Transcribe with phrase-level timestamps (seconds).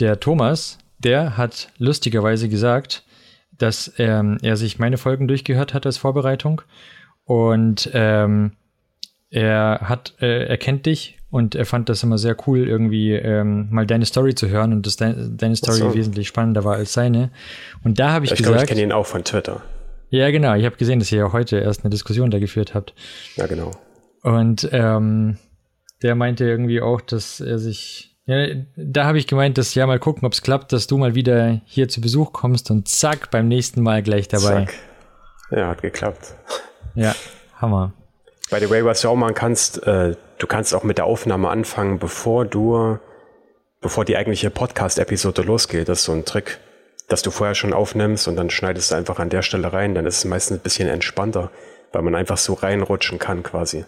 [0.00, 3.04] der Thomas, der hat lustigerweise gesagt,
[3.58, 6.62] dass ähm, er sich meine Folgen durchgehört hat als Vorbereitung
[7.24, 8.52] und ähm,
[9.30, 13.68] er hat, äh, er kennt dich und er fand das immer sehr cool, irgendwie ähm,
[13.70, 15.94] mal deine Story zu hören und dass de deine Story so.
[15.94, 17.30] wesentlich spannender war als seine.
[17.82, 18.54] Und da habe ich, ich gesagt.
[18.54, 19.62] Glaub, ich kenne ihn auch von Twitter.
[20.08, 20.54] Ja, genau.
[20.54, 22.94] Ich habe gesehen, dass ihr ja heute erst eine Diskussion da geführt habt.
[23.34, 23.72] Ja, genau.
[24.22, 25.36] Und ähm,
[26.02, 28.15] der meinte irgendwie auch, dass er sich.
[28.26, 28.46] Ja,
[28.76, 31.60] da habe ich gemeint, dass ja mal gucken, ob es klappt, dass du mal wieder
[31.64, 34.64] hier zu Besuch kommst und zack, beim nächsten Mal gleich dabei.
[34.64, 34.74] Zack.
[35.52, 36.34] Ja, hat geklappt.
[36.96, 37.14] Ja,
[37.60, 37.92] Hammer.
[38.50, 41.50] By the way, was du auch machen kannst, äh, du kannst auch mit der Aufnahme
[41.50, 42.98] anfangen, bevor du,
[43.80, 45.88] bevor die eigentliche Podcast-Episode losgeht.
[45.88, 46.58] Das ist so ein Trick,
[47.08, 49.94] dass du vorher schon aufnimmst und dann schneidest du einfach an der Stelle rein.
[49.94, 51.52] Dann ist es meistens ein bisschen entspannter,
[51.92, 53.84] weil man einfach so reinrutschen kann quasi.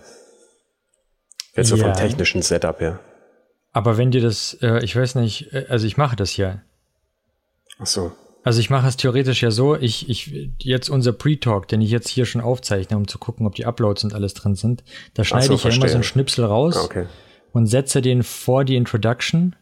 [1.57, 3.01] Jetzt so vom technischen Setup her.
[3.79, 6.63] Aber wenn dir das, äh, ich weiß nicht, äh, also ich mache das ja.
[7.79, 8.11] Ach so.
[8.43, 12.09] Also ich mache es theoretisch ja so, ich, ich, jetzt unser Pre-Talk, den ich jetzt
[12.09, 14.83] hier schon aufzeichne, um zu gucken, ob die Uploads und alles drin sind,
[15.15, 17.07] da schneide so, ich ja immer so einen Schnipsel raus ah, okay.
[17.53, 19.55] und setze den vor die Introduction.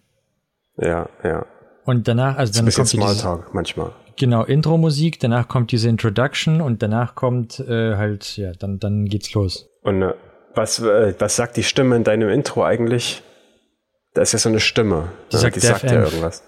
[0.79, 1.45] Ja, ja.
[1.85, 3.93] Und danach, also dann kommt Smalltalk manchmal.
[4.17, 9.35] Genau, Intro-Musik, danach kommt diese Introduction und danach kommt äh, halt, ja, dann, dann geht's
[9.35, 9.69] los.
[9.83, 10.15] Und äh,
[10.55, 13.23] was, äh, was sagt die Stimme in deinem Intro eigentlich?
[14.17, 15.11] Da ist ja so eine Stimme.
[15.31, 16.43] Die, sagt, die sagt ja irgendwas.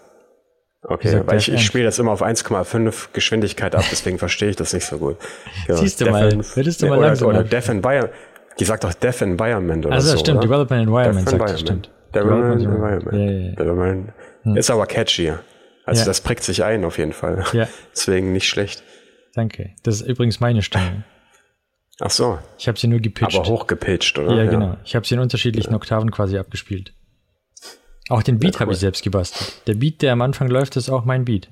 [0.83, 4.73] Okay, weil ich, ich spiele das immer auf 1,5 Geschwindigkeit ab, deswegen verstehe ich das
[4.73, 5.19] nicht so gut.
[5.67, 5.79] Genau.
[5.79, 7.31] Siehst du Deaf mal, würdest du mal oder, langsamer.
[7.31, 8.15] Oder Deaf Environment.
[8.59, 10.13] Die sagt doch Deaf Environment oder also, so.
[10.13, 10.47] Also stimmt, oder?
[10.47, 11.91] Development Environment sagt das, stimmt.
[12.15, 13.13] Development Environment.
[13.13, 13.51] Ja, ja, ja.
[13.51, 14.13] Development.
[14.45, 14.57] Hm.
[14.57, 15.35] Ist aber catchy.
[15.85, 17.45] Also das prägt sich ein auf jeden Fall.
[17.53, 17.69] Ja.
[17.95, 18.83] Deswegen nicht schlecht.
[19.35, 19.75] Danke.
[19.83, 21.05] Das ist übrigens meine Stimme.
[22.01, 22.39] Ach so.
[22.57, 23.37] Ich habe sie nur gepitcht.
[23.37, 24.37] Aber hochgepitcht, oder?
[24.37, 24.51] Ja, ja.
[24.51, 24.77] genau.
[24.85, 25.75] Ich habe sie in unterschiedlichen.
[25.75, 26.95] Oktaven quasi abgespielt.
[28.09, 28.61] Auch den Beat ja, cool.
[28.61, 29.63] habe ich selbst gebastelt.
[29.67, 31.51] Der Beat, der am Anfang läuft, ist auch mein Beat.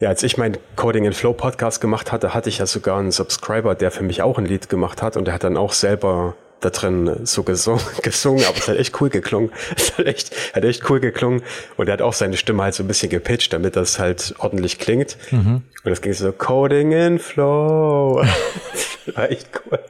[0.00, 3.10] Ja, als ich meinen Coding in Flow Podcast gemacht hatte, hatte ich ja sogar einen
[3.10, 6.36] Subscriber, der für mich auch ein Lied gemacht hat und der hat dann auch selber
[6.60, 9.50] da drin so gesungen, gesungen aber es hat echt cool geklungen.
[9.76, 11.42] Es hat echt, hat echt cool geklungen.
[11.76, 14.78] Und er hat auch seine Stimme halt so ein bisschen gepitcht, damit das halt ordentlich
[14.78, 15.16] klingt.
[15.30, 15.62] Mhm.
[15.84, 18.22] Und das ging so Coding in Flow.
[19.14, 19.80] War echt cool.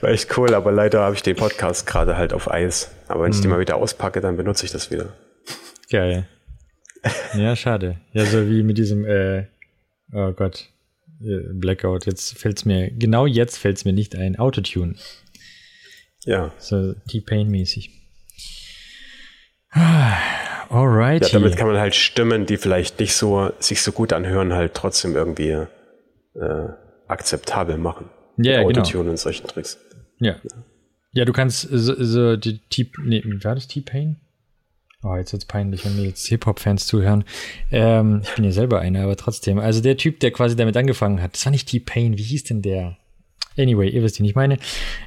[0.00, 2.90] War echt cool, aber leider habe ich den Podcast gerade halt auf Eis.
[3.08, 5.12] Aber wenn ich den mal wieder auspacke, dann benutze ich das wieder.
[5.90, 6.26] Geil.
[7.34, 8.00] Ja, schade.
[8.12, 9.46] Ja, so wie mit diesem, äh,
[10.12, 10.68] oh Gott,
[11.22, 12.06] äh, Blackout.
[12.06, 14.38] Jetzt fällt es mir, genau jetzt fällt es mir nicht ein.
[14.38, 14.94] Autotune.
[16.24, 16.52] Ja.
[16.58, 17.90] So T-Pain-mäßig.
[20.68, 21.22] Alright.
[21.22, 24.74] Ja, damit kann man halt Stimmen, die vielleicht nicht so sich so gut anhören, halt
[24.74, 25.50] trotzdem irgendwie
[26.34, 26.68] äh,
[27.08, 28.08] akzeptabel machen.
[28.36, 28.80] Ja, yeah, genau.
[28.80, 29.78] Autotune und solchen Tricks.
[30.20, 30.36] Ja.
[31.12, 34.16] Ja, du kannst so, so die T, nee, war das T-Pain?
[35.02, 37.24] Oh, jetzt wird's peinlich, wenn mir jetzt Hip-Hop-Fans zuhören.
[37.72, 39.58] Ähm, ich bin ja selber einer, aber trotzdem.
[39.58, 42.62] Also der Typ, der quasi damit angefangen hat, das war nicht T-Pain, wie hieß denn
[42.62, 42.98] der?
[43.58, 44.58] Anyway, ihr wisst, wie ich meine.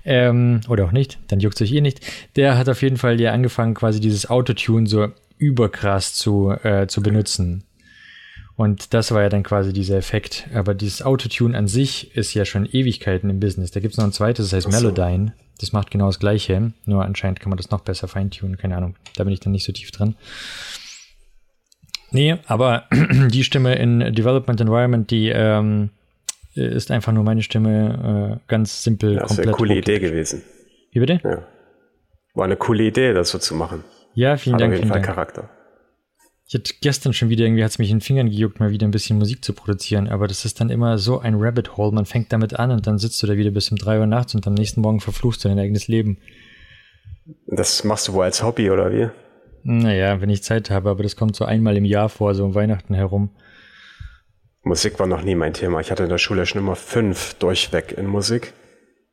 [0.04, 2.02] Ähm, oder auch nicht, dann juckt euch eh nicht.
[2.36, 5.08] Der hat auf jeden Fall ja angefangen, quasi dieses Autotune so
[5.38, 7.64] überkrass zu, äh, zu benutzen.
[8.56, 10.48] Und das war ja dann quasi dieser Effekt.
[10.54, 13.72] Aber dieses Autotune an sich ist ja schon Ewigkeiten im Business.
[13.72, 14.78] Da gibt es noch ein zweites, das heißt so.
[14.78, 15.34] Melodyne.
[15.60, 16.74] Das macht genau das Gleiche.
[16.86, 18.58] Nur anscheinend kann man das noch besser feintunen.
[18.58, 18.96] Keine Ahnung.
[19.16, 20.16] Da bin ich dann nicht so tief drin.
[22.12, 22.86] Nee, aber
[23.30, 25.90] die Stimme in Development Environment, die ähm,
[26.54, 29.16] ist einfach nur meine Stimme äh, ganz simpel.
[29.16, 30.44] Ja, das wäre eine coole Idee gewesen.
[30.92, 31.20] Wie bitte?
[31.24, 31.48] Ja.
[32.36, 33.84] War eine coole Idee, das so zu machen.
[34.14, 34.74] Ja, vielen Hat Dank.
[34.74, 35.06] Auf jeden Fall Dank.
[35.08, 35.50] Charakter.
[36.54, 38.88] Ich hatte gestern schon wieder irgendwie, hat es mich in den Fingern gejuckt, mal wieder
[38.88, 41.92] ein bisschen Musik zu produzieren, aber das ist dann immer so ein Rabbit Hole.
[41.92, 44.36] Man fängt damit an und dann sitzt du da wieder bis um drei Uhr nachts
[44.36, 46.20] und am nächsten Morgen verfluchst du dein eigenes Leben.
[47.48, 49.10] Das machst du wohl als Hobby oder wie?
[49.64, 52.54] Naja, wenn ich Zeit habe, aber das kommt so einmal im Jahr vor, so um
[52.54, 53.32] Weihnachten herum.
[54.62, 55.80] Musik war noch nie mein Thema.
[55.80, 58.54] Ich hatte in der Schule schon immer fünf durchweg in Musik.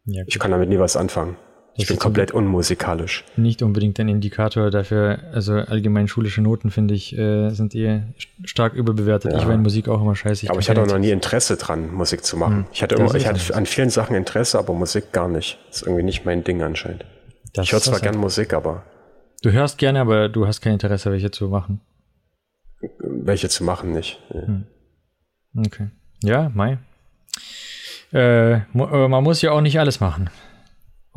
[0.05, 1.37] Ja, ich kann damit nie was anfangen.
[1.77, 3.25] Ich bin komplett unmusikalisch.
[3.37, 8.09] Nicht unbedingt ein Indikator dafür, also allgemein schulische Noten, finde ich, äh, sind eher
[8.45, 9.33] stark überbewertet.
[9.33, 9.39] Ja.
[9.39, 10.45] Ich war in Musik auch immer scheiße.
[10.45, 12.57] Ich aber ich hatte auch noch nie Interesse dran, Musik zu machen.
[12.57, 12.67] Hm.
[12.73, 15.59] Ich hatte, immer, ich hatte an vielen Sachen Interesse, aber Musik gar nicht.
[15.69, 17.05] Das ist irgendwie nicht mein Ding anscheinend.
[17.55, 18.85] Das ich höre zwar gern Musik, aber.
[19.43, 21.81] Du hörst gerne, aber du hast kein Interesse, welche zu machen.
[22.99, 24.21] Welche zu machen nicht.
[24.35, 24.47] Ja.
[24.47, 24.67] Hm.
[25.57, 25.89] Okay.
[26.23, 26.79] Ja, Mai.
[28.13, 30.31] Äh, äh, man muss ja auch nicht alles machen.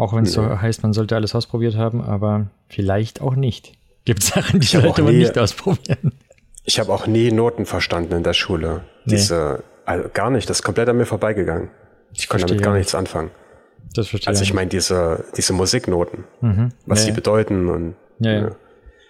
[0.03, 0.50] Auch wenn es ja.
[0.50, 3.71] so heißt, man sollte alles ausprobiert haben, aber vielleicht auch nicht.
[4.03, 6.11] Gibt Sachen, die sollte man nicht ausprobieren.
[6.65, 8.81] Ich habe auch nie Noten verstanden in der Schule.
[9.05, 9.15] Nee.
[9.15, 11.69] Diese, also gar nicht, das ist komplett an mir vorbeigegangen.
[12.13, 13.31] Ich konnte damit gar nichts anfangen.
[13.95, 16.73] Das verstehe Also ich meine, diese, diese Musiknoten, mhm.
[16.85, 17.11] was nee.
[17.11, 18.51] die bedeuten und ja, ja.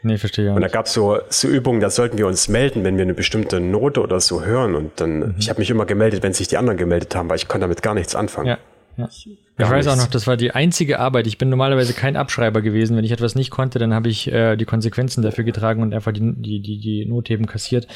[0.03, 0.53] Nee, verstehe.
[0.53, 3.15] Und da gab es so, so Übungen, da sollten wir uns melden, wenn wir eine
[3.15, 4.75] bestimmte Note oder so hören.
[4.75, 5.35] Und dann, mhm.
[5.39, 7.81] ich habe mich immer gemeldet, wenn sich die anderen gemeldet haben, weil ich konnte damit
[7.81, 8.47] gar nichts anfangen.
[8.47, 8.57] Ja.
[8.97, 9.09] Ja.
[9.09, 11.27] Ich weiß auch noch, das war die einzige Arbeit.
[11.27, 12.95] Ich bin normalerweise kein Abschreiber gewesen.
[12.95, 16.11] Wenn ich etwas nicht konnte, dann habe ich äh, die Konsequenzen dafür getragen und einfach
[16.11, 17.87] die, die, die, die Notheben kassiert.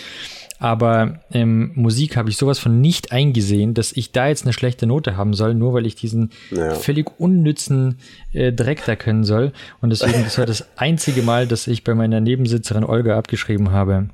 [0.60, 4.88] Aber ähm, Musik habe ich sowas von nicht eingesehen, dass ich da jetzt eine schlechte
[4.88, 6.74] Note haben soll, nur weil ich diesen ja.
[6.74, 8.00] völlig unnützen
[8.34, 9.52] äh, Dreck da können soll.
[9.82, 14.10] Und deswegen, das war das einzige Mal, dass ich bei meiner Nebensitzerin Olga abgeschrieben habe.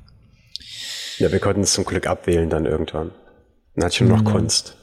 [1.18, 3.12] Ja, wir konnten es zum Glück abwählen dann irgendwann.
[3.74, 4.26] Dann hat schon noch mhm.
[4.26, 4.76] Kunst.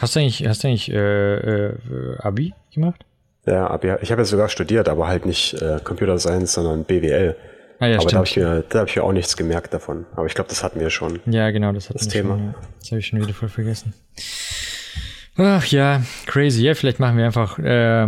[0.00, 3.04] Hast du eigentlich, hast du eigentlich äh, äh, Abi gemacht?
[3.46, 3.94] Ja, Abi.
[4.00, 7.36] Ich habe ja sogar studiert, aber halt nicht äh, Computer Science, sondern BWL.
[7.78, 10.06] Ah, ja, aber da habe ich, mir, hab ich mir auch nichts gemerkt davon.
[10.16, 11.20] Aber ich glaube, das hatten wir schon.
[11.26, 12.36] Ja, genau, das hatten das wir Thema.
[12.36, 12.54] Schon, ja.
[12.80, 13.94] Das habe ich schon wieder voll vergessen.
[15.36, 16.62] Ach ja, crazy.
[16.62, 18.04] Ja, vielleicht machen wir einfach äh,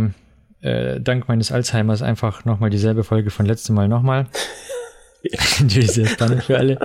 [0.61, 4.27] äh, dank meines Alzheimers einfach nochmal dieselbe Folge von letztem Mal nochmal.
[5.59, 6.79] Natürlich sehr spannend für alle.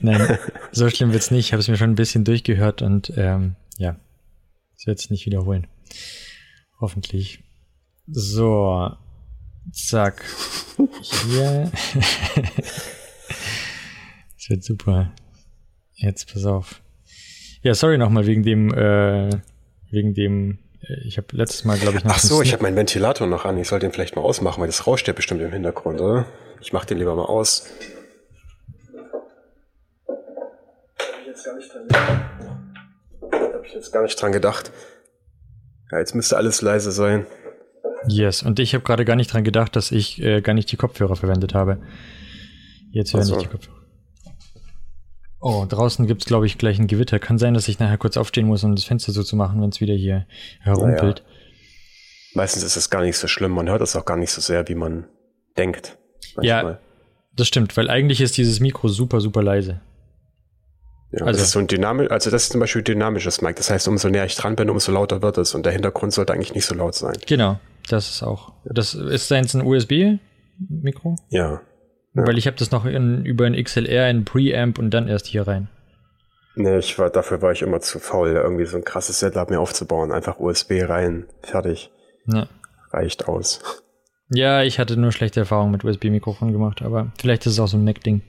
[0.00, 0.38] Nein,
[0.72, 1.46] so schlimm wird's nicht.
[1.46, 3.98] Ich habe es mir schon ein bisschen durchgehört und ähm, ja,
[4.76, 5.66] ich werde es nicht wiederholen.
[6.80, 7.42] Hoffentlich.
[8.06, 8.90] So,
[9.72, 10.22] zack.
[11.02, 11.72] Hier.
[14.34, 15.14] das wird super.
[15.94, 16.82] Jetzt pass auf.
[17.62, 19.30] Ja, sorry nochmal wegen dem, äh,
[19.90, 22.12] wegen dem, äh, ich habe letztes Mal, glaube ich, noch.
[22.12, 23.56] Ach so, ich habe meinen Ventilator noch an.
[23.56, 26.26] Ich soll den vielleicht mal ausmachen, weil das rauscht ja bestimmt im Hintergrund, oder?
[26.60, 27.66] Ich mache den lieber mal aus.
[30.06, 32.39] Hab ich jetzt gar nicht dran
[33.70, 34.70] ich jetzt gar nicht dran gedacht.
[35.90, 37.26] Ja, jetzt müsste alles leise sein.
[38.06, 40.76] Yes, und ich habe gerade gar nicht dran gedacht, dass ich äh, gar nicht die
[40.76, 41.80] Kopfhörer verwendet habe.
[42.92, 43.36] Jetzt hören also.
[43.36, 43.76] ich die Kopfhörer.
[45.42, 47.18] Oh, draußen gibt's glaube ich, gleich ein Gewitter.
[47.18, 49.70] Kann sein, dass ich nachher kurz aufstehen muss, um das Fenster so zu machen, wenn
[49.70, 50.26] es wieder hier
[50.60, 51.22] herumpelt.
[51.24, 52.34] Naja.
[52.34, 53.52] Meistens ist es gar nicht so schlimm.
[53.52, 55.06] Man hört es auch gar nicht so sehr, wie man
[55.56, 55.96] denkt.
[56.36, 56.72] Manchmal.
[56.72, 56.78] Ja,
[57.34, 59.80] das stimmt, weil eigentlich ist dieses Mikro super, super leise.
[61.12, 63.56] Ja, also, das ist so ein dynamisch, also das ist zum Beispiel dynamisches Mic.
[63.56, 66.32] Das heißt, umso näher ich dran bin, umso lauter wird es und der Hintergrund sollte
[66.32, 67.14] eigentlich nicht so laut sein.
[67.26, 67.58] Genau,
[67.88, 68.52] das ist auch.
[68.64, 71.16] Das ist jetzt ein USB-Mikro?
[71.30, 71.52] Ja.
[71.52, 71.60] ja.
[72.14, 75.48] Weil ich habe das noch in, über ein XLR, ein Preamp und dann erst hier
[75.48, 75.68] rein.
[76.54, 79.60] Nee, ich war, dafür war ich immer zu faul, irgendwie so ein krasses Setup mir
[79.60, 80.12] aufzubauen.
[80.12, 81.90] Einfach USB rein, fertig.
[82.26, 82.48] Ja.
[82.92, 83.82] Reicht aus.
[84.28, 87.76] Ja, ich hatte nur schlechte Erfahrungen mit USB-Mikrofon gemacht, aber vielleicht ist es auch so
[87.76, 88.22] ein Mac-Ding.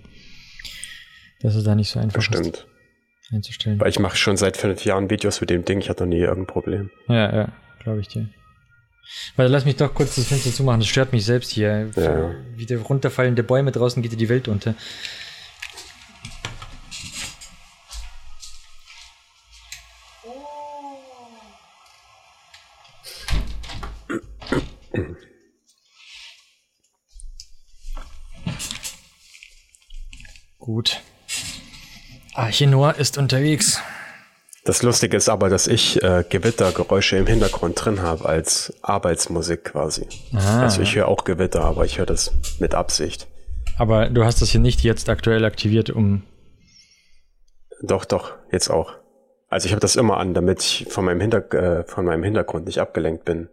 [1.42, 2.58] Das ist da nicht so einfach Bestimmt.
[2.58, 2.71] Ist
[3.32, 3.80] einzustellen.
[3.80, 6.20] Weil ich mache schon seit fünf Jahren Videos mit dem Ding, ich hatte noch nie
[6.20, 6.92] irgendein Problem.
[7.08, 7.50] Ja, ja,
[7.80, 8.28] glaube ich dir.
[9.36, 11.90] Weil lass mich doch kurz das Fenster zumachen, das stört mich selbst hier.
[11.96, 12.36] Ja.
[12.56, 14.76] Wieder runterfallende Bäume draußen geht dir die Welt unter.
[30.60, 31.02] Gut.
[32.34, 33.82] Archinor ist unterwegs.
[34.64, 40.08] Das Lustige ist aber, dass ich äh, Gewittergeräusche im Hintergrund drin habe als Arbeitsmusik quasi.
[40.34, 40.62] Ah.
[40.62, 43.28] Also ich höre auch Gewitter, aber ich höre das mit Absicht.
[43.78, 46.24] Aber du hast das hier nicht jetzt aktuell aktiviert, um.
[47.82, 48.94] Doch, doch, jetzt auch.
[49.50, 52.66] Also ich habe das immer an, damit ich von meinem, Hinter äh, von meinem Hintergrund
[52.66, 53.50] nicht abgelenkt bin.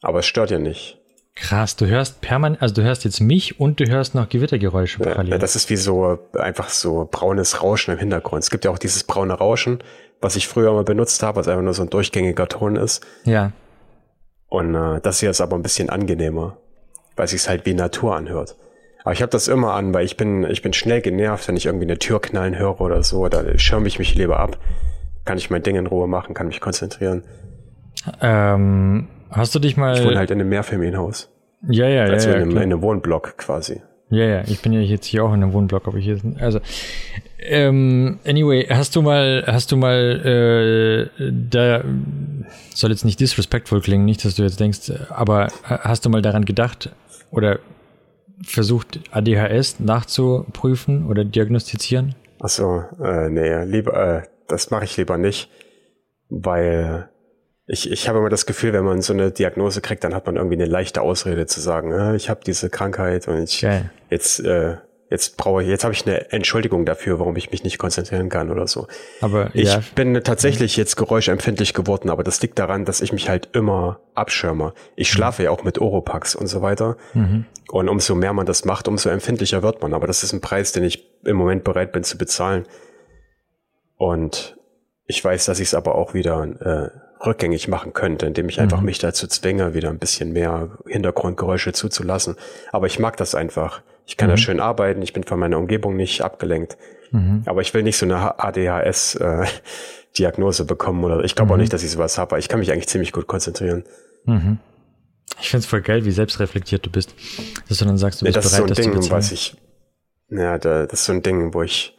[0.00, 0.99] Aber es stört ja nicht.
[1.40, 5.32] Krass, du hörst permanent, also du hörst jetzt mich und du hörst noch Gewittergeräusche parallel.
[5.32, 8.42] Ja, das ist wie so einfach so braunes Rauschen im Hintergrund.
[8.42, 9.82] Es gibt ja auch dieses braune Rauschen,
[10.20, 13.06] was ich früher mal benutzt habe, was einfach nur so ein durchgängiger Ton ist.
[13.24, 13.52] Ja.
[14.48, 16.58] Und äh, das hier ist aber ein bisschen angenehmer,
[17.16, 18.56] weil es sich halt wie Natur anhört.
[19.02, 21.64] Aber ich habe das immer an, weil ich bin, ich bin schnell genervt, wenn ich
[21.64, 23.26] irgendwie eine Tür knallen höre oder so.
[23.28, 24.58] Da schirme ich mich lieber ab.
[25.24, 27.24] Kann ich mein Ding in Ruhe machen, kann mich konzentrieren.
[28.20, 29.96] Ähm, Hast du dich mal.
[29.96, 31.30] Ich wohne halt in einem Mehrfamilienhaus.
[31.68, 32.36] Ja, ja, also ja.
[32.36, 33.82] in, einem, in einem Wohnblock quasi.
[34.10, 36.60] Ja, ja, ich bin ja jetzt hier auch in einem Wohnblock, aber hier ist, also,
[37.38, 41.84] ähm, anyway, hast du mal, hast du mal, äh, da,
[42.74, 46.44] soll jetzt nicht disrespectful klingen, nicht, dass du jetzt denkst, aber hast du mal daran
[46.44, 46.90] gedacht
[47.30, 47.60] oder
[48.42, 52.16] versucht, ADHS nachzuprüfen oder diagnostizieren?
[52.40, 55.48] Ach so, äh, nee, lieber, äh, das mache ich lieber nicht,
[56.30, 57.08] weil
[57.72, 60.34] ich, ich habe immer das Gefühl, wenn man so eine Diagnose kriegt, dann hat man
[60.34, 63.90] irgendwie eine leichte Ausrede zu sagen, äh, ich habe diese Krankheit und ich Geil.
[64.10, 64.76] jetzt äh,
[65.08, 68.50] jetzt brauche ich jetzt habe ich eine Entschuldigung dafür, warum ich mich nicht konzentrieren kann
[68.50, 68.88] oder so.
[69.20, 69.82] Aber ich ja.
[69.94, 74.72] bin tatsächlich jetzt geräuschempfindlich geworden, aber das liegt daran, dass ich mich halt immer abschirme.
[74.96, 75.14] Ich mhm.
[75.16, 76.96] schlafe ja auch mit Oropax und so weiter.
[77.14, 77.44] Mhm.
[77.70, 79.94] Und umso mehr man das macht, umso empfindlicher wird man.
[79.94, 82.66] Aber das ist ein Preis, den ich im Moment bereit bin zu bezahlen.
[83.96, 84.56] Und
[85.06, 86.42] ich weiß, dass ich es aber auch wieder
[86.94, 88.86] äh, rückgängig machen könnte, indem ich einfach mhm.
[88.86, 92.36] mich dazu zwinge, wieder ein bisschen mehr Hintergrundgeräusche zuzulassen.
[92.72, 93.82] Aber ich mag das einfach.
[94.06, 94.32] Ich kann mhm.
[94.32, 96.78] da schön arbeiten, ich bin von meiner Umgebung nicht abgelenkt.
[97.10, 97.42] Mhm.
[97.46, 101.62] Aber ich will nicht so eine ADHS-Diagnose äh, bekommen oder ich glaube auch mhm.
[101.62, 103.84] nicht, dass ich sowas habe, ich kann mich eigentlich ziemlich gut konzentrieren.
[104.24, 104.58] Mhm.
[105.40, 107.14] Ich finde es voll geil, wie selbstreflektiert du bist.
[107.68, 109.56] Dass du dann sagst, du bist ja, das bereit, ist so ein Ding, was ich,
[110.28, 111.96] ja, das ist so ein Ding, wo ich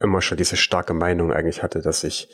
[0.00, 2.28] immer schon diese starke Meinung eigentlich hatte, dass ich,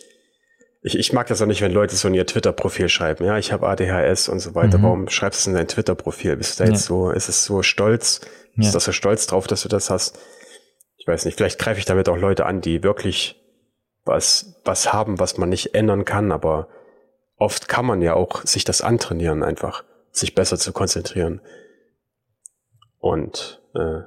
[0.83, 3.53] ich, ich mag das auch nicht, wenn Leute so in ihr Twitter-Profil schreiben, ja, ich
[3.53, 4.79] habe ADHS und so weiter.
[4.79, 4.83] Mhm.
[4.83, 6.37] Warum schreibst du in dein Twitter-Profil?
[6.37, 6.75] Bist du da ja.
[6.75, 8.23] jetzt so, ist es so stolz?
[8.55, 8.67] Ja.
[8.67, 10.19] Ist das so stolz drauf, dass du das hast?
[10.97, 13.37] Ich weiß nicht, vielleicht greife ich damit auch Leute an, die wirklich
[14.05, 16.69] was, was haben, was man nicht ändern kann, aber
[17.37, 21.41] oft kann man ja auch sich das antrainieren, einfach sich besser zu konzentrieren
[22.99, 24.01] und äh,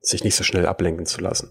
[0.00, 1.50] sich nicht so schnell ablenken zu lassen.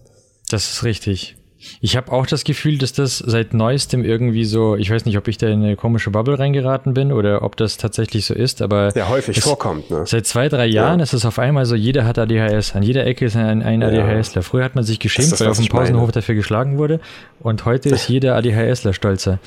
[0.50, 1.39] Das ist richtig.
[1.80, 5.28] Ich habe auch das Gefühl, dass das seit neuestem irgendwie so, ich weiß nicht, ob
[5.28, 8.96] ich da in eine komische Bubble reingeraten bin oder ob das tatsächlich so ist, aber.
[8.96, 10.04] Ja, häufig vorkommt, ne?
[10.06, 11.02] Seit zwei, drei Jahren ja.
[11.02, 12.74] ist es auf einmal so, jeder hat ADHS.
[12.74, 14.42] An jeder Ecke ist ein, ein ADHSler.
[14.42, 16.12] Früher hat man sich geschämt, das, weil auf dem Pausenhof meine.
[16.12, 17.00] dafür geschlagen wurde.
[17.40, 19.38] Und heute ist jeder ADHSler stolzer.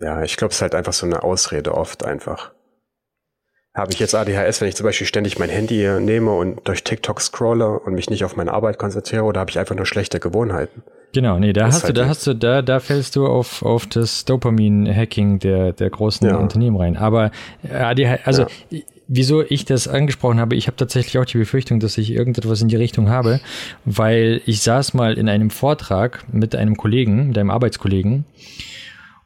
[0.00, 2.52] Ja, ich glaube, es ist halt einfach so eine Ausrede oft einfach.
[3.78, 7.20] Habe ich jetzt ADHS, wenn ich zum Beispiel ständig mein Handy nehme und durch TikTok
[7.20, 10.82] scrolle und mich nicht auf meine Arbeit konzentriere oder habe ich einfach nur schlechte Gewohnheiten?
[11.12, 13.62] Genau, nee, da das hast halt du, da hast du, da, da fällst du auf,
[13.62, 16.36] auf das Dopamin-Hacking der, der großen ja.
[16.36, 16.96] Unternehmen rein.
[16.96, 17.30] Aber
[17.72, 18.80] ADHS, also ja.
[19.06, 22.66] wieso ich das angesprochen habe, ich habe tatsächlich auch die Befürchtung, dass ich irgendetwas in
[22.66, 23.38] die Richtung habe,
[23.84, 28.24] weil ich saß mal in einem Vortrag mit einem Kollegen, mit einem Arbeitskollegen,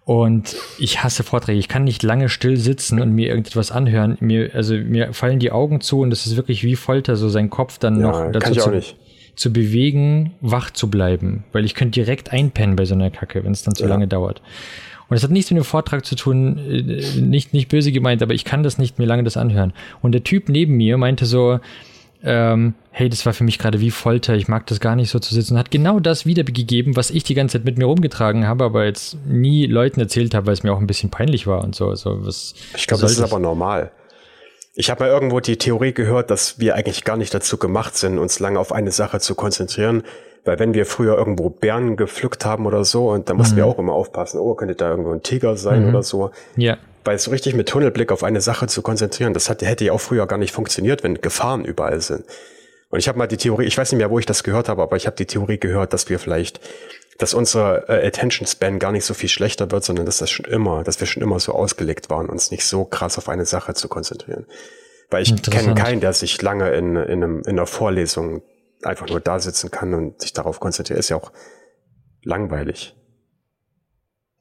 [0.05, 1.59] und ich hasse Vorträge.
[1.59, 4.17] Ich kann nicht lange still sitzen und mir irgendetwas anhören.
[4.21, 7.51] Mir, also mir fallen die Augen zu und es ist wirklich wie Folter, so sein
[7.51, 8.83] Kopf dann ja, noch dazu zu,
[9.37, 11.45] zu, bewegen, wach zu bleiben.
[11.53, 13.89] Weil ich könnte direkt einpennen bei so einer Kacke, wenn es dann zu ja.
[13.89, 14.43] lange dauert.
[15.09, 18.35] Und es hat nichts mit dem Vortrag zu tun, äh, nicht, nicht böse gemeint, aber
[18.35, 19.73] ich kann das nicht mir lange das anhören.
[20.01, 21.61] Und der Typ neben mir meinte so,
[22.25, 25.19] ähm, hey, das war für mich gerade wie Folter, ich mag das gar nicht so
[25.19, 28.65] zu sitzen, hat genau das wiedergegeben, was ich die ganze Zeit mit mir rumgetragen habe,
[28.65, 31.75] aber jetzt nie Leuten erzählt habe, weil es mir auch ein bisschen peinlich war und
[31.75, 31.89] so.
[31.89, 33.91] Also was, ich glaube, das ist aber normal.
[34.75, 38.19] Ich habe mal irgendwo die Theorie gehört, dass wir eigentlich gar nicht dazu gemacht sind,
[38.19, 40.03] uns lange auf eine Sache zu konzentrieren.
[40.45, 43.59] Weil wenn wir früher irgendwo Bären gepflückt haben oder so, und da mussten mhm.
[43.59, 45.89] wir auch immer aufpassen, oh, könnte da irgendwo ein Tiger sein mhm.
[45.91, 46.31] oder so.
[46.57, 49.93] Ja weil so richtig mit Tunnelblick auf eine Sache zu konzentrieren, das hat, hätte ja
[49.93, 52.25] auch früher gar nicht funktioniert, wenn Gefahren überall sind.
[52.91, 54.83] Und ich habe mal die Theorie, ich weiß nicht mehr, wo ich das gehört habe,
[54.83, 56.61] aber ich habe die Theorie gehört, dass wir vielleicht,
[57.19, 60.45] dass unser äh, Attention Span gar nicht so viel schlechter wird, sondern dass das schon
[60.45, 63.73] immer, dass wir schon immer so ausgelegt waren, uns nicht so krass auf eine Sache
[63.75, 64.47] zu konzentrieren.
[65.11, 68.43] Weil ich kenne keinen, der sich lange in, in, einem, in einer Vorlesung
[68.83, 70.99] einfach nur da sitzen kann und sich darauf konzentriert.
[70.99, 71.33] Ist ja auch
[72.23, 72.95] langweilig.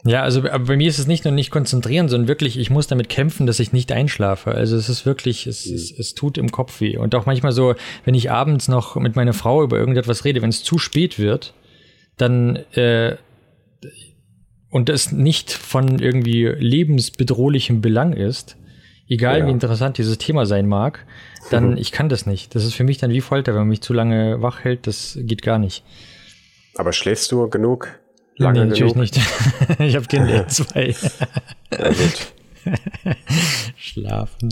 [0.04, 2.88] Ja, also aber bei mir ist es nicht nur nicht konzentrieren, sondern wirklich, ich muss
[2.88, 4.52] damit kämpfen, dass ich nicht einschlafe.
[4.52, 5.76] Also es ist wirklich, es, mhm.
[5.76, 6.98] es, es tut im Kopf weh.
[6.98, 10.50] Und auch manchmal so, wenn ich abends noch mit meiner Frau über irgendetwas rede, wenn
[10.50, 11.54] es zu spät wird,
[12.18, 13.18] dann äh,
[14.70, 18.58] und es nicht von irgendwie lebensbedrohlichem Belang ist,
[19.08, 19.48] egal ja.
[19.48, 21.06] wie interessant dieses Thema sein mag,
[21.52, 21.78] dann mhm.
[21.78, 22.56] ich kann das nicht.
[22.56, 25.20] Das ist für mich dann wie Folter, wenn man mich zu lange wach hält, das
[25.22, 25.84] geht gar nicht.
[26.76, 28.01] Aber schläfst du genug?
[28.42, 29.16] Lange nee, natürlich genug?
[29.16, 29.20] nicht.
[29.80, 30.96] ich habe Kinder zwei.
[31.72, 32.34] ja, gut.
[33.78, 34.50] Schlafen.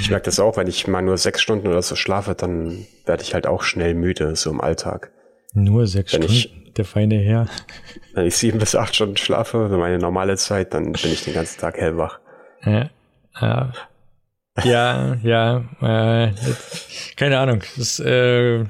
[0.00, 3.22] Ich merke das auch, wenn ich mal nur sechs Stunden oder so schlafe, dann werde
[3.22, 5.12] ich halt auch schnell müde, so im Alltag.
[5.52, 6.36] Nur sechs wenn Stunden?
[6.36, 7.46] Ich, der feine Herr.
[8.14, 11.60] Wenn ich sieben bis acht Stunden schlafe, meine normale Zeit, dann bin ich den ganzen
[11.60, 12.18] Tag hellwach.
[12.64, 12.90] Ja,
[13.40, 13.72] ja.
[14.62, 16.32] Ja, ja, äh,
[17.16, 17.62] keine Ahnung.
[17.76, 18.64] Das, äh,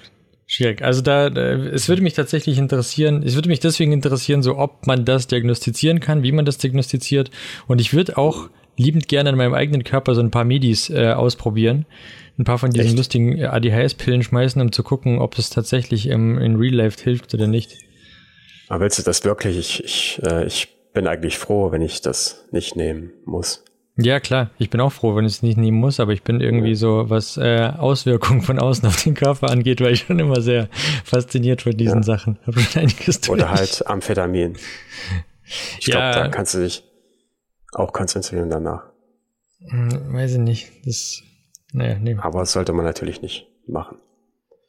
[0.46, 0.82] Schwierig.
[0.82, 5.04] Also da, es würde mich tatsächlich interessieren, es würde mich deswegen interessieren, so ob man
[5.04, 7.30] das diagnostizieren kann, wie man das diagnostiziert.
[7.66, 11.12] Und ich würde auch liebend gerne in meinem eigenen Körper so ein paar Medis äh,
[11.12, 11.86] ausprobieren.
[12.38, 12.96] Ein paar von diesen Echt?
[12.96, 17.46] lustigen ADHS-Pillen schmeißen, um zu gucken, ob es tatsächlich im, in Real Life hilft oder
[17.46, 17.78] nicht.
[18.68, 19.56] Aber willst du das wirklich?
[19.56, 23.64] Ich, ich, äh, ich bin eigentlich froh, wenn ich das nicht nehmen muss.
[23.96, 24.50] Ja, klar.
[24.58, 27.08] Ich bin auch froh, wenn ich es nicht nehmen muss, aber ich bin irgendwie so,
[27.10, 30.68] was äh, Auswirkungen von außen auf den Körper angeht, weil ich schon immer sehr
[31.04, 32.02] fasziniert von diesen ja.
[32.02, 32.38] Sachen.
[32.44, 33.38] Hab schon einiges durch.
[33.38, 34.56] Oder halt Amphetamin.
[35.78, 36.10] Ich ja.
[36.10, 36.82] glaube, da kannst du dich
[37.72, 38.84] auch konzentrieren danach.
[39.68, 40.72] Hm, weiß ich nicht.
[40.84, 41.22] Das,
[41.72, 42.16] naja, nee.
[42.18, 43.98] Aber das sollte man natürlich nicht machen.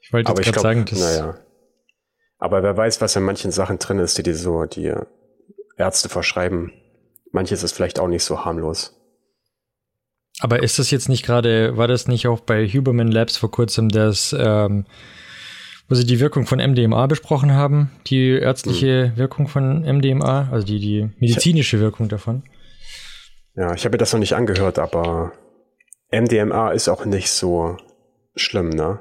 [0.02, 1.00] Ich wollte jetzt gerade sagen, dass.
[1.00, 1.38] Naja.
[2.38, 4.94] Aber wer weiß, was in manchen Sachen drin ist, die dir so die
[5.78, 6.72] Ärzte verschreiben.
[7.32, 8.96] Manches ist vielleicht auch nicht so harmlos.
[10.40, 13.90] Aber ist das jetzt nicht gerade, war das nicht auch bei Huberman Labs vor kurzem,
[13.90, 14.86] dass, ähm,
[15.88, 19.18] wo sie die Wirkung von MDMA besprochen haben, die ärztliche hm.
[19.18, 22.44] Wirkung von MDMA, also die, die medizinische Wirkung davon.
[23.56, 25.32] Ja, ich habe mir das noch nicht angehört, aber
[26.12, 27.78] MDMA ist auch nicht so
[28.36, 29.00] schlimm, ne?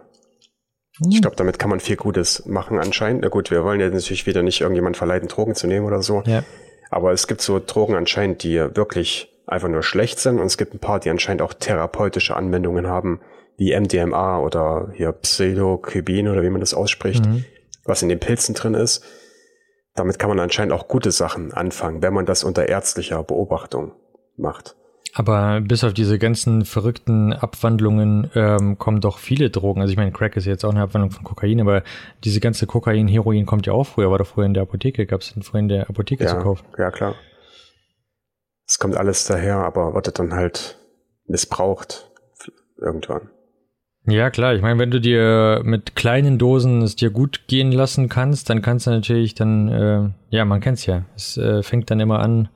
[0.99, 1.11] Hm.
[1.11, 3.23] Ich glaube, damit kann man viel Gutes machen anscheinend.
[3.23, 6.23] Na gut, wir wollen ja natürlich wieder nicht irgendjemand verleiten, Drogen zu nehmen oder so.
[6.27, 6.45] Ja.
[6.91, 10.75] Aber es gibt so Drogen anscheinend, die wirklich einfach nur schlecht sind und es gibt
[10.75, 13.21] ein paar, die anscheinend auch therapeutische Anwendungen haben,
[13.57, 17.45] wie MDMA oder hier Psilocybin oder wie man das ausspricht, mhm.
[17.85, 19.05] was in den Pilzen drin ist.
[19.95, 23.93] Damit kann man anscheinend auch gute Sachen anfangen, wenn man das unter ärztlicher Beobachtung
[24.37, 24.75] macht.
[25.17, 29.81] Aber bis auf diese ganzen verrückten Abwandlungen ähm, kommen doch viele Drogen.
[29.81, 31.85] Also ich meine, Crack ist jetzt auch eine Abwandlung von Kokain, aber
[32.25, 35.21] diese ganze Kokain, Heroin kommt ja auch früher, war doch früher in der Apotheke, gab
[35.21, 36.65] es früher in der Apotheke ja, zu kaufen.
[36.77, 37.15] Ja, klar.
[38.67, 40.79] Es kommt alles daher, aber wird dann halt
[41.27, 42.11] missbraucht
[42.79, 43.31] irgendwann.
[44.07, 44.55] Ja, klar.
[44.55, 48.61] Ich meine, wenn du dir mit kleinen Dosen es dir gut gehen lassen kannst, dann
[48.61, 51.05] kannst du natürlich dann, äh, ja, man kennt's ja.
[51.17, 52.49] Es äh, fängt dann immer an,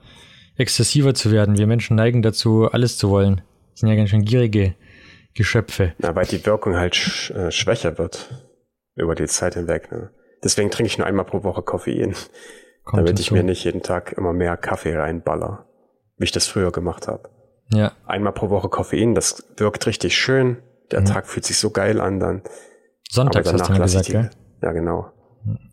[0.57, 1.57] exzessiver zu werden.
[1.57, 3.41] Wir Menschen neigen dazu, alles zu wollen.
[3.71, 4.75] Das sind ja ganz schön gierige
[5.35, 5.95] Geschöpfe.
[5.99, 8.29] Na, weil die Wirkung halt sch äh, schwächer wird
[8.97, 9.91] über die Zeit hinweg.
[9.91, 10.11] Ne?
[10.45, 12.15] Deswegen trinke ich nur einmal pro Woche Koffein,
[12.85, 15.67] Kommt damit ich mir nicht jeden Tag immer mehr Kaffee reinballer,
[16.19, 17.31] wie ich das früher gemacht habe.
[17.73, 17.93] Ja.
[18.07, 20.59] Einmal pro Woche Koffein, das wirkt richtig schön.
[20.91, 21.07] Der mhm.
[21.07, 22.43] Tag fühlt sich so geil an dann.
[23.11, 24.31] Sonntags hast du mir gesagt, gell?
[24.63, 25.13] Ja, genau.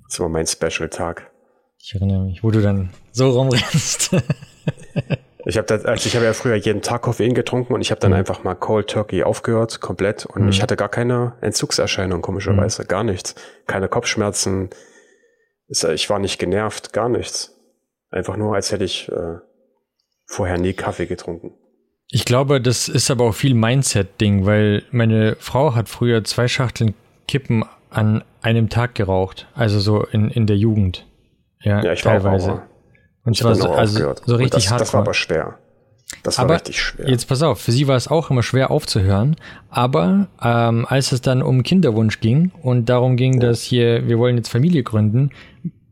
[0.08, 1.32] Das war mein Special-Tag.
[1.78, 4.12] Ich erinnere mich, wo du dann so rumrennst.
[5.46, 8.12] ich habe also ich habe ja früher jeden Tag Koffein getrunken und ich habe dann
[8.12, 8.18] mhm.
[8.18, 10.26] einfach mal Cold Turkey aufgehört, komplett.
[10.26, 10.50] Und mhm.
[10.50, 12.84] ich hatte gar keine Entzugserscheinung, komischerweise.
[12.84, 12.88] Mhm.
[12.88, 13.36] Gar nichts.
[13.68, 14.70] Keine Kopfschmerzen.
[15.68, 17.56] Ich war nicht genervt, gar nichts.
[18.10, 19.38] Einfach nur, als hätte ich äh,
[20.26, 21.52] vorher nie Kaffee getrunken.
[22.10, 26.94] Ich glaube, das ist aber auch viel Mindset-Ding, weil meine Frau hat früher zwei Schachteln
[27.28, 29.48] Kippen an einem Tag geraucht.
[29.56, 31.06] Also so in, in der Jugend.
[31.62, 32.48] Ja, ja ich teilweise.
[32.50, 32.76] War auch
[33.26, 34.82] und ich zwar so, also, so richtig hart.
[34.82, 35.58] Das war aber schwer.
[36.22, 37.10] Das war aber richtig schwer.
[37.10, 39.36] Jetzt pass auf, für sie war es auch immer schwer aufzuhören.
[39.70, 43.48] Aber ähm, als es dann um Kinderwunsch ging und darum ging, ja.
[43.48, 45.32] dass hier, wir wollen jetzt Familie gründen,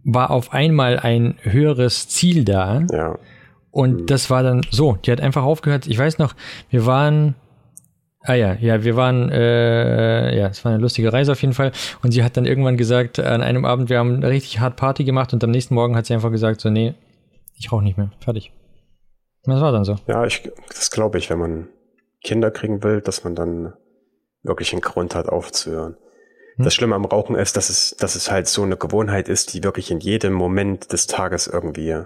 [0.03, 2.84] war auf einmal ein höheres Ziel da.
[2.91, 3.17] Ja.
[3.73, 4.05] Und mhm.
[4.05, 5.88] das war dann so, die hat einfach aufgehört.
[5.88, 6.36] Ich weiß noch,
[6.69, 7.33] wir waren,
[8.21, 11.71] ah ja, ja, wir waren, äh, ja, es war eine lustige Reise auf jeden Fall.
[12.03, 15.33] Und sie hat dann irgendwann gesagt, an einem Abend, wir haben richtig hart Party gemacht
[15.33, 16.93] und am nächsten Morgen hat sie einfach gesagt, so, nee,
[17.57, 18.12] ich rauche nicht mehr.
[18.19, 18.51] Fertig.
[19.43, 19.95] Und das war dann so.
[20.05, 21.67] Ja, ich, das glaube ich, wenn man
[22.23, 23.73] Kinder kriegen will, dass man dann
[24.43, 25.97] wirklich einen Grund hat, aufzuhören.
[26.57, 26.65] Hm.
[26.65, 29.63] Das Schlimme am Rauchen ist, dass es, dass es halt so eine Gewohnheit ist, die
[29.63, 32.03] wirklich in jedem Moment des Tages irgendwie,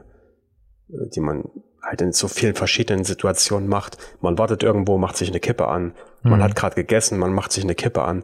[0.87, 1.43] die man
[1.81, 3.97] halt in so vielen verschiedenen Situationen macht.
[4.21, 5.93] Man wartet irgendwo, macht sich eine Kippe an.
[6.23, 6.43] Man hm.
[6.43, 8.23] hat gerade gegessen, man macht sich eine Kippe an.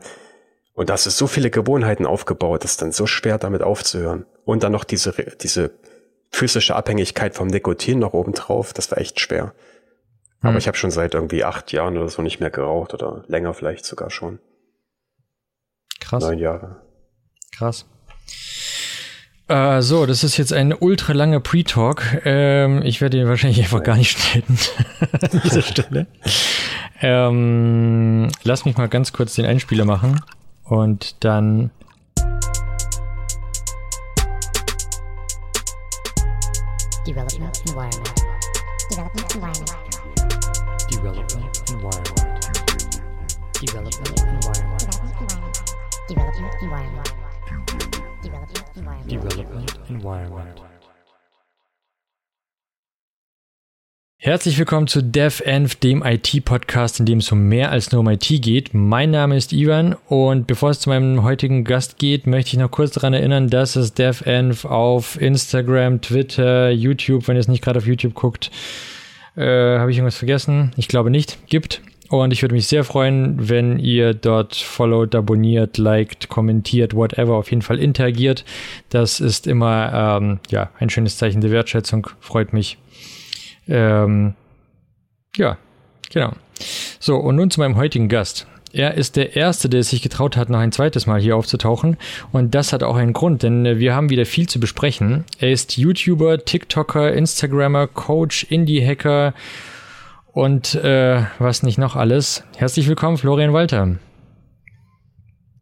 [0.73, 4.25] Und das ist so viele Gewohnheiten aufgebaut, das ist dann so schwer, damit aufzuhören.
[4.43, 5.71] Und dann noch diese, diese
[6.31, 9.53] physische Abhängigkeit vom Nikotin noch oben drauf, das war echt schwer.
[10.41, 10.49] Hm.
[10.49, 13.53] Aber ich habe schon seit irgendwie acht Jahren oder so nicht mehr geraucht oder länger
[13.53, 14.39] vielleicht sogar schon.
[15.99, 16.23] Krass.
[16.23, 16.81] Neun Jahre.
[17.55, 17.85] Krass.
[19.47, 22.21] Äh, so, das ist jetzt ein ultra langer Pre-Talk.
[22.25, 24.57] Ähm, ich werde ihn wahrscheinlich einfach gar nicht schneiden
[25.21, 26.07] an dieser Stelle.
[27.01, 30.21] ähm, lass mich mal ganz kurz den Einspieler machen
[30.63, 31.71] und dann
[37.05, 38.23] Development environment.
[38.89, 39.73] Development environment.
[40.89, 42.23] Development environment.
[43.61, 44.83] Development environment.
[46.09, 47.12] Development environment.
[49.13, 50.59] Development environment.
[54.17, 58.27] Herzlich willkommen zu DevEnv, dem IT-Podcast, in dem es um mehr als nur um IT
[58.41, 58.73] geht.
[58.73, 62.71] Mein Name ist Ivan und bevor es zu meinem heutigen Gast geht, möchte ich noch
[62.71, 67.77] kurz daran erinnern, dass es DevEnv auf Instagram, Twitter, YouTube, wenn ihr es nicht gerade
[67.77, 68.49] auf YouTube guckt,
[69.35, 70.71] äh, habe ich irgendwas vergessen?
[70.75, 71.83] Ich glaube nicht, gibt.
[72.13, 77.49] Und ich würde mich sehr freuen, wenn ihr dort followt, abonniert, liked, kommentiert, whatever, auf
[77.49, 78.45] jeden Fall interagiert.
[78.89, 82.77] Das ist immer ähm, ja, ein schönes Zeichen der Wertschätzung, freut mich.
[83.67, 84.35] Ähm,
[85.35, 85.57] ja,
[86.11, 86.33] genau.
[86.99, 88.45] So, und nun zu meinem heutigen Gast.
[88.71, 91.97] Er ist der Erste, der es sich getraut hat, noch ein zweites Mal hier aufzutauchen.
[92.31, 95.23] Und das hat auch einen Grund, denn äh, wir haben wieder viel zu besprechen.
[95.39, 99.33] Er ist YouTuber, TikToker, Instagrammer, Coach, Indie-Hacker
[100.33, 102.43] und äh, was nicht noch alles.
[102.57, 103.95] Herzlich willkommen, Florian Walter.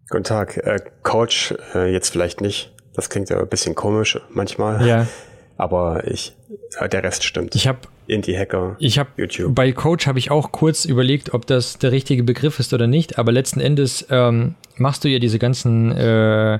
[0.09, 0.57] Guten Tag.
[0.57, 2.73] Äh, Coach, äh, jetzt vielleicht nicht.
[2.95, 4.85] Das klingt ja ein bisschen komisch manchmal.
[4.85, 5.07] Ja.
[5.57, 6.35] Aber ich,
[6.81, 7.53] der Rest stimmt.
[7.53, 9.53] Ich habe Indie-Hacker, ich habe YouTube.
[9.53, 13.19] bei Coach habe ich auch kurz überlegt, ob das der richtige Begriff ist oder nicht.
[13.19, 16.59] Aber letzten Endes ähm, machst du ja diese ganzen äh,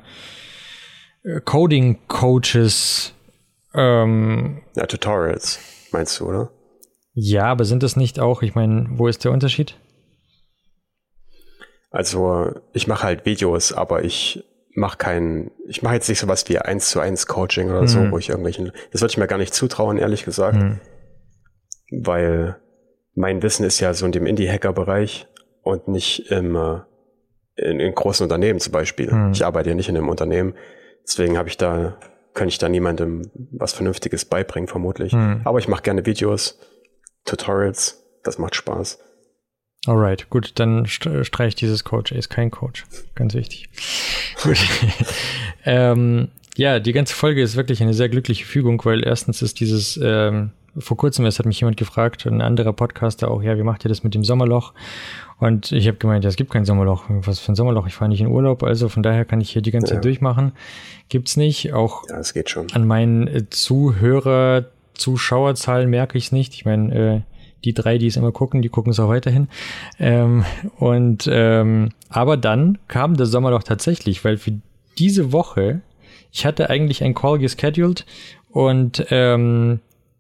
[1.46, 3.14] Coding-Coaches.
[3.74, 5.60] Ähm, ja, Tutorials,
[5.92, 6.52] meinst du, oder?
[7.14, 9.78] Ja, aber sind das nicht auch, ich meine, wo ist der Unterschied?
[11.90, 14.46] Also, ich mache halt Videos, aber ich
[14.76, 17.88] mache kein, ich mache jetzt nicht sowas wie eins zu eins Coaching oder mhm.
[17.88, 20.80] so, wo ich irgendwelchen, das würde ich mir gar nicht zutrauen, ehrlich gesagt, mhm.
[21.92, 22.56] weil
[23.14, 25.28] mein Wissen ist ja so in dem Indie-Hacker-Bereich
[25.64, 26.56] und nicht im,
[27.58, 29.12] in, in großen Unternehmen zum Beispiel.
[29.12, 29.34] Mhm.
[29.34, 30.54] Ich arbeite ja nicht in einem Unternehmen,
[31.04, 31.98] deswegen habe ich da,
[32.34, 35.12] kann ich da niemandem was Vernünftiges beibringen, vermutlich.
[35.12, 35.42] Mhm.
[35.44, 36.58] Aber ich mache gerne Videos,
[37.26, 39.00] Tutorials, das macht Spaß.
[39.88, 42.12] Alright, gut, dann streich dieses Coach.
[42.12, 42.86] Er ist kein Coach.
[43.16, 43.68] Ganz wichtig.
[44.44, 44.58] gut.
[45.66, 50.00] ähm, ja, die ganze Folge ist wirklich eine sehr glückliche Fügung, weil erstens ist dieses,
[50.04, 53.84] ähm, vor kurzem erst hat mich jemand gefragt, ein anderer Podcaster auch, ja, wie macht
[53.84, 54.74] ihr das mit dem Sommerloch?
[55.40, 57.06] Und ich habe gemeint, ja, es gibt kein Sommerloch.
[57.10, 57.88] Was für ein Sommerloch?
[57.88, 59.96] Ich fahre nicht in Urlaub, also von daher kann ich hier die ganze ja.
[59.96, 60.52] Zeit durchmachen.
[61.10, 61.74] Gibt's nicht.
[61.74, 62.68] Auch ja, es geht schon.
[62.74, 66.54] an meinen äh, Zuhörer, Zuschauerzahlen merke ich es nicht.
[66.54, 67.22] Ich meine, äh,
[67.64, 69.48] die drei, die es immer gucken, die gucken es auch weiterhin.
[70.00, 70.46] Ähm,
[70.78, 74.54] und ähm, aber dann kam der Sommer doch tatsächlich, weil für
[74.98, 75.82] diese Woche,
[76.32, 78.06] ich hatte eigentlich ein Call gescheduled
[78.50, 79.80] und ähm,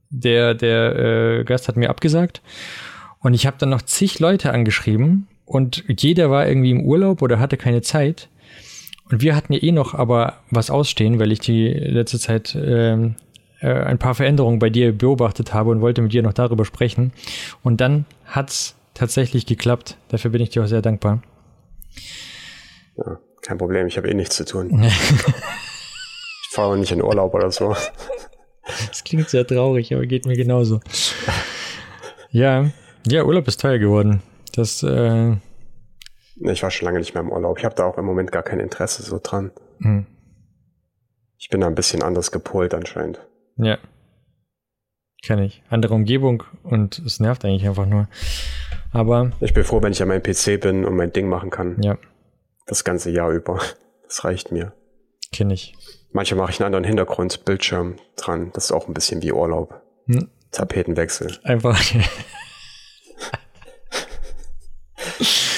[0.09, 2.41] der, der äh, Gast hat mir abgesagt.
[3.19, 7.39] Und ich habe dann noch zig Leute angeschrieben und jeder war irgendwie im Urlaub oder
[7.39, 8.29] hatte keine Zeit.
[9.09, 13.15] Und wir hatten ja eh noch aber was ausstehen, weil ich die letzte Zeit ähm,
[13.61, 17.13] äh, ein paar Veränderungen bei dir beobachtet habe und wollte mit dir noch darüber sprechen.
[17.63, 19.97] Und dann hat's tatsächlich geklappt.
[20.09, 21.21] Dafür bin ich dir auch sehr dankbar.
[22.97, 24.83] Ja, kein Problem, ich habe eh nichts zu tun.
[24.83, 27.75] ich fahre nicht in Urlaub oder so.
[28.87, 30.79] Das klingt sehr traurig, aber geht mir genauso.
[32.29, 32.69] Ja,
[33.07, 34.21] ja, Urlaub ist teuer geworden.
[34.53, 35.35] Das, äh
[36.37, 37.57] Ich war schon lange nicht mehr im Urlaub.
[37.57, 39.51] Ich habe da auch im Moment gar kein Interesse so dran.
[39.81, 40.05] Hm.
[41.37, 43.19] Ich bin da ein bisschen anders gepolt anscheinend.
[43.61, 43.77] Ja.
[45.23, 45.61] Kenne ich.
[45.69, 48.07] Andere Umgebung und es nervt eigentlich einfach nur.
[48.91, 49.31] Aber.
[49.39, 51.81] Ich bin froh, wenn ich an meinem PC bin und mein Ding machen kann.
[51.81, 51.97] Ja.
[52.65, 53.59] Das ganze Jahr über.
[54.03, 54.73] Das reicht mir.
[55.31, 55.75] Kenne ich.
[56.11, 58.51] Manchmal mache ich einen anderen Hintergrund, Bildschirm dran.
[58.53, 59.81] Das ist auch ein bisschen wie Urlaub.
[60.07, 60.27] Hm.
[60.51, 61.39] Tapetenwechsel.
[61.43, 61.79] Einfach.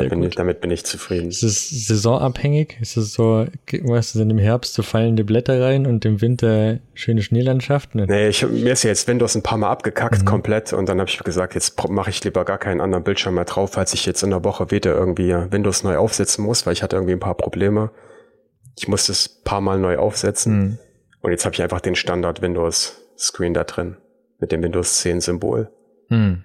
[0.00, 0.38] Sehr damit, gut.
[0.38, 1.28] damit bin ich zufrieden.
[1.28, 2.78] Ist es saisonabhängig?
[2.80, 7.22] Ist es so, weißt du, im Herbst so fallende Blätter rein und im Winter schöne
[7.22, 8.04] Schneelandschaften?
[8.06, 10.24] Nee, ich, mir ist ja jetzt Windows ein paar Mal abgekackt mhm.
[10.24, 13.44] komplett und dann habe ich gesagt, jetzt mache ich lieber gar keinen anderen Bildschirm mehr
[13.44, 16.82] drauf, falls ich jetzt in der Woche wieder irgendwie Windows neu aufsetzen muss, weil ich
[16.82, 17.90] hatte irgendwie ein paar Probleme.
[18.78, 20.78] Ich musste es paar Mal neu aufsetzen mhm.
[21.22, 23.96] und jetzt habe ich einfach den Standard Windows Screen da drin
[24.38, 25.70] mit dem Windows 10 Symbol.
[26.08, 26.44] Mhm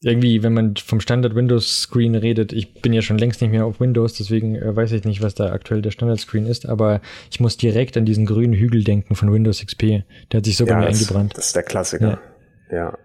[0.00, 3.64] irgendwie, wenn man vom Standard Windows Screen redet, ich bin ja schon längst nicht mehr
[3.64, 7.00] auf Windows, deswegen äh, weiß ich nicht, was da aktuell der Standard Screen ist, aber
[7.30, 10.04] ich muss direkt an diesen grünen Hügel denken von Windows XP.
[10.30, 11.36] Der hat sich so ja, bei mir das, eingebrannt.
[11.36, 12.20] Das ist der Klassiker.
[12.70, 12.76] Ja.
[12.76, 12.98] ja.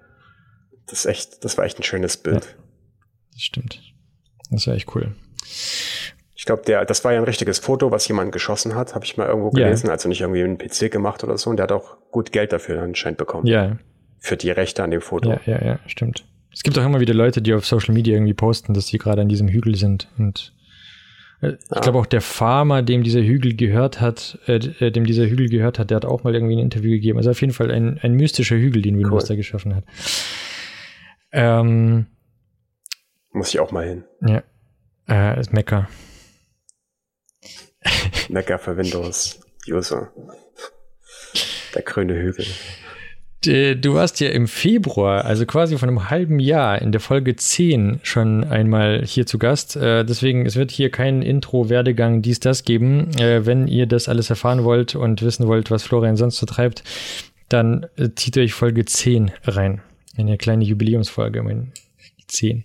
[0.86, 2.46] Das ist echt, das war echt ein schönes Bild.
[2.46, 2.64] Ja,
[3.34, 3.82] das stimmt.
[4.52, 5.16] Das war echt cool.
[6.36, 9.18] Ich glaube, der, das war ja ein richtiges Foto, was jemand geschossen hat, habe ich
[9.18, 11.50] mal irgendwo gelesen, also nicht irgendwie einen PC gemacht oder so.
[11.50, 13.48] Und der hat auch gut Geld dafür anscheinend bekommen.
[13.48, 13.78] Ja.
[14.20, 15.32] Für die Rechte an dem Foto.
[15.32, 16.26] Ja, ja, ja, stimmt.
[16.54, 19.22] Es gibt auch immer wieder Leute, die auf Social Media irgendwie posten, dass sie gerade
[19.22, 20.08] an diesem Hügel sind.
[20.18, 20.54] Und
[21.42, 25.26] äh, ich glaube auch der Farmer, dem dieser Hügel gehört hat, äh, äh, dem dieser
[25.26, 27.18] Hügel gehört hat, der hat auch mal irgendwie ein Interview gegeben.
[27.18, 29.30] Also auf jeden Fall ein, ein mystischer Hügel, den Windows cool.
[29.30, 29.84] da geschaffen hat.
[31.32, 32.06] Ähm,
[33.32, 34.04] Muss ich auch mal hin.
[34.22, 34.44] Ja.
[35.10, 35.90] Äh, ist Mecker.
[38.30, 40.12] Mecker für Windows User.
[41.74, 42.46] Der grüne Hügel.
[43.48, 47.36] Äh, du warst ja im Februar, also quasi von einem halben Jahr, in der Folge
[47.36, 49.76] 10 schon einmal hier zu Gast.
[49.76, 53.10] Äh, deswegen, es wird hier keinen Intro-Werdegang dies, das geben.
[53.20, 56.84] Äh, wenn ihr das alles erfahren wollt und wissen wollt, was Florian sonst so treibt,
[57.50, 59.82] dann zieht euch Folge 10 rein.
[60.18, 61.72] Eine kleine Jubiläumsfolge, mein
[62.28, 62.64] 10.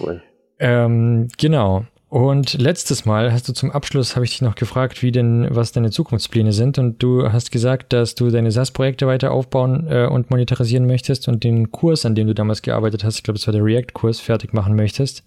[0.00, 0.22] Cool.
[0.58, 1.86] Ähm, genau.
[2.14, 5.72] Und letztes Mal hast du zum Abschluss, habe ich dich noch gefragt, wie denn, was
[5.72, 6.78] deine Zukunftspläne sind.
[6.78, 11.42] Und du hast gesagt, dass du deine SaaS-Projekte weiter aufbauen äh, und monetarisieren möchtest und
[11.42, 14.52] den Kurs, an dem du damals gearbeitet hast, ich glaube, es war der React-Kurs, fertig
[14.52, 15.24] machen möchtest.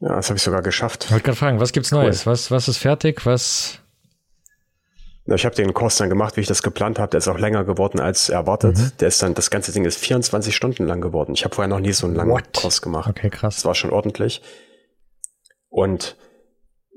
[0.00, 1.04] Ja, das habe ich sogar geschafft.
[1.04, 2.00] Ich wollte gerade fragen, was gibt's cool.
[2.00, 2.26] Neues?
[2.26, 3.24] Was, was ist fertig?
[3.24, 3.78] Was?
[5.26, 7.10] Ja, ich habe den Kurs dann gemacht, wie ich das geplant habe.
[7.10, 8.76] Der ist auch länger geworden als erwartet.
[8.76, 8.90] Mhm.
[8.98, 11.34] Der ist dann, das ganze Ding ist 24 Stunden lang geworden.
[11.36, 12.52] Ich habe vorher noch nie so einen langen What?
[12.54, 13.08] Kurs gemacht.
[13.08, 13.54] Okay, krass.
[13.54, 14.42] Das war schon ordentlich.
[15.72, 16.16] Und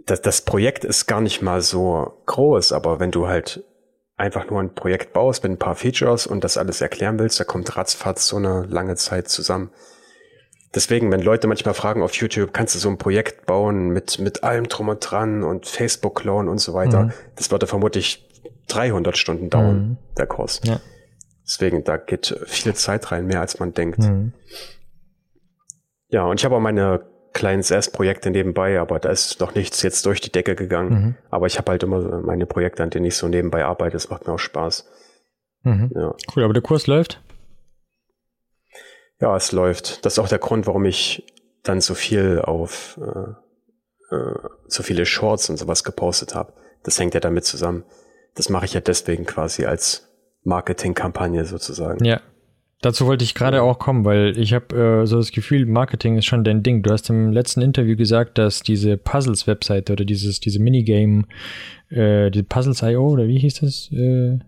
[0.06, 3.64] das, das Projekt ist gar nicht mal so groß, aber wenn du halt
[4.18, 7.46] einfach nur ein Projekt baust mit ein paar Features und das alles erklären willst, da
[7.46, 9.72] kommt ratzfatz so eine lange Zeit zusammen.
[10.74, 14.44] Deswegen, wenn Leute manchmal fragen auf YouTube, kannst du so ein Projekt bauen mit, mit
[14.44, 17.14] allem drum und dran und Facebook-Clone und so weiter, mhm.
[17.38, 18.28] das würde vermutlich
[18.68, 19.98] 300 Stunden dauern, mhm.
[20.18, 20.60] der Kurs.
[20.66, 20.82] Ja.
[21.46, 24.00] Deswegen, da geht viel Zeit rein, mehr als man denkt.
[24.00, 24.34] Mhm.
[26.10, 30.06] Ja, und ich habe auch meine kleinen SAS-Projekte nebenbei, aber da ist noch nichts jetzt
[30.06, 30.90] durch die Decke gegangen.
[30.90, 31.16] Mhm.
[31.30, 33.94] Aber ich habe halt immer meine Projekte, an denen ich so nebenbei arbeite.
[33.94, 34.90] Das macht mir auch Spaß.
[35.64, 35.92] Mhm.
[35.94, 36.16] Ja.
[36.36, 37.22] Cool, aber der Kurs läuft?
[39.20, 40.06] Ja, es läuft.
[40.06, 41.26] Das ist auch der Grund, warum ich
[41.64, 46.54] dann so viel auf äh, äh, so viele Shorts und sowas gepostet habe.
[46.84, 47.84] Das hängt ja damit zusammen.
[48.36, 50.10] Das mache ich ja deswegen quasi als
[50.44, 52.04] Marketingkampagne sozusagen.
[52.04, 52.22] Ja,
[52.82, 56.26] Dazu wollte ich gerade auch kommen, weil ich habe äh, so das Gefühl, Marketing ist
[56.26, 56.84] schon dein Ding.
[56.84, 61.24] Du hast im letzten Interview gesagt, dass diese Puzzles-Webseite oder dieses diese Minigame,
[61.90, 63.90] äh, die Puzzles.io oder wie hieß das?
[63.92, 64.40] Äh,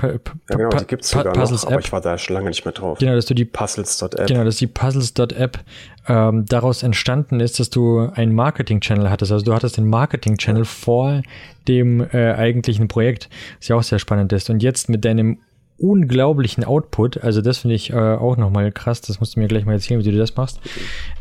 [0.00, 2.72] ja, genau, die gibt's sogar Puzzles noch, aber ich war da schon lange nicht mehr
[2.72, 2.98] drauf.
[2.98, 4.28] Genau, dass du die Puzzles.app.
[4.28, 5.58] Genau, dass die Puzzles.app
[6.06, 9.32] ähm, daraus entstanden ist, dass du einen Marketing-Channel hattest.
[9.32, 11.22] Also du hattest den Marketing-Channel vor
[11.66, 14.48] dem äh, eigentlichen Projekt, was ja auch sehr spannend ist.
[14.50, 15.38] Und jetzt mit deinem
[15.78, 17.22] unglaublichen Output.
[17.22, 19.00] Also das finde ich äh, auch nochmal krass.
[19.00, 20.60] Das musst du mir gleich mal erzählen, wie du das machst.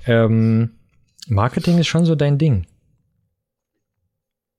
[0.05, 0.71] Ähm,
[1.27, 2.65] Marketing ist schon so dein Ding.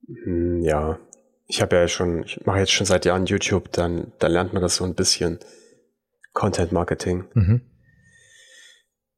[0.07, 0.99] Hm, ja,
[1.47, 4.61] ich habe ja schon, ich mache jetzt schon seit Jahren YouTube, dann, da lernt man
[4.61, 5.39] das so ein bisschen.
[6.33, 7.25] Content Marketing.
[7.33, 7.61] Mhm.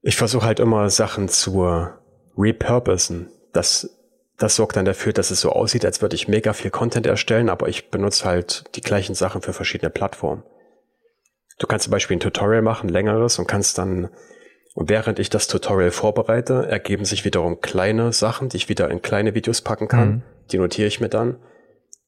[0.01, 1.63] Ich versuche halt immer Sachen zu
[2.37, 3.29] repurposen.
[3.53, 3.89] Das,
[4.37, 7.49] das sorgt dann dafür, dass es so aussieht, als würde ich mega viel Content erstellen,
[7.49, 10.43] aber ich benutze halt die gleichen Sachen für verschiedene Plattformen.
[11.61, 14.09] Du kannst zum Beispiel ein Tutorial machen, längeres, und kannst dann,
[14.73, 19.03] und während ich das Tutorial vorbereite, ergeben sich wiederum kleine Sachen, die ich wieder in
[19.03, 20.09] kleine Videos packen kann.
[20.09, 20.21] Mhm.
[20.51, 21.37] Die notiere ich mir dann.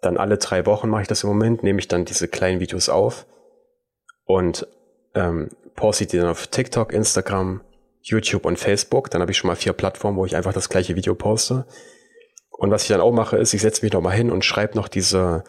[0.02, 2.90] Dann alle drei Wochen mache ich das im Moment, nehme ich dann diese kleinen Videos
[2.90, 3.28] auf
[4.26, 4.66] und
[5.14, 7.62] ähm, poste die dann auf TikTok, Instagram,
[8.02, 9.12] YouTube und Facebook.
[9.12, 11.68] Dann habe ich schon mal vier Plattformen, wo ich einfach das gleiche Video poste.
[12.50, 14.88] Und was ich dann auch mache, ist, ich setze mich nochmal hin und schreibe noch
[14.88, 15.44] diese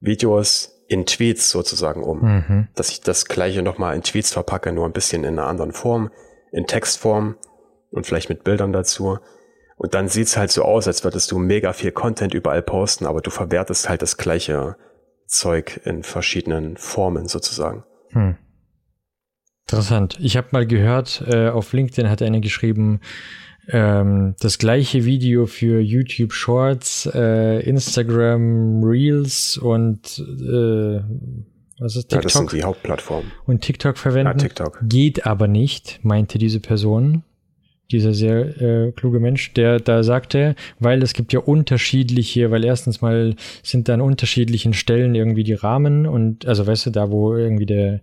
[0.00, 2.20] Videos in Tweets sozusagen um.
[2.20, 2.68] Mhm.
[2.74, 6.10] Dass ich das gleiche nochmal in Tweets verpacke, nur ein bisschen in einer anderen Form,
[6.52, 7.36] in Textform
[7.90, 9.18] und vielleicht mit Bildern dazu.
[9.76, 13.20] Und dann sieht's halt so aus, als würdest du mega viel Content überall posten, aber
[13.20, 14.76] du verwertest halt das gleiche
[15.26, 17.84] Zeug in verschiedenen Formen sozusagen.
[18.10, 18.36] Hm.
[19.68, 20.16] Interessant.
[20.20, 23.00] Ich habe mal gehört, äh, auf LinkedIn hat einer geschrieben,
[23.68, 31.00] ähm, das gleiche Video für YouTube Shorts, äh, Instagram Reels und äh,
[31.78, 32.12] was ist TikTok?
[32.12, 33.32] Ja, das sind die Hauptplattformen.
[33.44, 34.38] Und TikTok verwenden.
[34.38, 34.80] Ja, TikTok.
[34.82, 37.22] Geht aber nicht, meinte diese Person
[37.90, 43.00] dieser sehr äh, kluge Mensch, der da sagte, weil es gibt ja unterschiedliche, weil erstens
[43.00, 47.34] mal sind da an unterschiedlichen Stellen irgendwie die Rahmen und also weißt du, da wo
[47.34, 48.00] irgendwie der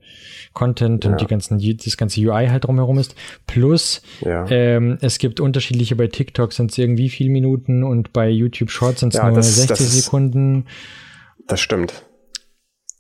[0.54, 1.12] Content ja.
[1.12, 3.16] und die ganzen, das ganze UI halt drumherum ist,
[3.46, 4.46] plus ja.
[4.50, 9.02] ähm, es gibt unterschiedliche, bei TikTok sind es irgendwie viel Minuten und bei YouTube Shorts
[9.02, 10.66] sind es ja, nur das, 60 das Sekunden.
[11.48, 12.06] Das stimmt.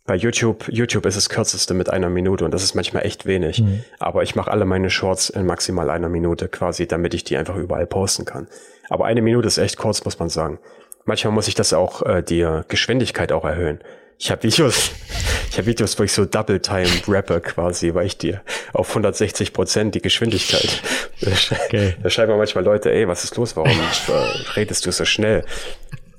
[0.05, 3.61] Bei YouTube, YouTube ist das kürzeste mit einer Minute und das ist manchmal echt wenig.
[3.61, 3.85] Mhm.
[3.99, 7.55] Aber ich mache alle meine Shorts in maximal einer Minute quasi, damit ich die einfach
[7.55, 8.47] überall posten kann.
[8.89, 10.59] Aber eine Minute ist echt kurz, muss man sagen.
[11.05, 13.79] Manchmal muss ich das auch, äh, die Geschwindigkeit auch erhöhen.
[14.19, 14.91] Ich habe Videos,
[15.49, 18.41] ich habe Videos, wo ich so Double Time rappe quasi, weil ich dir
[18.73, 20.81] auf 160 Prozent die Geschwindigkeit.
[21.21, 21.95] Okay.
[22.03, 23.55] Da schreiben manchmal Leute, ey, was ist los?
[23.55, 24.11] Warum äh,
[24.57, 25.45] redest du so schnell?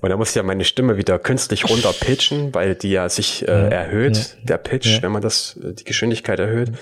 [0.05, 3.49] Und da muss ich ja meine Stimme wieder künstlich runter pitchen, weil die ja sich
[3.49, 4.25] äh, erhöht, ja.
[4.43, 5.03] der Pitch, ja.
[5.03, 6.73] wenn man das, äh, die Geschwindigkeit erhöht.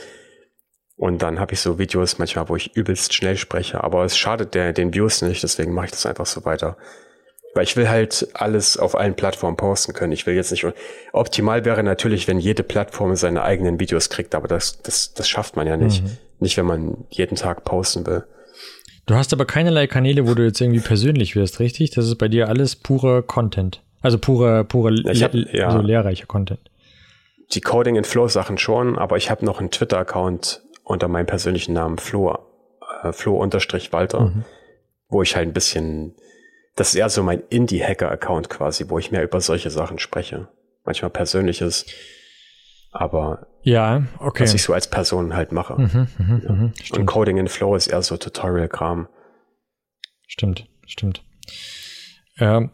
[0.97, 4.57] Und dann habe ich so Videos manchmal, wo ich übelst schnell spreche, aber es schadet
[4.57, 6.77] der, den Views nicht, deswegen mache ich das einfach so weiter.
[7.55, 10.11] Weil ich will halt alles auf allen Plattformen posten können.
[10.11, 10.67] Ich will jetzt nicht.
[11.13, 15.55] Optimal wäre natürlich, wenn jede Plattform seine eigenen Videos kriegt, aber das, das, das schafft
[15.55, 16.03] man ja nicht.
[16.03, 16.17] Mhm.
[16.41, 18.25] Nicht, wenn man jeden Tag posten will.
[19.07, 21.91] Du hast aber keinerlei Kanäle, wo du jetzt irgendwie persönlich wirst, richtig?
[21.91, 23.83] Das ist bei dir alles purer Content.
[24.01, 26.61] Also purer, purer, hab, ja, also lehrreicher Content.
[27.53, 31.73] Die Coding in Flow Sachen schon, aber ich habe noch einen Twitter-Account unter meinem persönlichen
[31.73, 32.37] Namen Flo,
[33.03, 34.45] äh, Flo-Walter, mhm.
[35.09, 36.15] wo ich halt ein bisschen,
[36.77, 40.49] das ist eher so mein Indie-Hacker-Account quasi, wo ich mehr über solche Sachen spreche.
[40.85, 41.87] Manchmal Persönliches,
[42.93, 44.45] aber ja, okay.
[44.45, 45.75] Was ich so als Person halt mache.
[45.81, 46.53] Mhm, mh, ja.
[46.53, 49.09] mh, Und Coding in Flow ist eher so Tutorial-Kram.
[50.27, 51.25] Stimmt, stimmt.
[52.39, 52.71] Ähm,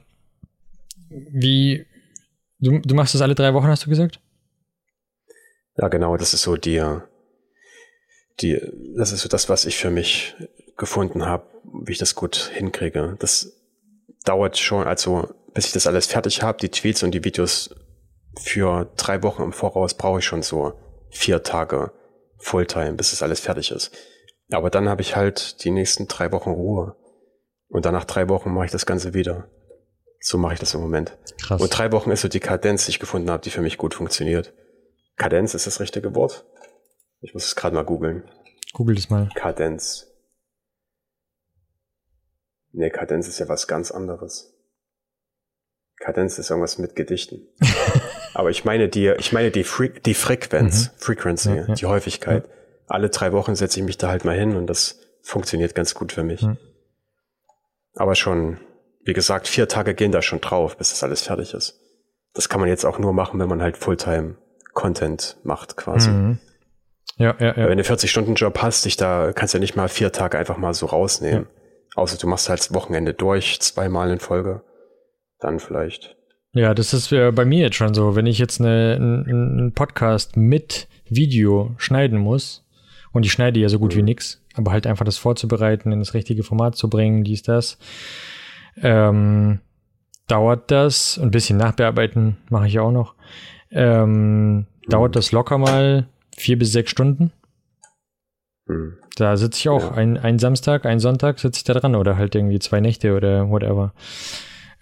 [1.10, 1.86] wie,
[2.58, 4.20] du, du machst das alle drei Wochen, hast du gesagt?
[5.76, 6.82] Ja, genau, das ist so die,
[8.40, 8.60] die,
[8.96, 10.34] das ist so das, was ich für mich
[10.76, 11.46] gefunden habe,
[11.84, 13.16] wie ich das gut hinkriege.
[13.18, 13.52] Das
[14.24, 17.74] dauert schon, also bis ich das alles fertig habe, die Tweets und die Videos
[18.38, 20.72] für drei Wochen im Voraus brauche ich schon so
[21.10, 21.92] vier Tage
[22.38, 23.90] Fulltime, bis es alles fertig ist.
[24.50, 26.96] Aber dann habe ich halt die nächsten drei Wochen Ruhe.
[27.68, 29.50] Und dann nach drei Wochen mache ich das Ganze wieder.
[30.20, 31.16] So mache ich das im Moment.
[31.42, 31.60] Krass.
[31.60, 33.94] Und drei Wochen ist so die Kadenz, die ich gefunden habe, die für mich gut
[33.94, 34.54] funktioniert.
[35.16, 36.44] Kadenz ist das richtige Wort?
[37.20, 38.28] Ich muss es gerade mal googeln.
[38.72, 39.28] Google das mal.
[39.34, 40.06] Kadenz.
[42.72, 44.54] Nee, Kadenz ist ja was ganz anderes.
[45.96, 47.48] Kadenz ist irgendwas mit Gedichten.
[48.34, 50.98] Aber ich meine die, ich meine die, Fre die Frequenz, mhm.
[50.98, 51.74] Frequency, ja, ja.
[51.74, 52.44] die Häufigkeit.
[52.44, 52.52] Ja.
[52.86, 56.12] Alle drei Wochen setze ich mich da halt mal hin und das funktioniert ganz gut
[56.12, 56.42] für mich.
[56.42, 56.58] Mhm.
[57.94, 58.58] Aber schon,
[59.04, 61.80] wie gesagt, vier Tage gehen da schon drauf, bis das alles fertig ist.
[62.34, 64.36] Das kann man jetzt auch nur machen, wenn man halt Fulltime
[64.72, 66.10] Content macht, quasi.
[66.10, 66.38] Mhm.
[67.16, 67.68] Ja, ja, ja.
[67.68, 70.72] Wenn du 40-Stunden-Job hast, dich da kannst du ja nicht mal vier Tage einfach mal
[70.72, 71.48] so rausnehmen.
[71.50, 71.96] Ja.
[71.96, 74.62] Außer du machst halt das Wochenende durch, zweimal in Folge.
[75.40, 76.16] Dann vielleicht.
[76.54, 78.16] Ja, das ist äh, bei mir jetzt schon so.
[78.16, 82.64] Wenn ich jetzt einen Podcast mit Video schneiden muss,
[83.12, 83.98] und ich schneide ja so gut mhm.
[83.98, 87.78] wie nix, aber halt einfach das vorzubereiten, in das richtige Format zu bringen, dies, das,
[88.80, 89.60] ähm,
[90.26, 93.14] dauert das, ein bisschen nachbearbeiten mache ich auch noch,
[93.70, 94.66] ähm, mhm.
[94.88, 96.06] dauert das locker mal
[96.36, 97.32] vier bis sechs Stunden.
[98.66, 98.96] Mhm.
[99.16, 99.96] Da sitze ich auch ja.
[99.96, 103.50] ein, ein Samstag, ein Sonntag sitze ich da dran oder halt irgendwie zwei Nächte oder
[103.50, 103.92] whatever.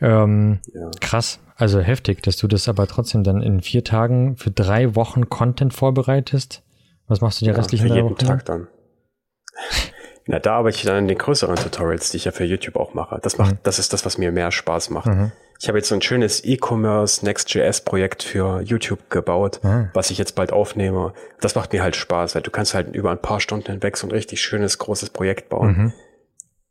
[0.00, 0.90] Ähm, ja.
[1.00, 5.28] Krass, also heftig, dass du das aber trotzdem dann in vier Tagen für drei Wochen
[5.28, 6.62] Content vorbereitest.
[7.08, 8.26] Was machst du die ja, restlichen für jeden Wochen?
[8.26, 8.68] Tag dann.
[10.28, 12.94] Na, da arbeite ich dann an den größeren Tutorials, die ich ja für YouTube auch
[12.94, 13.20] mache.
[13.22, 13.58] Das macht, mhm.
[13.62, 15.06] das ist das, was mir mehr Spaß macht.
[15.06, 15.30] Mhm.
[15.60, 19.88] Ich habe jetzt so ein schönes E-Commerce Next.js Projekt für YouTube gebaut, mhm.
[19.94, 21.14] was ich jetzt bald aufnehme.
[21.40, 24.08] Das macht mir halt Spaß, weil du kannst halt über ein paar Stunden hinweg so
[24.08, 25.68] ein richtig schönes, großes Projekt bauen.
[25.68, 25.92] Mhm.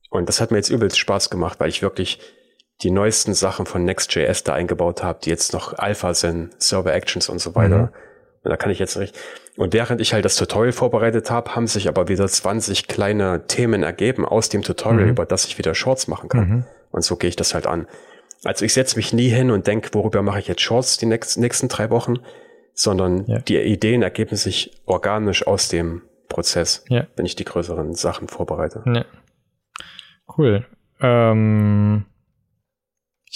[0.10, 2.20] Und das hat mir jetzt übelst Spaß gemacht, weil ich wirklich
[2.82, 7.30] die neuesten Sachen von Next.js da eingebaut habe, die jetzt noch Alpha sind, Server Actions
[7.30, 7.78] und so weiter.
[7.78, 7.90] Mhm.
[8.44, 9.18] Und da kann ich jetzt nicht.
[9.58, 13.82] Und während ich halt das Tutorial vorbereitet habe, haben sich aber wieder 20 kleine Themen
[13.82, 15.12] ergeben aus dem Tutorial, mhm.
[15.12, 16.48] über das ich wieder Shorts machen kann.
[16.48, 16.66] Mhm.
[16.92, 17.88] Und so gehe ich das halt an.
[18.44, 21.42] Also ich setze mich nie hin und denke, worüber mache ich jetzt Shorts die nächsten,
[21.42, 22.20] nächsten drei Wochen,
[22.74, 23.40] sondern ja.
[23.40, 27.08] die Ideen ergeben sich organisch aus dem Prozess, ja.
[27.16, 28.84] wenn ich die größeren Sachen vorbereite.
[28.86, 29.06] Ja.
[30.38, 30.66] Cool.
[31.02, 32.06] Ähm,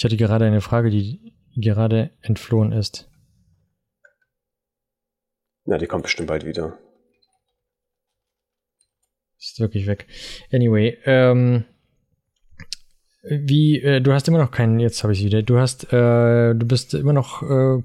[0.00, 3.10] ich hatte gerade eine Frage, die gerade entflohen ist.
[5.66, 6.78] Na, die kommt bestimmt bald wieder.
[9.38, 10.06] Ist wirklich weg.
[10.50, 11.64] Anyway, ähm,
[13.24, 16.66] wie, äh, du hast immer noch keinen, jetzt habe ich wieder, du hast, äh, du
[16.66, 17.82] bist immer noch äh,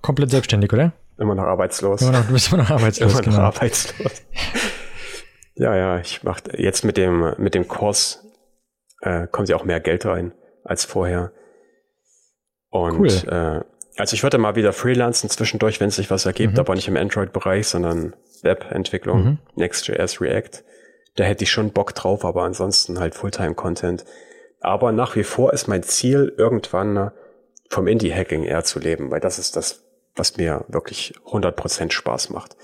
[0.00, 0.92] komplett selbstständig, oder?
[1.16, 2.02] Immer noch arbeitslos.
[2.02, 3.12] Immer noch, du bist immer noch arbeitslos.
[3.12, 3.38] immer noch genau.
[3.38, 4.22] arbeitslos.
[5.54, 8.26] ja, ja, ich mach jetzt mit dem, mit dem Kurs
[9.00, 10.32] äh, kommt ja auch mehr Geld rein
[10.64, 11.30] als vorher.
[12.72, 13.08] Und cool.
[13.28, 16.60] äh, also ich würde mal wieder freelancen zwischendurch, wenn es sich was ergibt, mhm.
[16.60, 19.38] aber nicht im Android-Bereich, sondern Web-Entwicklung, mhm.
[19.54, 20.64] Next.js, React.
[21.16, 24.06] Da hätte ich schon Bock drauf, aber ansonsten halt Fulltime-Content.
[24.60, 27.10] Aber nach wie vor ist mein Ziel, irgendwann
[27.68, 29.84] vom Indie-Hacking eher zu leben, weil das ist das,
[30.16, 32.56] was mir wirklich 100% Spaß macht.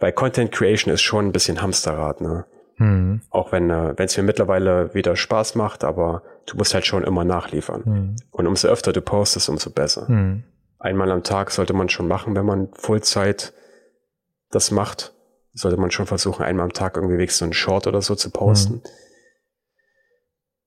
[0.00, 2.46] Weil Content Creation ist schon ein bisschen Hamsterrad, ne?
[2.82, 3.20] Mhm.
[3.30, 7.24] Auch wenn äh, es mir mittlerweile wieder Spaß macht, aber du musst halt schon immer
[7.24, 7.82] nachliefern.
[7.84, 8.16] Mhm.
[8.30, 10.10] Und umso öfter du postest, umso besser.
[10.10, 10.44] Mhm
[10.82, 13.52] einmal am Tag sollte man schon machen, wenn man Fullzeit
[14.50, 15.12] das macht.
[15.54, 18.30] Sollte man schon versuchen, einmal am Tag irgendwie wenigstens so einen Short oder so zu
[18.30, 18.74] posten.
[18.76, 18.82] Mhm.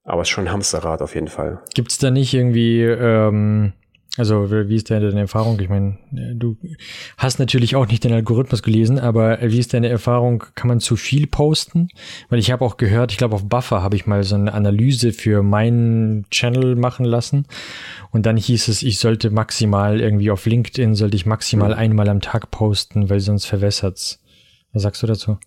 [0.04, 1.64] Aber es ist schon ein Hamsterrad auf jeden Fall.
[1.74, 3.74] Gibt es da nicht irgendwie ähm,
[4.18, 5.60] also, wie ist deine Erfahrung?
[5.60, 6.58] Ich meine, du
[7.18, 10.44] hast natürlich auch nicht den Algorithmus gelesen, aber wie ist deine Erfahrung?
[10.56, 11.90] Kann man zu viel posten?
[12.30, 15.12] Weil ich habe auch gehört, ich glaube, auf Buffer habe ich mal so eine Analyse
[15.12, 17.46] für meinen Channel machen lassen.
[18.12, 21.78] Und dann hieß es, ich sollte maximal irgendwie auf LinkedIn, sollte ich maximal mhm.
[21.80, 24.22] einmal am Tag posten, weil sonst verwässert's.
[24.72, 25.40] Was sagst du dazu?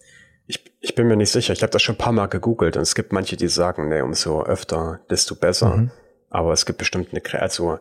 [0.47, 1.55] Ich, ich bin mir nicht sicher.
[1.55, 4.03] Ich habe das schon ein paar Mal gegoogelt und es gibt manche, die sagen, nee,
[4.03, 5.77] umso öfter, desto besser.
[5.77, 5.91] Mhm.
[6.29, 7.79] Aber es gibt bestimmt eine, also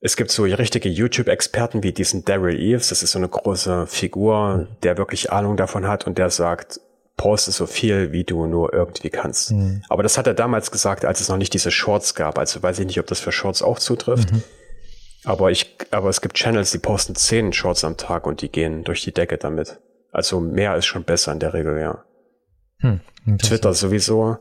[0.00, 4.56] es gibt so richtige YouTube-Experten wie diesen Daryl Eves, das ist so eine große Figur,
[4.56, 4.66] mhm.
[4.82, 6.80] der wirklich Ahnung davon hat und der sagt,
[7.16, 9.52] poste so viel, wie du nur irgendwie kannst.
[9.52, 9.82] Mhm.
[9.88, 12.38] Aber das hat er damals gesagt, als es noch nicht diese Shorts gab.
[12.38, 14.32] Also weiß ich nicht, ob das für Shorts auch zutrifft.
[14.32, 14.42] Mhm.
[15.24, 18.84] Aber ich, aber es gibt Channels, die posten zehn Shorts am Tag und die gehen
[18.84, 19.80] durch die Decke damit.
[20.12, 22.04] Also mehr ist schon besser in der Regel, ja.
[22.78, 23.00] Hm,
[23.38, 24.36] Twitter sowieso.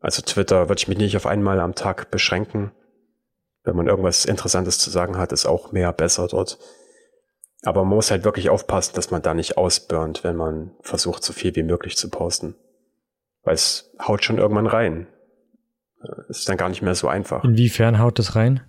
[0.00, 2.70] Also Twitter würde ich mich nicht auf einmal am Tag beschränken
[3.64, 6.58] wenn man irgendwas Interessantes zu sagen hat, ist auch mehr besser dort.
[7.64, 11.32] Aber man muss halt wirklich aufpassen, dass man da nicht ausburnt, wenn man versucht, so
[11.32, 12.56] viel wie möglich zu posten.
[13.44, 15.06] Weil es haut schon irgendwann rein.
[16.28, 17.44] Ist dann gar nicht mehr so einfach.
[17.44, 18.62] Inwiefern haut das rein?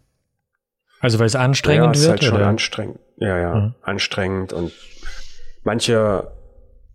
[1.00, 2.04] Also weil es anstrengend ja, es wird?
[2.06, 2.48] Ist halt schon oder?
[2.48, 3.00] anstrengend.
[3.18, 3.76] ja, ja, mhm.
[3.82, 4.72] anstrengend und
[5.64, 6.32] manche,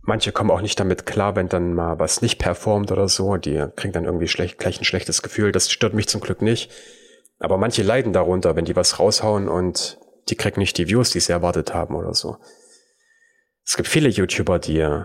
[0.01, 3.37] manche kommen auch nicht damit klar, wenn dann mal was nicht performt oder so.
[3.37, 5.51] Die kriegen dann irgendwie schlecht, gleich ein schlechtes Gefühl.
[5.51, 6.71] Das stört mich zum Glück nicht.
[7.39, 11.21] Aber manche leiden darunter, wenn die was raushauen und die kriegen nicht die Views, die
[11.21, 12.37] sie erwartet haben oder so.
[13.65, 15.05] Es gibt viele YouTuber, die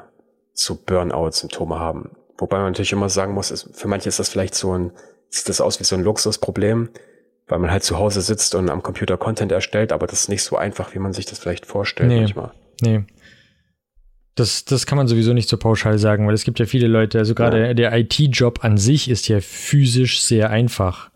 [0.54, 2.12] zu Burnout-Symptome haben.
[2.38, 4.92] Wobei man natürlich immer sagen muss, ist, für manche ist das vielleicht so ein,
[5.30, 6.90] sieht das aus wie so ein Luxusproblem,
[7.48, 10.44] weil man halt zu Hause sitzt und am Computer Content erstellt, aber das ist nicht
[10.44, 12.52] so einfach, wie man sich das vielleicht vorstellt nee, manchmal.
[12.82, 13.04] Nee.
[14.36, 17.20] Das, das kann man sowieso nicht so pauschal sagen, weil es gibt ja viele Leute,
[17.20, 17.74] also gerade ja.
[17.74, 21.12] der IT-Job an sich ist ja physisch sehr einfach.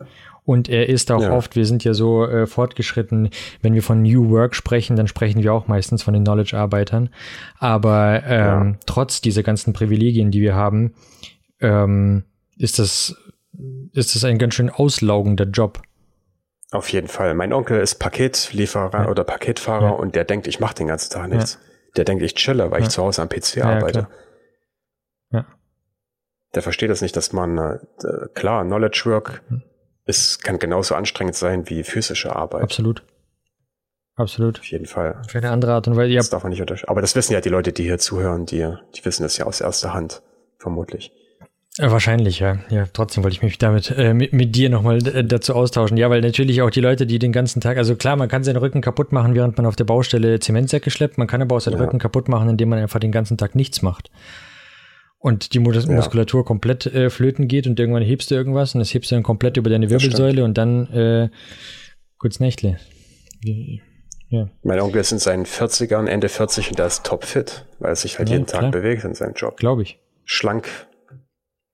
[0.47, 1.33] Und er ist auch ja.
[1.33, 3.31] oft, wir sind ja so äh, fortgeschritten,
[3.61, 7.09] wenn wir von New Work sprechen, dann sprechen wir auch meistens von den Knowledge-Arbeitern.
[7.59, 8.79] Aber ähm, ja.
[8.85, 10.93] trotz dieser ganzen Privilegien, die wir haben,
[11.59, 12.23] ähm,
[12.57, 13.13] ist das,
[13.91, 15.81] ist das ein ganz schön auslaugender Job.
[16.71, 17.33] Auf jeden Fall.
[17.33, 19.09] Mein Onkel ist Paketlieferer ja.
[19.09, 21.59] oder Paketfahrer und der denkt, ich mache den ganzen Tag nichts.
[21.97, 24.07] Der denkt, ich chille, weil ich zu Hause am PC arbeite.
[25.29, 25.45] Ja.
[26.55, 27.79] Der versteht das nicht, dass man, äh,
[28.33, 29.63] klar, Knowledge Work, hm
[30.07, 32.63] es kann genauso anstrengend sein wie physische Arbeit.
[32.63, 33.03] Absolut.
[34.15, 34.59] Absolut.
[34.59, 35.21] Auf jeden Fall.
[35.27, 36.11] Für eine andere Art und Weise.
[36.11, 36.19] Ja.
[36.19, 36.89] Das darf man nicht unterscheiden.
[36.89, 39.61] Aber das wissen ja die Leute, die hier zuhören, die, die wissen das ja aus
[39.61, 40.23] erster Hand,
[40.57, 41.11] vermutlich.
[41.77, 42.57] Äh, wahrscheinlich, ja.
[42.69, 45.97] Ja, trotzdem wollte ich mich damit äh, mit, mit dir nochmal äh, dazu austauschen.
[45.97, 48.57] Ja, weil natürlich auch die Leute, die den ganzen Tag, also klar, man kann seinen
[48.57, 51.19] Rücken kaputt machen, während man auf der Baustelle Zementsäcke schleppt.
[51.19, 51.83] Man kann aber auch seinen ja.
[51.83, 54.09] Rücken kaputt machen, indem man einfach den ganzen Tag nichts macht
[55.19, 55.91] und die Mus ja.
[55.91, 59.23] Muskulatur komplett äh, flöten geht und irgendwann hebst du irgendwas und das hebst du dann
[59.23, 61.29] komplett über deine Wirbelsäule und dann äh,
[62.17, 62.77] kurz Nächtle.
[64.29, 64.49] Ja.
[64.63, 68.19] Mein Onkel ist in seinen 40ern, Ende 40 und der ist topfit, weil er sich
[68.19, 68.63] halt ja, jeden klar.
[68.63, 69.57] Tag bewegt in seinem Job.
[69.57, 69.99] Glaube ich.
[70.25, 70.67] Schlank.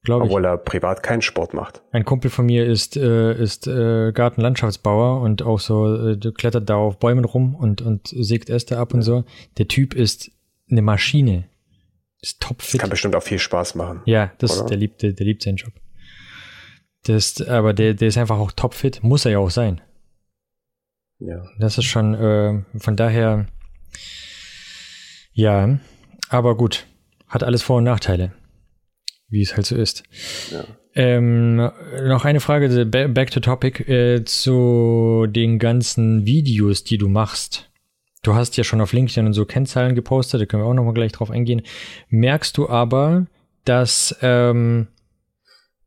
[0.04, 1.82] Glaube obwohl er privat keinen Sport macht.
[1.92, 6.76] Ein Kumpel von mir ist, äh, ist äh, Gartenlandschaftsbauer und auch so äh, klettert da
[6.76, 9.24] auf Bäumen rum und, und sägt Äste ab und so.
[9.58, 10.30] Der Typ ist
[10.70, 11.46] eine Maschine.
[12.24, 12.80] Ist topfit.
[12.80, 14.02] Kann bestimmt auch viel Spaß machen.
[14.06, 15.74] Ja, das, der liebt, der, der liebt seinen Job.
[17.04, 19.04] Das, aber der, der ist einfach auch topfit.
[19.04, 19.82] Muss er ja auch sein.
[21.20, 21.44] Ja.
[21.60, 23.48] Das ist schon, äh, von daher,
[25.34, 25.80] ja,
[26.30, 26.88] aber gut.
[27.28, 28.32] Hat alles Vor- und Nachteile.
[29.28, 30.04] Wie es halt so ist.
[30.50, 30.64] Ja.
[30.96, 37.70] Ähm, noch eine Frage, back to topic, äh, zu den ganzen Videos, die du machst.
[38.24, 40.94] Du hast ja schon auf LinkedIn und so Kennzahlen gepostet, da können wir auch nochmal
[40.94, 41.62] gleich drauf eingehen.
[42.10, 43.28] Merkst du aber,
[43.66, 44.88] dass ähm,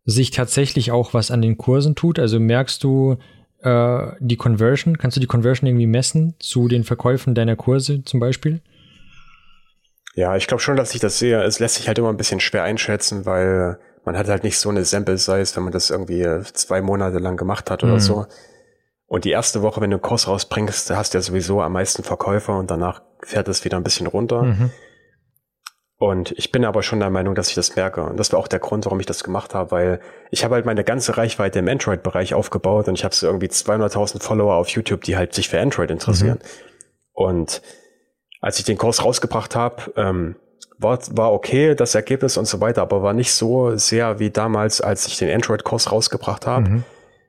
[0.04, 2.18] sich tatsächlich auch was an den Kursen tut?
[2.18, 3.16] Also merkst du
[3.62, 4.98] äh, die Conversion?
[4.98, 8.60] Kannst du die Conversion irgendwie messen zu den Verkäufen deiner Kurse zum Beispiel?
[10.14, 11.42] Ja, ich glaube schon, dass ich das sehe.
[11.42, 14.68] Es lässt sich halt immer ein bisschen schwer einschätzen, weil man hat halt nicht so
[14.68, 18.00] eine Sample Size, wenn man das irgendwie zwei Monate lang gemacht hat oder mhm.
[18.00, 18.26] so.
[19.06, 22.02] Und die erste Woche, wenn du einen Kurs rausbringst, hast du ja sowieso am meisten
[22.02, 24.42] Verkäufer und danach fährt es wieder ein bisschen runter.
[24.42, 24.70] Mhm.
[25.98, 28.02] Und ich bin aber schon der Meinung, dass ich das merke.
[28.02, 30.00] Und das war auch der Grund, warum ich das gemacht habe, weil
[30.30, 34.22] ich habe halt meine ganze Reichweite im Android-Bereich aufgebaut und ich habe so irgendwie 200.000
[34.22, 36.38] Follower auf YouTube, die halt sich für Android interessieren.
[36.42, 36.48] Mhm.
[37.12, 37.62] Und
[38.40, 40.36] als ich den Kurs rausgebracht habe, ähm,
[40.78, 44.82] war, war okay, das Ergebnis und so weiter, aber war nicht so sehr wie damals,
[44.82, 46.68] als ich den Android-Kurs rausgebracht habe.
[46.68, 46.84] Mhm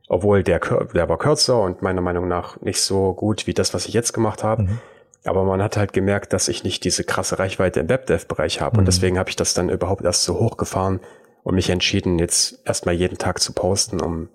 [0.08, 0.60] obwohl der,
[0.94, 4.14] der war kürzer und meiner Meinung nach nicht so gut wie das, was ich jetzt
[4.14, 4.64] gemacht habe.
[4.64, 4.80] Mhm.
[5.26, 8.76] Aber man hat halt gemerkt, dass ich nicht diese krasse Reichweite im Webdev-Bereich habe.
[8.76, 8.80] Mhm.
[8.80, 11.02] Und deswegen habe ich das dann überhaupt erst so hochgefahren
[11.44, 14.30] und mich entschieden, jetzt erstmal jeden Tag zu posten, um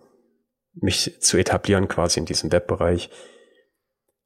[0.75, 3.11] mich zu etablieren quasi in diesem Webbereich.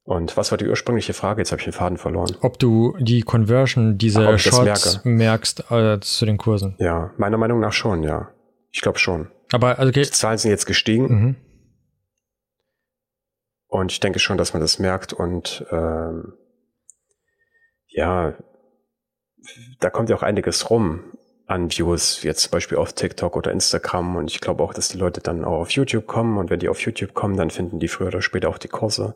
[0.04, 1.40] Und was war die ursprüngliche Frage?
[1.40, 2.36] Jetzt habe ich den Faden verloren.
[2.40, 6.76] Ob du die Conversion dieser Ach, Shorts merkst äh, zu den Kursen?
[6.78, 8.30] Ja, meiner Meinung nach schon, ja.
[8.70, 9.28] Ich glaube schon.
[9.52, 10.02] Aber also okay.
[10.02, 11.06] Die Zahlen sind jetzt gestiegen.
[11.06, 11.36] Mhm.
[13.68, 15.12] Und ich denke schon, dass man das merkt.
[15.12, 16.34] Und ähm,
[17.88, 18.34] ja,
[19.80, 21.12] da kommt ja auch einiges rum
[21.46, 24.16] an Views, jetzt zum Beispiel auf TikTok oder Instagram.
[24.16, 26.38] Und ich glaube auch, dass die Leute dann auch auf YouTube kommen.
[26.38, 29.14] Und wenn die auf YouTube kommen, dann finden die früher oder später auch die Kurse.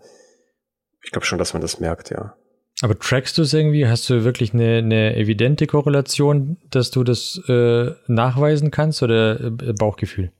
[1.03, 2.37] Ich glaube schon, dass man das merkt, ja.
[2.83, 3.87] Aber trackst du es irgendwie?
[3.87, 9.51] Hast du wirklich eine, eine evidente Korrelation, dass du das äh, nachweisen kannst oder äh,
[9.51, 10.33] Bauchgefühl?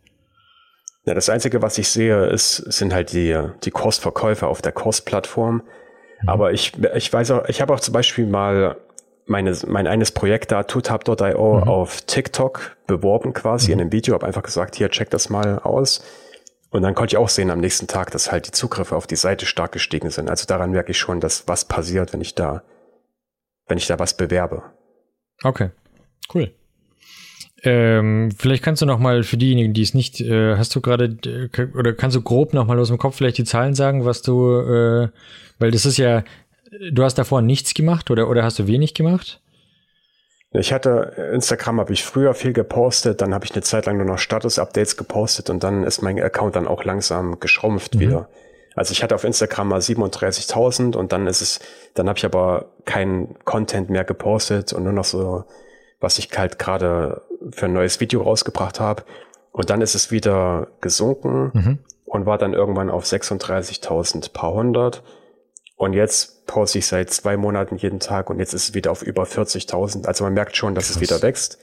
[1.05, 5.63] Ja, das Einzige, was ich sehe, ist, sind halt die, die Kursverkäufe auf der Kursplattform.
[6.23, 6.29] Mhm.
[6.29, 8.77] Aber ich, ich weiß auch, ich habe auch zum Beispiel mal
[9.27, 11.63] meine, mein eines Projekt da, tutab.io, mhm.
[11.69, 13.73] auf TikTok beworben quasi mhm.
[13.73, 16.03] in einem Video, habe einfach gesagt, hier, check das mal aus.
[16.71, 19.17] Und dann konnte ich auch sehen am nächsten Tag, dass halt die Zugriffe auf die
[19.17, 20.31] Seite stark gestiegen sind.
[20.31, 22.63] Also daran merke ich schon, dass was passiert, wenn ich da,
[23.67, 24.63] wenn ich da was bewerbe.
[25.43, 25.71] Okay,
[26.35, 26.53] cool.
[27.63, 31.17] Ähm, vielleicht kannst du noch mal für diejenigen, die es nicht, äh, hast du gerade
[31.27, 34.23] äh, oder kannst du grob noch mal aus dem Kopf vielleicht die Zahlen sagen, was
[34.23, 35.09] du, äh,
[35.59, 36.25] weil das ist ja
[36.91, 39.41] du hast davor nichts gemacht oder, oder hast du wenig gemacht?
[40.53, 44.07] Ich hatte Instagram habe ich früher viel gepostet, dann habe ich eine Zeit lang nur
[44.07, 48.01] noch Status-Updates gepostet und dann ist mein Account dann auch langsam geschrumpft mhm.
[48.01, 48.29] wieder.
[48.75, 51.61] Also ich hatte auf Instagram mal 37.000 und dann ist es,
[51.95, 55.45] dann habe ich aber keinen Content mehr gepostet und nur noch so,
[56.01, 59.05] was ich halt gerade für ein neues Video rausgebracht habe.
[59.53, 61.79] Und dann ist es wieder gesunken mhm.
[62.05, 65.03] und war dann irgendwann auf 36.000 paar hundert.
[65.77, 69.03] Und jetzt poste ich seit zwei Monaten jeden Tag und jetzt ist es wieder auf
[69.03, 70.07] über 40.000.
[70.07, 70.97] Also man merkt schon, dass Krass.
[70.97, 71.59] es wieder wächst.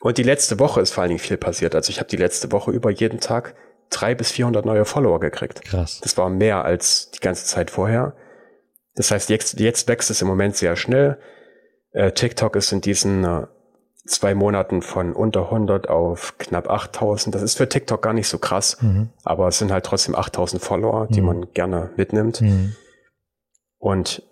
[0.00, 1.76] Und die letzte Woche ist vor allen Dingen viel passiert.
[1.76, 3.54] Also ich habe die letzte Woche über jeden Tag
[3.90, 5.62] drei bis 400 neue Follower gekriegt.
[5.64, 6.00] Krass.
[6.02, 8.16] Das war mehr als die ganze Zeit vorher.
[8.96, 11.18] Das heißt, jetzt, jetzt wächst es im Moment sehr schnell.
[11.92, 13.46] Äh, TikTok ist in diesen äh,
[14.04, 17.36] zwei Monaten von unter 100 auf knapp 8000.
[17.36, 19.10] Das ist für TikTok gar nicht so krass, mhm.
[19.22, 21.26] aber es sind halt trotzdem 8000 Follower, die mhm.
[21.26, 22.40] man gerne mitnimmt.
[22.40, 22.74] Mhm.
[23.78, 24.22] Und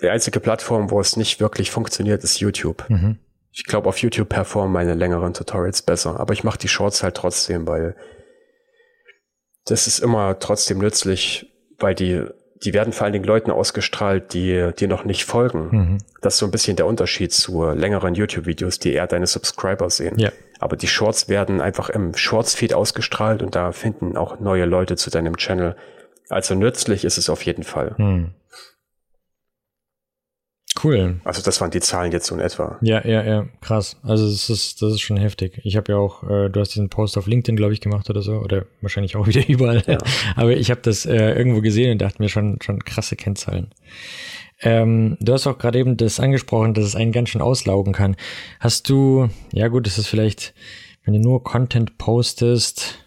[0.00, 2.84] die einzige Plattform, wo es nicht wirklich funktioniert, ist YouTube.
[2.88, 3.18] Mhm.
[3.52, 7.16] Ich glaube, auf YouTube performen meine längeren Tutorials besser, aber ich mache die Shorts halt
[7.16, 7.96] trotzdem, weil
[9.66, 12.24] das ist immer trotzdem nützlich, weil die,
[12.64, 15.68] die werden vor allen Dingen Leuten ausgestrahlt, die dir noch nicht folgen.
[15.70, 15.98] Mhm.
[16.20, 20.18] Das ist so ein bisschen der Unterschied zu längeren YouTube-Videos, die eher deine Subscriber sehen.
[20.18, 20.32] Ja.
[20.58, 25.10] Aber die Shorts werden einfach im Shorts-Feed ausgestrahlt und da finden auch neue Leute zu
[25.10, 25.76] deinem Channel.
[26.28, 27.94] Also nützlich ist es auf jeden Fall.
[27.98, 28.30] Mhm.
[30.82, 31.20] Cool.
[31.24, 32.78] Also das waren die Zahlen jetzt so in etwa.
[32.80, 33.96] Ja, ja, ja, krass.
[34.02, 35.60] Also das ist, das ist schon heftig.
[35.64, 38.22] Ich habe ja auch, äh, du hast diesen Post auf LinkedIn, glaube ich, gemacht oder
[38.22, 39.82] so, oder wahrscheinlich auch wieder überall.
[39.86, 39.98] Ja.
[40.34, 43.70] Aber ich habe das äh, irgendwo gesehen und dachte mir schon, schon krasse Kennzahlen.
[44.60, 48.16] Ähm, du hast auch gerade eben das angesprochen, dass es einen ganz schön auslaugen kann.
[48.60, 50.54] Hast du, ja gut, das ist vielleicht,
[51.04, 52.98] wenn du nur Content postest,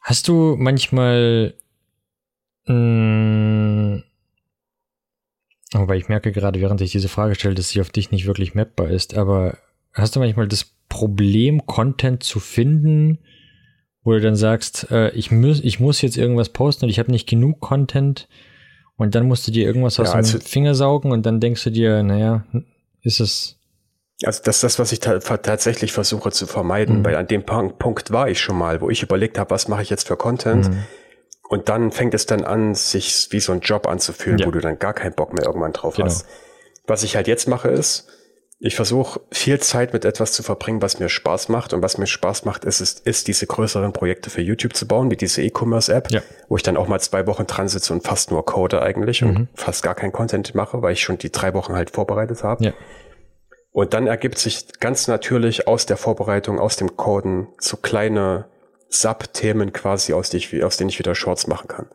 [0.00, 1.54] hast du manchmal
[2.66, 4.02] mh,
[5.74, 8.54] aber ich merke gerade, während ich diese Frage stelle, dass sie auf dich nicht wirklich
[8.54, 9.16] mappbar ist.
[9.16, 9.56] Aber
[9.92, 13.18] hast du manchmal das Problem, Content zu finden,
[14.02, 17.10] wo du dann sagst, äh, ich, muss, ich muss jetzt irgendwas posten und ich habe
[17.10, 18.28] nicht genug Content
[18.96, 21.64] und dann musst du dir irgendwas aus ja, also, dem Finger saugen und dann denkst
[21.64, 22.44] du dir, naja,
[23.02, 23.58] ist es.
[24.24, 27.04] Also das ist das, was ich tatsächlich versuche zu vermeiden, mhm.
[27.04, 29.90] weil an dem Punkt war ich schon mal, wo ich überlegt habe, was mache ich
[29.90, 30.68] jetzt für Content.
[30.68, 30.82] Mhm
[31.52, 34.46] und dann fängt es dann an, sich wie so ein Job anzufühlen, ja.
[34.46, 36.06] wo du dann gar keinen Bock mehr irgendwann drauf genau.
[36.06, 36.24] hast.
[36.86, 38.08] Was ich halt jetzt mache ist,
[38.58, 41.74] ich versuche viel Zeit mit etwas zu verbringen, was mir Spaß macht.
[41.74, 45.10] Und was mir Spaß macht, ist, ist, ist diese größeren Projekte für YouTube zu bauen,
[45.10, 46.22] wie diese E-Commerce-App, ja.
[46.48, 49.28] wo ich dann auch mal zwei Wochen dran sitze und fast nur code eigentlich mhm.
[49.28, 52.64] und fast gar kein Content mache, weil ich schon die drei Wochen halt vorbereitet habe.
[52.64, 52.72] Ja.
[53.72, 58.46] Und dann ergibt sich ganz natürlich aus der Vorbereitung, aus dem Coden so kleine
[58.94, 61.88] Sub-Themen quasi, aus, die aus denen ich wieder Shorts machen kann.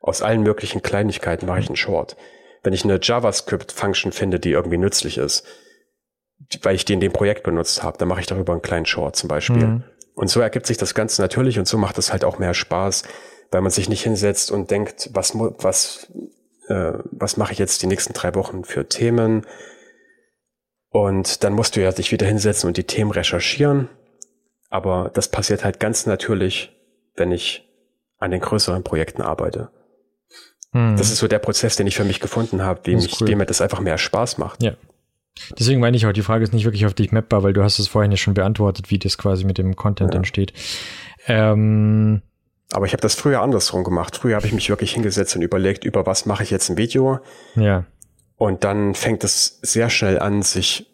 [0.00, 2.16] Aus allen möglichen Kleinigkeiten mache ich einen Short.
[2.62, 5.44] Wenn ich eine JavaScript-Function finde, die irgendwie nützlich ist,
[6.62, 9.16] weil ich die in dem Projekt benutzt habe, dann mache ich darüber einen kleinen Short
[9.16, 9.66] zum Beispiel.
[9.66, 9.84] Mhm.
[10.14, 13.04] Und so ergibt sich das Ganze natürlich und so macht es halt auch mehr Spaß,
[13.50, 16.12] weil man sich nicht hinsetzt und denkt, was, was,
[16.68, 19.46] äh, was mache ich jetzt die nächsten drei Wochen für Themen?
[20.90, 23.88] Und dann musst du ja dich wieder hinsetzen und die Themen recherchieren
[24.68, 26.72] aber das passiert halt ganz natürlich,
[27.16, 27.68] wenn ich
[28.18, 29.70] an den größeren Projekten arbeite.
[30.72, 30.96] Hm.
[30.96, 33.26] Das ist so der Prozess, den ich für mich gefunden habe, dem, cool.
[33.26, 34.62] dem mir das einfach mehr Spaß macht.
[34.62, 34.72] Ja.
[35.58, 37.78] Deswegen meine ich auch, die Frage ist nicht wirklich auf dich mappbar, weil du hast
[37.78, 40.18] es vorhin ja schon beantwortet, wie das quasi mit dem Content ja.
[40.18, 40.52] entsteht.
[41.26, 42.22] Ähm,
[42.72, 44.16] aber ich habe das früher andersrum gemacht.
[44.16, 47.20] Früher habe ich mich wirklich hingesetzt und überlegt, über was mache ich jetzt ein Video.
[47.54, 47.84] Ja.
[48.36, 50.86] Und dann fängt es sehr schnell an, sich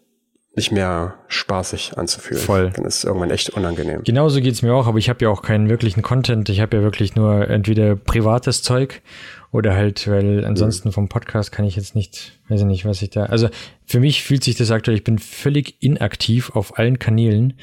[0.57, 2.43] nicht mehr spaßig anzufühlen.
[2.43, 2.71] Voll.
[2.71, 4.03] Dann ist es irgendwann echt unangenehm.
[4.05, 6.49] Genauso geht's mir auch, aber ich habe ja auch keinen wirklichen Content.
[6.49, 9.03] Ich habe ja wirklich nur entweder privates Zeug
[9.51, 13.11] oder halt, weil ansonsten vom Podcast kann ich jetzt nicht, weiß ich nicht, was ich
[13.11, 13.25] da.
[13.27, 13.49] Also
[13.85, 17.55] für mich fühlt sich das aktuell, ich bin völlig inaktiv auf allen Kanälen.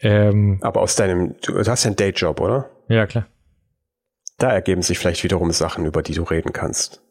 [0.00, 2.70] Ähm, aber aus deinem, du hast ja einen Dayjob, oder?
[2.88, 3.26] Ja, klar.
[4.38, 7.02] Da ergeben sich vielleicht wiederum Sachen, über die du reden kannst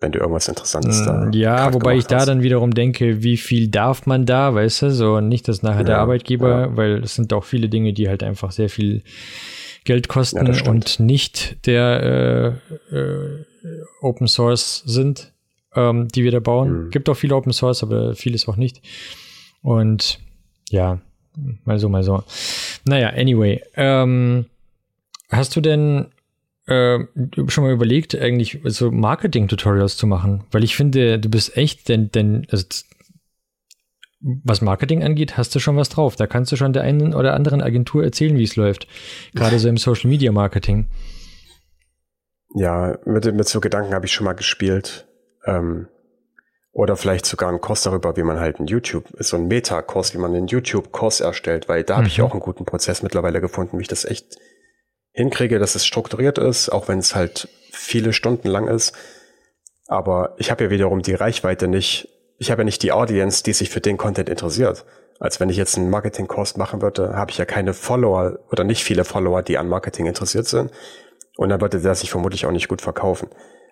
[0.00, 1.26] wenn du irgendwas Interessantes da.
[1.26, 4.90] Mm, ja, wobei ich da dann wiederum denke, wie viel darf man da, weißt du,
[4.90, 6.76] so nicht das nachher ja, der Arbeitgeber, ja.
[6.76, 9.02] weil es sind auch viele Dinge, die halt einfach sehr viel
[9.84, 13.44] Geld kosten ja, und nicht der äh, äh,
[14.00, 15.32] Open Source sind,
[15.74, 16.84] ähm, die wir da bauen.
[16.84, 16.90] Mhm.
[16.90, 18.82] Gibt auch viele Open Source, aber vieles auch nicht.
[19.62, 20.20] Und
[20.70, 21.00] ja,
[21.64, 22.22] mal so, mal so.
[22.84, 23.62] Naja, anyway.
[23.74, 24.46] Ähm,
[25.30, 26.06] hast du denn
[26.68, 26.98] äh,
[27.48, 30.44] schon mal überlegt, eigentlich so Marketing-Tutorials zu machen?
[30.50, 32.64] Weil ich finde, du bist echt, denn, denn also,
[34.20, 36.16] was Marketing angeht, hast du schon was drauf.
[36.16, 38.88] Da kannst du schon der einen oder anderen Agentur erzählen, wie es läuft.
[39.34, 40.88] Gerade so im Social Media Marketing.
[42.54, 45.06] Ja, mit, mit so Gedanken habe ich schon mal gespielt.
[45.44, 45.88] Ähm,
[46.72, 50.18] oder vielleicht sogar einen Kurs darüber, wie man halt einen YouTube, so einen Meta-Kurs, wie
[50.18, 51.98] man einen YouTube-Kurs erstellt, weil da mhm.
[51.98, 54.36] habe ich auch einen guten Prozess mittlerweile gefunden, wie ich das echt
[55.18, 58.92] hinkriege, dass es strukturiert ist, auch wenn es halt viele Stunden lang ist.
[59.88, 62.08] Aber ich habe ja wiederum die Reichweite nicht,
[62.38, 64.84] ich habe ja nicht die Audience, die sich für den Content interessiert.
[65.18, 68.84] Als wenn ich jetzt einen Marketing-Kurs machen würde, habe ich ja keine Follower oder nicht
[68.84, 70.70] viele Follower, die an Marketing interessiert sind.
[71.36, 73.28] Und dann würde der sich vermutlich auch nicht gut verkaufen.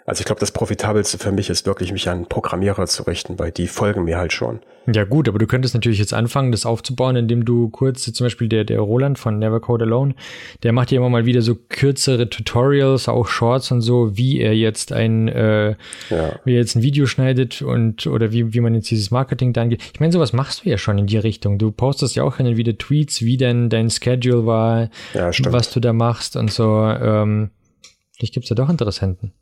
[0.07, 3.51] Also ich glaube, das Profitabelste für mich ist wirklich, mich an Programmierer zu richten, weil
[3.51, 4.61] die folgen mir halt schon.
[4.87, 8.49] Ja gut, aber du könntest natürlich jetzt anfangen, das aufzubauen, indem du kurz, zum Beispiel
[8.49, 10.15] der, der Roland von Never Code Alone,
[10.63, 14.55] der macht ja immer mal wieder so kürzere Tutorials, auch Shorts und so, wie er
[14.55, 15.71] jetzt ein, äh,
[16.09, 16.39] ja.
[16.45, 19.71] wie er jetzt ein Video schneidet und oder wie, wie man jetzt dieses Marketing dann
[19.71, 19.83] geht.
[19.93, 21.59] Ich meine, sowas machst du ja schon in die Richtung.
[21.59, 25.81] Du postest ja auch hin wieder Tweets, wie denn dein Schedule war, ja, was du
[25.81, 26.81] da machst und so.
[26.85, 27.51] Ähm,
[28.17, 29.33] vielleicht gibt's da doch Interessenten.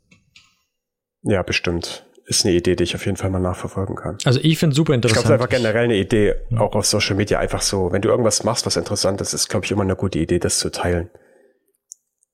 [1.25, 2.05] Ja, bestimmt.
[2.27, 4.17] Ist eine Idee, die ich auf jeden Fall mal nachverfolgen kann.
[4.25, 5.25] Also ich finde super interessant.
[5.25, 8.01] Ich glaube, es ist einfach generell eine Idee, auch auf Social Media, einfach so, wenn
[8.01, 10.71] du irgendwas machst, was interessant ist, ist, glaube ich, immer eine gute Idee, das zu
[10.71, 11.09] teilen.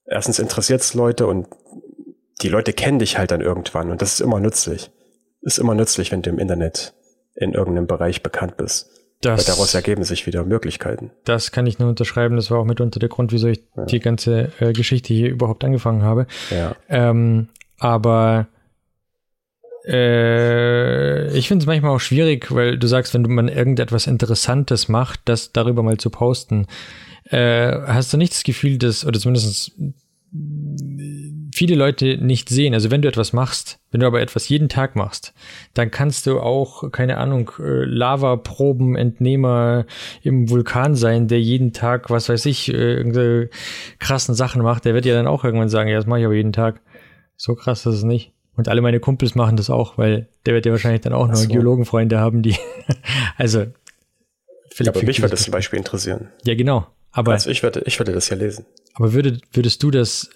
[0.06, 1.48] Erstens interessiert es Leute und
[2.42, 4.92] die Leute kennen dich halt dann irgendwann und das ist immer nützlich.
[5.42, 6.94] Ist immer nützlich, wenn du im Internet
[7.36, 8.90] in irgendeinem Bereich bekannt bist.
[9.22, 11.12] Das, Weil daraus ergeben sich wieder Möglichkeiten.
[11.26, 12.36] Das kann ich nur unterschreiben.
[12.36, 13.86] Das war auch mitunter der Grund, wieso ich ja.
[13.86, 16.26] die ganze äh, Geschichte hier überhaupt angefangen habe.
[16.50, 16.76] Ja.
[16.90, 18.48] Ähm, aber
[19.86, 25.22] äh, ich finde es manchmal auch schwierig, weil du sagst, wenn man irgendetwas Interessantes macht,
[25.26, 26.68] das darüber mal zu posten,
[27.26, 29.72] äh, hast du nicht das Gefühl, dass, oder zumindest
[31.54, 32.74] viele Leute nicht sehen.
[32.74, 35.34] Also wenn du etwas machst, wenn du aber etwas jeden Tag machst,
[35.74, 39.86] dann kannst du auch, keine Ahnung, äh, Lavaproben, Entnehmer
[40.24, 43.50] im Vulkan sein, der jeden Tag, was weiß ich, äh, irgendwelche
[44.00, 44.86] krassen Sachen macht.
[44.86, 46.82] Der wird ja dann auch irgendwann sagen, ja, das mache ich aber jeden Tag.
[47.36, 48.34] So krass ist es nicht.
[48.62, 51.34] Und alle meine Kumpels machen das auch, weil der wird ja wahrscheinlich dann auch noch
[51.34, 51.48] so.
[51.48, 52.56] Geologenfreunde haben, die.
[53.38, 53.66] also.
[54.70, 56.30] Philipp, aber mich würde das zum Beispiel interessieren.
[56.44, 56.86] Ja, genau.
[57.12, 57.32] Aber.
[57.32, 58.68] Also ich würde, ich würde das ja lesen.
[58.94, 60.30] Aber würde, würdest du das.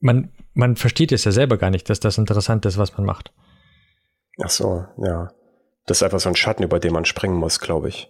[0.00, 3.34] Man, man versteht es ja selber gar nicht, dass das interessant ist, was man macht.
[4.42, 5.30] Ach so, ja.
[5.84, 8.08] Das ist einfach so ein Schatten, über den man springen muss, glaube ich.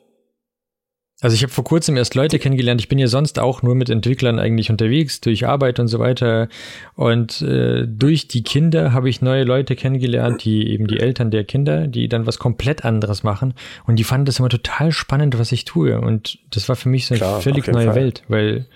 [1.25, 2.83] Also ich habe vor kurzem erst Leute kennengelernt.
[2.83, 6.49] Ich bin ja sonst auch nur mit Entwicklern eigentlich unterwegs, durch Arbeit und so weiter.
[6.97, 11.45] Und äh, durch die Kinder habe ich neue Leute kennengelernt, die eben die Eltern der
[11.45, 13.55] Kinder, die dann was komplett anderes machen.
[13.87, 15.99] Und die fanden das immer total spannend, was ich tue.
[15.99, 17.95] Und das war für mich so eine Klar, völlig neue Fall.
[17.95, 18.66] Welt, weil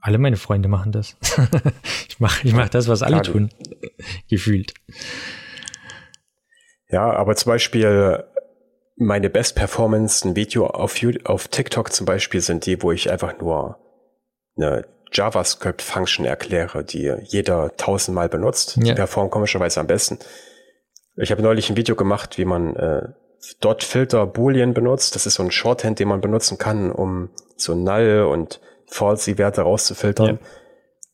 [0.00, 1.18] alle meine Freunde machen das.
[2.08, 3.50] ich mache ich mach das, was alle Klar, tun.
[4.30, 4.72] Gefühlt.
[6.88, 8.24] Ja, aber zum Beispiel
[8.96, 13.38] meine Best Performance, ein Video auf, auf TikTok zum Beispiel, sind die, wo ich einfach
[13.38, 13.78] nur
[14.56, 18.76] eine JavaScript-Function erkläre, die jeder tausendmal benutzt.
[18.76, 18.82] Ja.
[18.82, 20.18] Die performen komischerweise am besten.
[21.16, 23.08] Ich habe neulich ein Video gemacht, wie man äh,
[23.60, 25.14] Dot Filter Boolean benutzt.
[25.14, 29.62] Das ist so ein Shorthand, den man benutzen kann, um so Null und Falsy Werte
[29.62, 30.38] rauszufiltern.
[30.40, 30.48] Ja.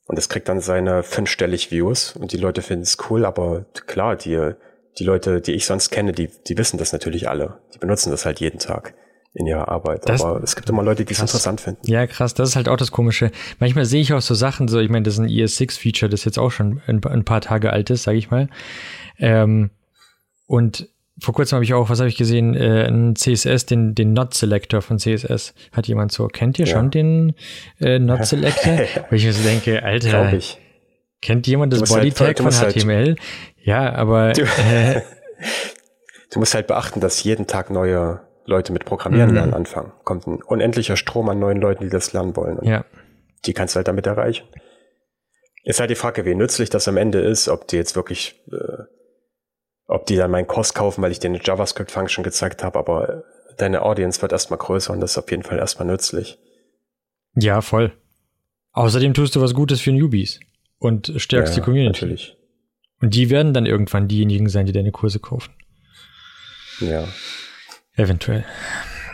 [0.06, 4.16] Und das kriegt dann seine fünfstellig Views und die Leute finden es cool, aber klar,
[4.16, 4.54] die
[4.98, 7.58] die Leute, die ich sonst kenne, die, die wissen das natürlich alle.
[7.74, 8.94] Die benutzen das halt jeden Tag
[9.32, 10.08] in ihrer Arbeit.
[10.08, 11.80] Das, Aber es gibt immer Leute, die es interessant finden.
[11.86, 13.30] Ja, krass, das ist halt auch das Komische.
[13.60, 16.38] Manchmal sehe ich auch so Sachen, so, ich meine, das ist ein ES6-Feature, das jetzt
[16.38, 18.48] auch schon ein, ein paar Tage alt ist, sage ich mal.
[19.18, 19.70] Ähm,
[20.46, 20.88] und
[21.20, 24.82] vor kurzem habe ich auch, was habe ich gesehen, äh, ein CSS, den, den Not-Selector
[24.82, 25.54] von CSS.
[25.72, 26.72] Hat jemand so, kennt ihr ja.
[26.72, 27.34] schon den
[27.80, 28.78] äh, Not-Selector?
[29.10, 30.58] Wo ich mir so denke, Alter, ich.
[31.20, 33.06] Kennt jemand das Body-Tag halt, von HTML?
[33.06, 33.18] Halt
[33.62, 34.32] ja, aber.
[34.32, 35.02] Du, äh,
[36.32, 39.36] du, musst halt beachten, dass jeden Tag neue Leute mit Programmieren mhm.
[39.36, 39.92] lernen anfangen.
[40.04, 42.58] Kommt ein unendlicher Strom an neuen Leuten, die das lernen wollen.
[42.62, 42.84] Ja.
[43.46, 44.46] Die kannst du halt damit erreichen.
[45.62, 48.84] Ist halt die Frage, wie nützlich das am Ende ist, ob die jetzt wirklich, äh,
[49.86, 53.24] ob die dann meinen Kurs kaufen, weil ich dir eine JavaScript-Function gezeigt habe, aber
[53.58, 56.38] deine Audience wird erstmal größer und das ist auf jeden Fall erstmal nützlich.
[57.34, 57.92] Ja, voll.
[58.72, 60.40] Außerdem tust du was Gutes für Newbies
[60.80, 61.92] und stärkst ja, die Community.
[61.92, 62.36] Natürlich.
[63.00, 65.54] Und die werden dann irgendwann diejenigen sein, die deine Kurse kaufen.
[66.80, 67.06] Ja.
[67.94, 68.44] Eventuell.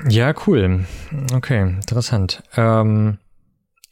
[0.08, 0.86] Ja, cool.
[1.32, 2.42] Okay, interessant.
[2.56, 3.18] Ähm,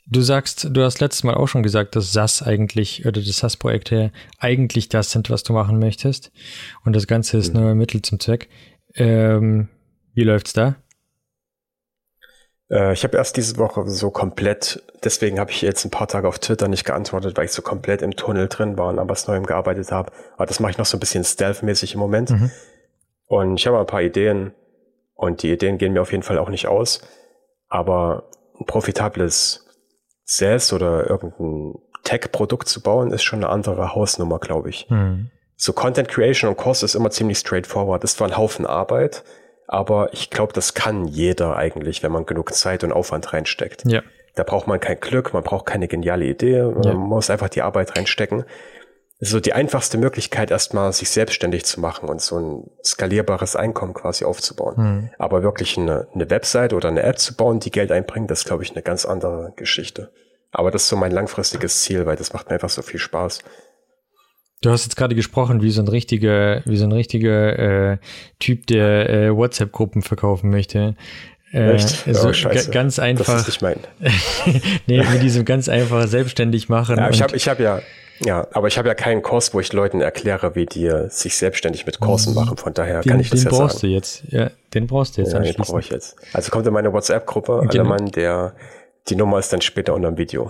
[0.07, 4.13] du sagst, du hast letztes Mal auch schon gesagt, dass SAS eigentlich oder das SAS-Projekte
[4.39, 6.31] eigentlich das sind, was du machen möchtest.
[6.85, 7.61] Und das Ganze ist mhm.
[7.61, 8.49] nur Mittel zum Zweck.
[8.95, 9.69] Ähm,
[10.15, 10.77] wie läuft's da?
[12.75, 16.29] Äh, ich habe erst diese Woche so komplett, deswegen habe ich jetzt ein paar Tage
[16.29, 19.29] auf Twitter nicht geantwortet, weil ich so komplett im Tunnel drin war und an was
[19.29, 20.13] Neuem gearbeitet habe.
[20.35, 22.31] Aber das mache ich noch so ein bisschen stealth-mäßig im Moment.
[22.31, 22.51] Mhm.
[23.27, 24.53] Und ich habe ein paar Ideen
[25.15, 27.01] und die Ideen gehen mir auf jeden Fall auch nicht aus.
[27.69, 29.67] Aber ein profitables
[30.25, 34.91] SaaS oder irgendein Tech-Produkt zu bauen, ist schon eine andere Hausnummer, glaube ich.
[34.91, 35.31] Mhm.
[35.57, 38.05] So Content Creation und Kurs ist immer ziemlich straightforward.
[38.05, 39.25] Ist zwar ein Haufen Arbeit,
[39.67, 43.83] aber ich glaube, das kann jeder eigentlich, wenn man genug Zeit und Aufwand reinsteckt.
[43.87, 44.03] Ja.
[44.35, 46.95] Da braucht man kein Glück, man braucht keine geniale Idee, man ja.
[46.95, 48.45] muss einfach die Arbeit reinstecken.
[49.21, 53.55] Das ist so die einfachste Möglichkeit, erstmal sich selbstständig zu machen und so ein skalierbares
[53.55, 54.75] Einkommen quasi aufzubauen.
[54.77, 55.11] Mhm.
[55.19, 58.45] Aber wirklich eine, eine Website oder eine App zu bauen, die Geld einbringt, das ist,
[58.47, 60.11] glaube ich, eine ganz andere Geschichte.
[60.51, 63.41] Aber das ist so mein langfristiges Ziel, weil das macht mir einfach so viel Spaß.
[64.65, 67.99] Du hast jetzt gerade gesprochen, wie so ein richtiger, wie so ein richtiger äh,
[68.39, 70.95] Typ, der äh, WhatsApp-Gruppen verkaufen möchte.
[71.53, 72.05] Äh, Echt?
[72.11, 73.27] So oh, ganz einfach.
[73.27, 73.77] Das ist nicht mein.
[74.87, 76.97] nee, mit diesem ganz einfach selbstständig machen.
[76.97, 77.83] Ja, ich habe ich hab ja,
[78.21, 81.85] ja, aber ich habe ja keinen Kurs, wo ich Leuten erkläre, wie die sich selbstständig
[81.85, 82.41] mit Kursen mhm.
[82.41, 82.57] machen.
[82.57, 84.23] Von daher den, kann ich das den ja brauchst du jetzt.
[84.29, 85.35] Ja, den brauchst du jetzt.
[85.35, 86.17] Ja, den brauche ich jetzt.
[86.33, 87.71] Also kommt in meine WhatsApp-Gruppe, genau.
[87.71, 88.55] alle Mann, der
[89.09, 90.49] die Nummer ist dann später unter dem Video.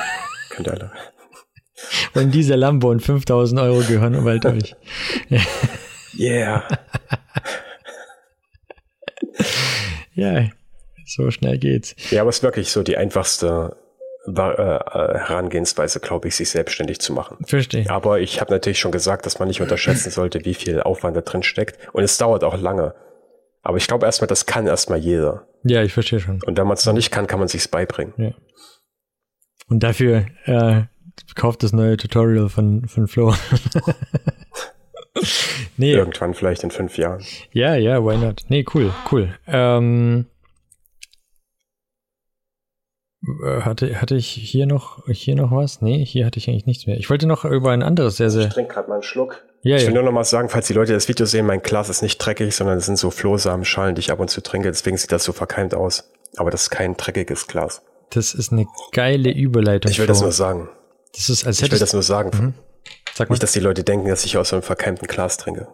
[0.48, 0.92] Könnt ihr alle.
[2.14, 4.74] Und dieser Lambo und 5000 Euro gehören bald euch.
[6.18, 6.64] yeah.
[10.14, 10.48] ja,
[11.06, 11.94] so schnell geht's.
[12.10, 13.76] Ja, aber es ist wirklich so die einfachste
[14.26, 17.38] äh, Herangehensweise, glaube ich, sich selbstständig zu machen.
[17.46, 17.88] Verstehe.
[17.88, 21.22] Aber ich habe natürlich schon gesagt, dass man nicht unterschätzen sollte, wie viel Aufwand da
[21.22, 21.78] drin steckt.
[21.92, 22.94] Und es dauert auch lange.
[23.62, 25.46] Aber ich glaube erstmal, das kann erstmal jeder.
[25.64, 26.40] Ja, ich verstehe schon.
[26.44, 28.14] Und wenn man es noch nicht kann, kann man sich's beibringen.
[28.16, 28.32] Ja.
[29.68, 30.82] Und dafür äh,
[31.34, 33.34] kauft das neue Tutorial von, von Flo.
[35.76, 35.92] nee.
[35.92, 37.22] Irgendwann vielleicht in fünf Jahren.
[37.52, 38.42] Ja, ja, why not?
[38.48, 39.34] Nee, cool, cool.
[39.46, 40.26] Ähm,
[43.22, 45.82] äh, hatte, hatte ich hier noch, hier noch was?
[45.82, 46.96] Nee, hier hatte ich eigentlich nichts mehr.
[46.96, 48.46] Ich wollte noch über ein anderes sehr, sehr.
[48.46, 49.42] Ich trinke gerade mal einen Schluck.
[49.62, 49.94] Ja, ich will ja.
[49.96, 52.54] nur noch mal sagen, falls die Leute das Video sehen, mein Glas ist nicht dreckig,
[52.54, 54.68] sondern es sind so Flohsamenschalen, die ich ab und zu trinke.
[54.68, 56.10] Deswegen sieht das so verkeimt aus.
[56.36, 57.82] Aber das ist kein dreckiges Glas.
[58.10, 59.90] Das ist eine geile Überleitung.
[59.90, 60.14] Ich will Flo.
[60.14, 60.68] das nur sagen.
[61.14, 62.30] Das ist, als ich will das nur sagen.
[62.32, 62.54] Mhm.
[63.14, 63.34] Sag mal.
[63.34, 65.68] Nicht, dass die Leute denken, dass ich aus so einem verkeimten Glas trinke.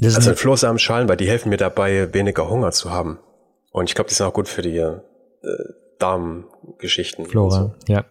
[0.00, 3.18] Das also Flohsamenschalen, weil die helfen mir dabei, weniger Hunger zu haben.
[3.72, 5.00] Und ich glaube, die sind auch gut für die äh,
[5.98, 7.26] Darmgeschichten.
[7.26, 7.92] Flora, so.
[7.92, 8.04] ja.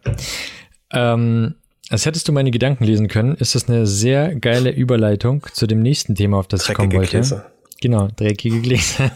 [0.91, 1.55] Ähm,
[1.89, 5.81] als hättest du meine Gedanken lesen können, ist das eine sehr geile Überleitung zu dem
[5.81, 7.11] nächsten Thema, auf das dreckige ich kommen wollte.
[7.11, 7.51] Gläser.
[7.81, 9.11] Genau, dreckige Gläser.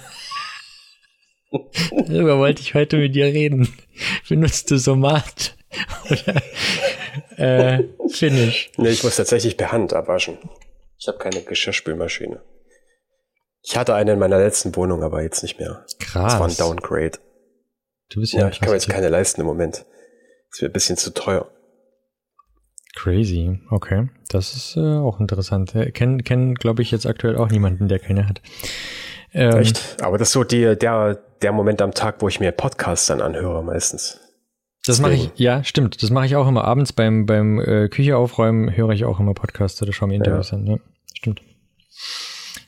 [1.51, 3.73] Darüber wollte ich heute mit dir reden.
[4.27, 5.55] Benutzt du Somat
[6.09, 6.41] oder
[7.37, 8.71] äh, Finish?
[8.77, 10.37] Nee, ich muss tatsächlich per Hand abwaschen.
[10.97, 12.41] Ich habe keine Geschirrspülmaschine.
[13.63, 15.85] Ich hatte eine in meiner letzten Wohnung, aber jetzt nicht mehr.
[15.99, 16.33] Krass.
[16.33, 17.19] Das war ein Downgrade.
[18.09, 18.41] Du bist ja.
[18.41, 19.85] Ja, ich kann mir jetzt keine leisten im Moment.
[20.51, 21.51] Das wird ein bisschen zu teuer.
[22.95, 24.09] Crazy, okay.
[24.29, 25.75] Das ist äh, auch interessant.
[25.75, 28.41] Äh, kennen, kennen glaube ich, jetzt aktuell auch niemanden, der keine hat.
[29.33, 30.01] Ähm, Echt?
[30.01, 33.21] Aber das ist so die, der, der Moment am Tag, wo ich mir Podcasts dann
[33.21, 34.19] anhöre, meistens.
[34.85, 36.01] Das mache ich, ja, stimmt.
[36.01, 39.33] Das mache ich auch immer abends beim, beim äh, Küche aufräumen, höre ich auch immer
[39.33, 40.57] Podcasts oder schaue mir Interviews ja.
[40.57, 40.67] an.
[40.67, 40.77] Ja,
[41.13, 41.41] stimmt.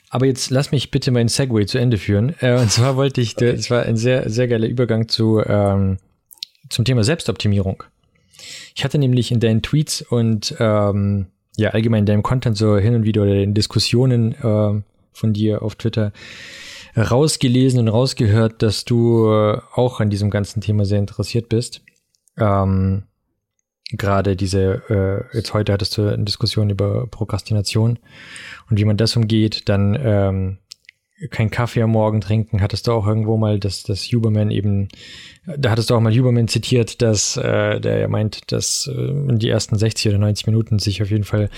[0.09, 2.35] Aber jetzt lass mich bitte meinen Segway zu Ende führen.
[2.39, 3.55] Äh, und zwar wollte ich, okay.
[3.55, 5.97] das war ein sehr, sehr geiler Übergang zu, ähm,
[6.69, 7.83] zum Thema Selbstoptimierung.
[8.75, 11.27] Ich hatte nämlich in deinen Tweets und ähm,
[11.59, 14.81] ja allgemein in deinem Content so hin und wieder oder in Diskussionen äh,
[15.13, 16.11] von dir auf Twitter
[16.95, 21.81] rausgelesen und rausgehört, dass du äh, auch an diesem ganzen Thema sehr interessiert bist.
[22.37, 23.03] Ähm,
[23.91, 24.83] Gerade diese,
[25.31, 27.97] äh, jetzt heute hattest du eine Diskussion über Prokrastination
[28.69, 30.57] und wie man das umgeht, dann ähm,
[31.31, 34.87] kein Kaffee am Morgen trinken, hattest du auch irgendwo mal, dass das Huberman eben,
[35.45, 39.49] da hattest du auch mal Huberman zitiert, dass äh, der meint, dass äh, in die
[39.49, 41.49] ersten 60 oder 90 Minuten sich auf jeden Fall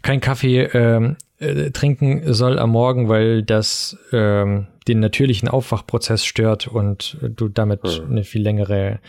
[0.00, 6.66] kein Kaffee ähm, äh, trinken soll am Morgen, weil das ähm, den natürlichen Aufwachprozess stört
[6.68, 8.10] und du damit mhm.
[8.10, 9.00] eine viel längere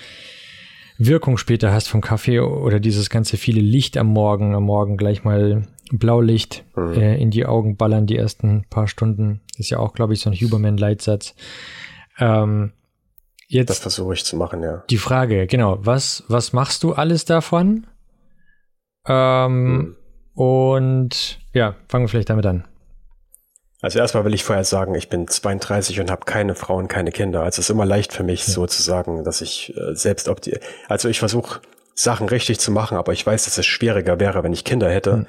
[0.98, 5.24] Wirkung später hast vom Kaffee oder dieses ganze viele Licht am Morgen, am Morgen gleich
[5.24, 6.94] mal Blaulicht mhm.
[6.94, 9.42] äh, in die Augen ballern die ersten paar Stunden.
[9.58, 11.36] Ist ja auch, glaube ich, so ein Huberman-Leitsatz.
[12.20, 12.74] Ähm,
[13.48, 14.84] jetzt das versuche ich zu machen, ja.
[14.90, 17.88] Die Frage, genau, was, was machst du alles davon?
[19.08, 19.96] Ähm, mhm.
[20.34, 22.66] Und ja, fangen wir vielleicht damit an.
[23.84, 27.42] Also erstmal will ich vorher sagen, ich bin 32 und habe keine Frauen, keine Kinder.
[27.42, 28.54] Also es ist immer leicht für mich, ja.
[28.54, 30.58] so zu sagen, dass ich äh, selbst ob die,
[30.88, 31.60] also ich versuche
[31.94, 35.18] Sachen richtig zu machen, aber ich weiß, dass es schwieriger wäre, wenn ich Kinder hätte.
[35.18, 35.28] Mhm.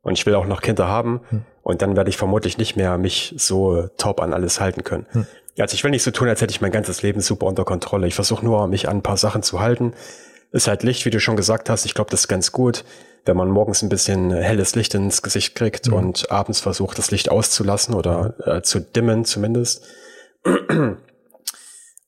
[0.00, 1.20] Und ich will auch noch Kinder haben.
[1.30, 1.44] Mhm.
[1.62, 5.04] Und dann werde ich vermutlich nicht mehr mich so top an alles halten können.
[5.12, 5.26] Mhm.
[5.58, 8.06] Also ich will nicht so tun, als hätte ich mein ganzes Leben super unter Kontrolle.
[8.06, 9.92] Ich versuche nur, mich an ein paar Sachen zu halten.
[10.52, 11.84] Ist halt Licht, wie du schon gesagt hast.
[11.84, 12.84] Ich glaube, das ist ganz gut
[13.24, 15.94] wenn man morgens ein bisschen helles Licht ins Gesicht kriegt mhm.
[15.94, 19.84] und abends versucht, das Licht auszulassen oder äh, zu dimmen zumindest.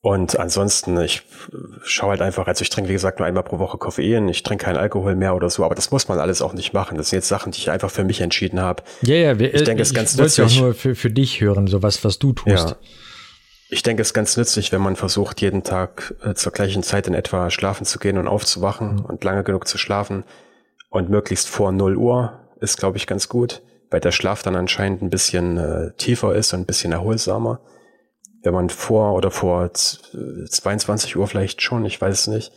[0.05, 1.23] Und ansonsten, ich
[1.85, 4.65] schaue halt einfach, also ich trinke, wie gesagt, nur einmal pro Woche Koffein, ich trinke
[4.65, 6.97] keinen Alkohol mehr oder so, aber das muss man alles auch nicht machen.
[6.97, 8.83] Das sind jetzt Sachen, die ich einfach für mich entschieden habe.
[9.03, 10.55] Ja, ja, wir, ich denke, es ist ganz nützlich.
[10.55, 12.71] Ich auch nur für, für dich hören, so was, was du tust.
[12.71, 12.77] Ja.
[13.73, 17.07] Ich denke, es ist ganz nützlich, wenn man versucht, jeden Tag äh, zur gleichen Zeit
[17.07, 19.05] in etwa schlafen zu gehen und aufzuwachen mhm.
[19.07, 20.25] und lange genug zu schlafen
[20.91, 25.03] und möglichst vor 0 Uhr ist, glaube ich, ganz gut, weil der Schlaf dann anscheinend
[25.03, 27.61] ein bisschen äh, tiefer ist und ein bisschen erholsamer
[28.43, 32.53] wenn man vor oder vor 22 Uhr vielleicht schon, ich weiß nicht.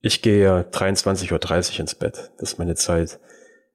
[0.00, 1.32] Ich gehe 23.30
[1.72, 2.30] Uhr ins Bett.
[2.38, 3.18] Das ist meine Zeit.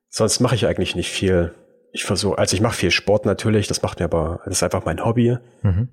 [0.09, 1.53] Sonst mache ich eigentlich nicht viel.
[1.91, 4.85] Ich versuche, also ich mache viel Sport natürlich, das macht mir aber, das ist einfach
[4.85, 5.37] mein Hobby.
[5.61, 5.89] Mhm.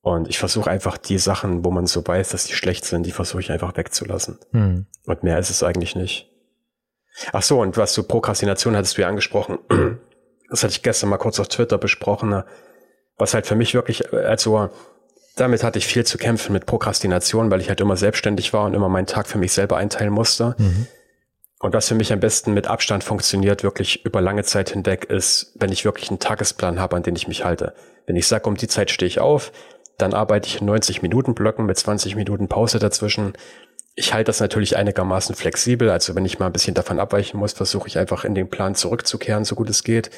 [0.00, 3.12] Und ich versuche einfach die Sachen, wo man so weiß, dass die schlecht sind, die
[3.12, 4.38] versuche ich einfach wegzulassen.
[4.52, 4.86] Mhm.
[5.06, 6.30] Und mehr ist es eigentlich nicht.
[7.32, 9.58] Ach so, und was du Prokrastination hattest du ja angesprochen.
[10.50, 12.42] Das hatte ich gestern mal kurz auf Twitter besprochen
[13.18, 14.70] was halt für mich wirklich, also
[15.36, 18.74] damit hatte ich viel zu kämpfen mit Prokrastination, weil ich halt immer selbstständig war und
[18.74, 20.54] immer meinen Tag für mich selber einteilen musste.
[20.58, 20.86] Mhm.
[21.60, 25.52] Und was für mich am besten mit Abstand funktioniert, wirklich über lange Zeit hinweg, ist,
[25.56, 27.74] wenn ich wirklich einen Tagesplan habe, an den ich mich halte.
[28.06, 29.52] Wenn ich sage, um die Zeit stehe ich auf,
[29.98, 33.34] dann arbeite ich in 90 Minuten Blöcken mit 20 Minuten Pause dazwischen.
[33.96, 35.90] Ich halte das natürlich einigermaßen flexibel.
[35.90, 38.76] Also wenn ich mal ein bisschen davon abweichen muss, versuche ich einfach in den Plan
[38.76, 40.10] zurückzukehren, so gut es geht.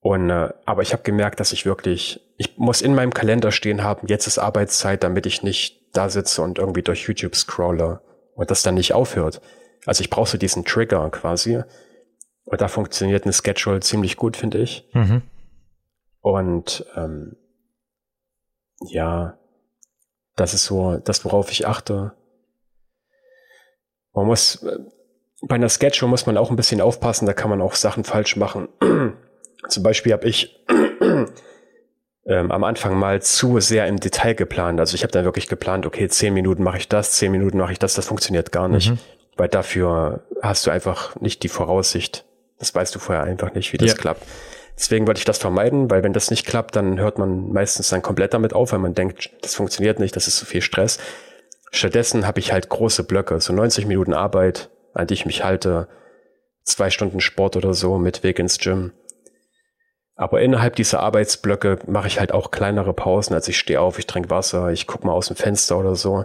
[0.00, 3.82] Und äh, aber ich habe gemerkt, dass ich wirklich, ich muss in meinem Kalender stehen
[3.82, 8.00] haben, jetzt ist Arbeitszeit, damit ich nicht da sitze und irgendwie durch YouTube scrolle
[8.34, 9.40] und das dann nicht aufhört.
[9.86, 11.62] Also ich brauche so diesen Trigger quasi.
[12.44, 14.88] Und da funktioniert eine Schedule ziemlich gut, finde ich.
[14.92, 15.22] Mhm.
[16.20, 17.36] Und ähm,
[18.84, 19.38] ja,
[20.36, 22.12] das ist so das, worauf ich achte.
[24.12, 24.78] Man muss, äh,
[25.42, 28.36] bei einer Schedule muss man auch ein bisschen aufpassen, da kann man auch Sachen falsch
[28.36, 28.68] machen.
[29.68, 30.64] Zum Beispiel habe ich
[32.26, 34.80] ähm, am Anfang mal zu sehr im Detail geplant.
[34.80, 37.72] Also ich habe dann wirklich geplant, okay, zehn Minuten mache ich das, zehn Minuten mache
[37.72, 38.90] ich das, das funktioniert gar nicht.
[38.90, 38.98] Mhm.
[39.36, 42.24] Weil dafür hast du einfach nicht die Voraussicht.
[42.58, 43.96] Das weißt du vorher einfach nicht, wie das ja.
[43.96, 44.22] klappt.
[44.76, 48.02] Deswegen wollte ich das vermeiden, weil wenn das nicht klappt, dann hört man meistens dann
[48.02, 50.98] komplett damit auf, weil man denkt, das funktioniert nicht, das ist zu viel Stress.
[51.70, 55.88] Stattdessen habe ich halt große Blöcke, so 90 Minuten Arbeit, an die ich mich halte,
[56.62, 58.92] zwei Stunden Sport oder so mit Weg ins Gym
[60.16, 63.34] aber innerhalb dieser Arbeitsblöcke mache ich halt auch kleinere Pausen.
[63.34, 66.24] Also ich stehe auf, ich trinke Wasser, ich gucke mal aus dem Fenster oder so.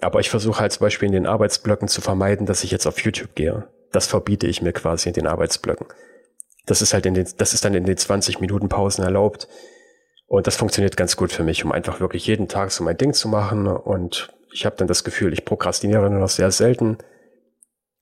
[0.00, 3.00] Aber ich versuche halt zum Beispiel in den Arbeitsblöcken zu vermeiden, dass ich jetzt auf
[3.00, 3.66] YouTube gehe.
[3.92, 5.86] Das verbiete ich mir quasi in den Arbeitsblöcken.
[6.66, 9.48] Das ist halt in den, das ist dann in den 20 Minuten Pausen erlaubt.
[10.26, 13.12] Und das funktioniert ganz gut für mich, um einfach wirklich jeden Tag so mein Ding
[13.12, 13.66] zu machen.
[13.66, 16.98] Und ich habe dann das Gefühl, ich prokrastiniere nur noch sehr selten.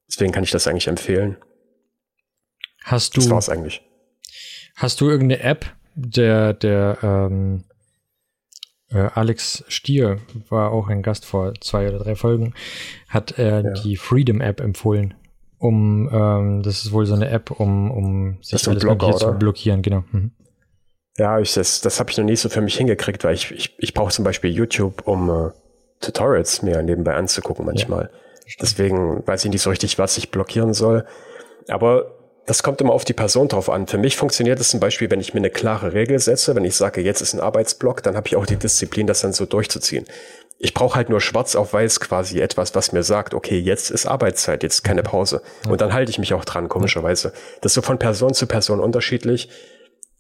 [0.08, 1.36] Deswegen kann ich das eigentlich empfehlen.
[2.84, 3.82] Hast du, das war's eigentlich.
[4.76, 5.66] Hast du irgendeine App?
[5.94, 7.64] Der, der ähm,
[8.90, 12.54] äh, Alex Stier war auch ein Gast vor zwei oder drei Folgen,
[13.08, 13.72] hat äh, ja.
[13.72, 15.14] die Freedom App empfohlen.
[15.62, 19.80] Um, ähm, das ist wohl so eine App, um, um sich alles Blogger, zu blockieren,
[19.80, 20.02] genau.
[20.10, 20.32] Mhm.
[21.16, 23.76] Ja, ich, das, das habe ich noch nie so für mich hingekriegt, weil ich, ich,
[23.78, 25.50] ich brauche zum Beispiel YouTube, um äh,
[26.00, 28.10] Tutorials mir nebenbei anzugucken manchmal.
[28.44, 31.06] Ja, Deswegen weiß ich nicht so richtig, was ich blockieren soll.
[31.68, 32.10] Aber
[32.46, 33.86] das kommt immer auf die Person drauf an.
[33.86, 36.74] Für mich funktioniert es zum Beispiel, wenn ich mir eine klare Regel setze, wenn ich
[36.74, 40.06] sage, jetzt ist ein Arbeitsblock, dann habe ich auch die Disziplin, das dann so durchzuziehen.
[40.64, 44.06] Ich brauche halt nur schwarz auf weiß quasi etwas, was mir sagt, okay, jetzt ist
[44.06, 45.42] Arbeitszeit, jetzt keine Pause.
[45.68, 47.32] Und dann halte ich mich auch dran, komischerweise.
[47.60, 49.50] Das ist so von Person zu Person unterschiedlich.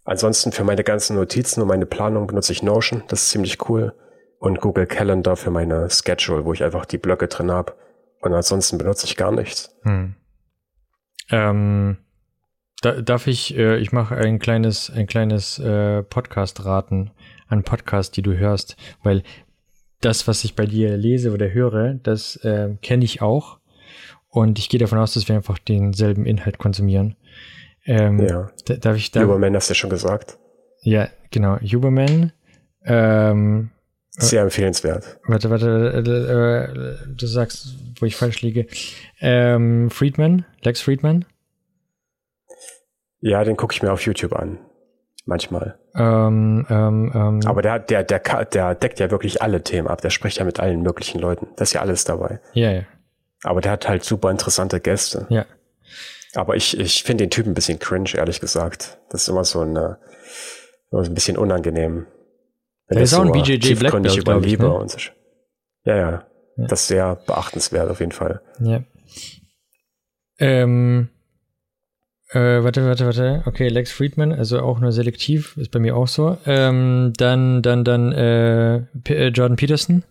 [0.04, 3.94] Ansonsten für meine ganzen Notizen und meine Planung benutze ich Notion, das ist ziemlich cool.
[4.40, 7.76] Und Google Calendar für meine Schedule, wo ich einfach die Blöcke drin habe.
[8.20, 9.78] Und ansonsten benutze ich gar nichts.
[9.84, 10.16] Hm.
[11.30, 11.98] Ähm
[12.80, 17.12] da, darf ich, äh, ich mache ein kleines, ein kleines äh, Podcast raten
[17.46, 19.22] an Podcast, die du hörst, weil
[20.04, 23.58] das, was ich bei dir lese oder höre, das äh, kenne ich auch.
[24.28, 27.16] Und ich gehe davon aus, dass wir einfach denselben Inhalt konsumieren.
[27.84, 28.50] Ähm, ja.
[28.80, 29.22] Darf ich da?
[29.22, 30.38] Huberman hast du ja schon gesagt.
[30.82, 31.58] Ja, genau.
[31.60, 32.32] Huberman.
[32.84, 33.70] Ähm,
[34.10, 35.18] Sehr empfehlenswert.
[35.26, 38.66] Warte, warte, äh, äh, du sagst, wo ich falsch liege.
[39.20, 41.24] Ähm, Friedman, Lex Friedman.
[43.20, 44.58] Ja, den gucke ich mir auf YouTube an.
[45.24, 45.78] Manchmal.
[45.94, 50.00] Ähm, ähm, ähm, Aber der, der, der, der deckt ja wirklich alle Themen ab.
[50.00, 51.48] Der spricht ja mit allen möglichen Leuten.
[51.56, 52.40] Das ist ja alles dabei.
[52.54, 52.82] Ja, ja.
[53.44, 55.26] Aber der hat halt super interessante Gäste.
[55.28, 55.46] Ja.
[56.34, 58.98] Aber ich, ich finde den Typen ein bisschen cringe, ehrlich gesagt.
[59.10, 62.06] Das ist immer so ein, immer so ein bisschen unangenehm.
[62.88, 64.74] Wenn der ist auch ein BJJ Black Belt, über Liebe ne?
[64.74, 64.98] und so.
[65.84, 66.66] Ja, ja, ja.
[66.66, 68.40] Das ist sehr beachtenswert auf jeden Fall.
[68.60, 68.82] Ja.
[70.38, 71.08] Ähm,
[72.32, 73.42] Äh, warte, warte, warte.
[73.44, 76.38] Okay, Lex Friedman, also auch nur selektiv, ist bei mir auch so.
[76.46, 80.02] Ähm, dann, dann, dann äh, P äh, Jordan Peterson.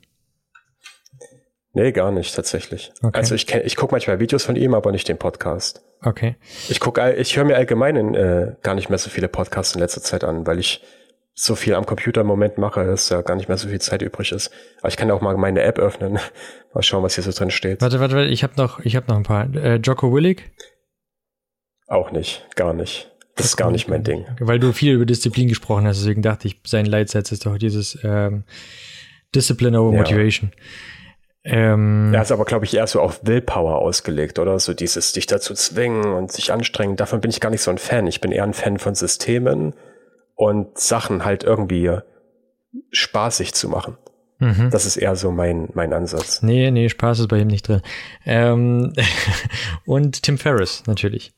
[1.73, 2.91] Nee, gar nicht, tatsächlich.
[3.01, 3.17] Okay.
[3.17, 5.81] Also ich, ich gucke manchmal Videos von ihm, aber nicht den Podcast.
[6.03, 6.35] Okay.
[6.69, 9.81] Ich gucke, ich höre mir allgemein in, äh, gar nicht mehr so viele Podcasts in
[9.81, 10.83] letzter Zeit an, weil ich
[11.33, 14.01] so viel am Computer im Moment mache, dass ja gar nicht mehr so viel Zeit
[14.01, 14.51] übrig ist.
[14.79, 16.19] Aber ich kann auch mal meine App öffnen.
[16.73, 17.81] mal schauen, was hier so drin steht.
[17.81, 19.53] Warte, warte, warte, ich habe noch, ich habe noch ein paar.
[19.55, 20.51] Äh, Jocko Willig?
[21.91, 23.11] Auch nicht, gar nicht.
[23.35, 24.25] Das ist gar nicht mein Ding.
[24.39, 27.99] Weil du viel über Disziplin gesprochen hast, deswegen dachte ich, sein Leitsatz ist doch dieses
[28.03, 28.45] ähm,
[29.35, 30.51] Discipline over Motivation.
[31.43, 31.73] Ja.
[31.73, 34.57] Ähm, ja, ist aber, glaube ich, eher so auf Willpower ausgelegt, oder?
[34.57, 36.95] So dieses dich dazu zwingen und sich anstrengen.
[36.95, 38.07] Davon bin ich gar nicht so ein Fan.
[38.07, 39.73] Ich bin eher ein Fan von Systemen
[40.35, 41.91] und Sachen halt irgendwie
[42.91, 43.97] spaßig zu machen.
[44.39, 44.69] Mhm.
[44.71, 46.41] Das ist eher so mein, mein Ansatz.
[46.41, 47.81] Nee, nee, Spaß ist bei ihm nicht drin.
[48.25, 48.93] Ähm,
[49.85, 51.33] und Tim Ferriss, natürlich.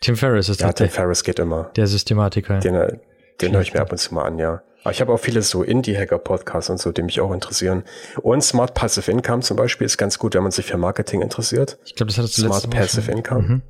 [0.00, 1.70] Tim Ferriss ist ja, Tim Ferriss geht immer.
[1.76, 2.60] Der Systematiker.
[2.60, 3.00] Den,
[3.40, 4.62] den höre ich mir ab und zu mal an, ja.
[4.82, 7.82] Aber ich habe auch viele so Indie-Hacker-Podcasts und so, die mich auch interessieren.
[8.22, 11.78] Und Smart Passive Income zum Beispiel ist ganz gut, wenn man sich für Marketing interessiert.
[11.84, 13.42] Ich glaube, das hat Smart Passive Income.
[13.42, 13.62] Mhm.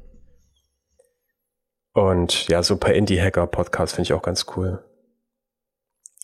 [1.95, 4.85] Und ja, so ein paar Indie-Hacker-Podcasts finde ich auch ganz cool.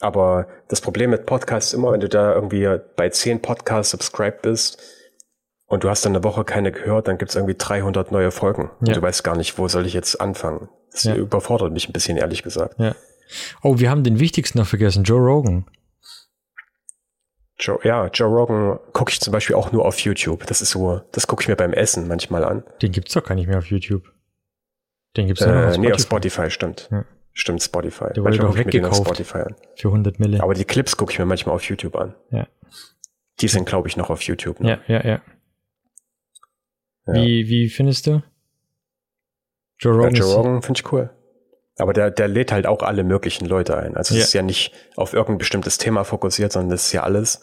[0.00, 4.42] Aber das Problem mit Podcasts ist immer, wenn du da irgendwie bei zehn Podcasts subscribed
[4.42, 4.82] bist
[5.72, 8.64] und du hast dann eine Woche keine gehört, dann gibt es irgendwie 300 neue Folgen.
[8.82, 8.88] Ja.
[8.88, 10.68] Und du weißt gar nicht, wo soll ich jetzt anfangen.
[10.90, 11.14] Das ja.
[11.14, 12.78] überfordert mich ein bisschen, ehrlich gesagt.
[12.78, 12.94] Ja.
[13.62, 15.64] Oh, wir haben den wichtigsten noch vergessen, Joe Rogan.
[17.58, 20.44] Joe, ja, Joe Rogan gucke ich zum Beispiel auch nur auf YouTube.
[20.46, 22.64] Das ist so, das gucke ich mir beim Essen manchmal an.
[22.82, 24.12] Den gibt's doch gar nicht mehr auf YouTube.
[25.16, 25.80] Den gibt's äh, noch auf Spotify.
[25.80, 26.88] Nee, auf Spotify, stimmt.
[26.92, 27.06] Ja.
[27.32, 28.12] Stimmt, Spotify.
[28.14, 29.06] Der wurde doch weggekauft.
[29.06, 29.56] Spotify an.
[29.76, 30.42] Für 100 Mille.
[30.42, 32.14] Aber die Clips gucke ich mir manchmal auf YouTube an.
[32.28, 32.46] Ja.
[33.40, 34.60] Die sind, glaube ich, noch auf YouTube.
[34.60, 34.78] Ne?
[34.86, 35.22] Ja, ja, ja,
[37.06, 37.14] ja.
[37.14, 38.22] Wie, wie findest du?
[39.78, 41.10] Joe Rogan, ja, Joe Rogan finde ich cool.
[41.78, 43.96] Aber der, der lädt halt auch alle möglichen Leute ein.
[43.96, 44.24] Also es ja.
[44.24, 47.42] ist ja nicht auf irgendein bestimmtes Thema fokussiert, sondern das ist ja alles.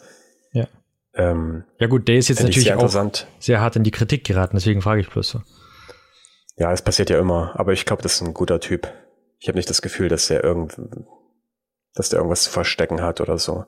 [0.52, 0.66] Ja.
[1.14, 4.56] Ähm, ja gut, der ist jetzt natürlich sehr auch sehr hart in die Kritik geraten,
[4.56, 5.42] deswegen frage ich bloß so.
[6.56, 8.92] Ja, das passiert ja immer, aber ich glaube, das ist ein guter Typ.
[9.38, 10.76] Ich habe nicht das Gefühl, dass der irgend,
[11.94, 13.64] dass der irgendwas zu verstecken hat oder so.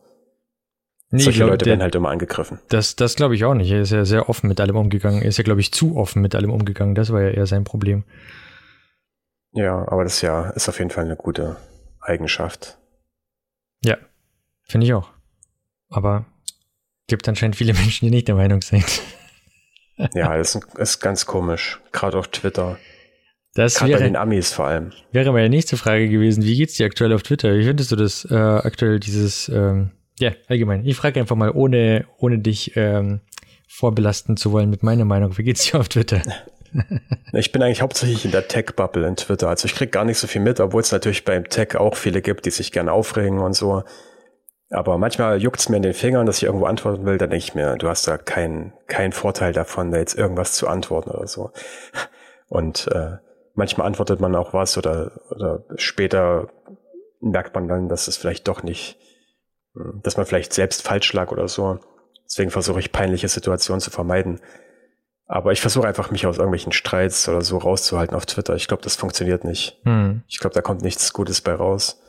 [1.14, 2.58] Nee, Solche glaub, Leute der, werden halt immer angegriffen.
[2.70, 3.70] Das, das glaube ich auch nicht.
[3.70, 5.20] Er ist ja sehr offen mit allem umgegangen.
[5.20, 6.94] Er ist ja, glaube ich, zu offen mit allem umgegangen.
[6.94, 8.04] Das war ja eher sein Problem.
[9.52, 11.58] Ja, aber das ja ist auf jeden Fall eine gute
[12.00, 12.78] Eigenschaft.
[13.84, 13.98] Ja,
[14.62, 15.10] finde ich auch.
[15.90, 16.24] Aber
[17.08, 19.02] gibt anscheinend viele Menschen, die nicht der Meinung sind.
[20.14, 21.78] ja, das ist ganz komisch.
[21.92, 22.78] Gerade auf Twitter.
[23.52, 24.92] Das Gerade wäre, bei den Amis vor allem.
[25.10, 26.42] Wäre meine nächste Frage gewesen.
[26.42, 27.54] Wie geht's dir aktuell auf Twitter?
[27.54, 30.84] Wie findest du das äh, aktuell, dieses, ähm, ja, allgemein.
[30.84, 33.20] Ich frage einfach mal, ohne, ohne dich ähm,
[33.66, 35.36] vorbelasten zu wollen mit meiner Meinung.
[35.38, 36.22] Wie geht's dir auf Twitter?
[37.32, 39.48] ich bin eigentlich hauptsächlich in der Tech-Bubble in Twitter.
[39.48, 42.22] Also ich krieg gar nicht so viel mit, obwohl es natürlich beim Tech auch viele
[42.22, 43.82] gibt, die sich gerne aufregen und so.
[44.70, 47.54] Aber manchmal juckt's mir in den Fingern, dass ich irgendwo antworten will, dann denke ich
[47.54, 51.50] mir, du hast da keinen keinen Vorteil davon, da jetzt irgendwas zu antworten oder so.
[52.48, 53.18] Und äh,
[53.54, 56.48] manchmal antwortet man auch was oder, oder später
[57.20, 58.98] merkt man dann, dass es vielleicht doch nicht,
[59.74, 61.78] dass man vielleicht selbst falsch lag oder so.
[62.24, 64.40] Deswegen versuche ich peinliche Situationen zu vermeiden.
[65.26, 68.54] Aber ich versuche einfach, mich aus irgendwelchen Streits oder so rauszuhalten auf Twitter.
[68.54, 69.78] Ich glaube, das funktioniert nicht.
[69.84, 70.22] Hm.
[70.28, 72.00] Ich glaube, da kommt nichts Gutes bei raus.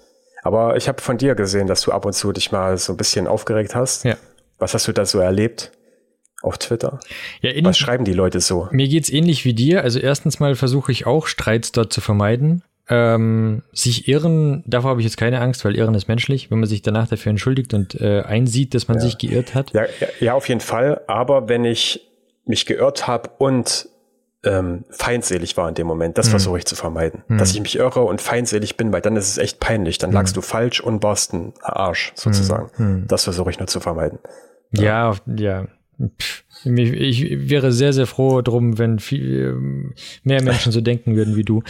[0.44, 2.98] Aber ich habe von dir gesehen, dass du ab und zu dich mal so ein
[2.98, 4.04] bisschen aufgeregt hast.
[4.04, 4.18] Ja.
[4.60, 5.72] Was hast du da so erlebt?
[6.42, 7.00] Auf Twitter?
[7.40, 8.68] Ja, ähnlich, Was schreiben die Leute so?
[8.72, 9.84] Mir geht's ähnlich wie dir.
[9.84, 12.64] Also erstens mal versuche ich auch Streits dort zu vermeiden.
[12.90, 16.68] Ähm, sich irren, davor habe ich jetzt keine Angst, weil irren ist menschlich, wenn man
[16.68, 19.04] sich danach dafür entschuldigt und äh, einsieht, dass man ja.
[19.04, 19.72] sich geirrt hat.
[19.72, 21.02] Ja, ja, ja, auf jeden Fall.
[21.08, 22.02] Aber wenn ich
[22.46, 23.88] mich geirrt habe und
[24.44, 26.18] ähm, feindselig war in dem Moment.
[26.18, 26.32] Das mhm.
[26.32, 27.24] versuche ich zu vermeiden.
[27.28, 27.38] Mhm.
[27.38, 29.98] Dass ich mich irre und feindselig bin, weil dann ist es echt peinlich.
[29.98, 30.42] Dann lagst mhm.
[30.42, 32.70] du falsch und warst ein Arsch, sozusagen.
[32.78, 32.86] Mhm.
[32.86, 33.08] Mhm.
[33.08, 34.20] Das versuche ich nur zu vermeiden.
[34.72, 35.36] Ja, ja.
[35.36, 35.68] ja.
[36.00, 41.36] Pff, ich wäre sehr, sehr froh drum, wenn viel, ähm, mehr Menschen so denken würden
[41.36, 41.64] wie du.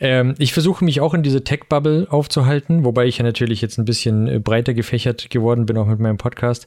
[0.00, 3.84] Ähm, ich versuche mich auch in diese Tech-Bubble aufzuhalten, wobei ich ja natürlich jetzt ein
[3.84, 6.66] bisschen äh, breiter gefächert geworden bin, auch mit meinem Podcast.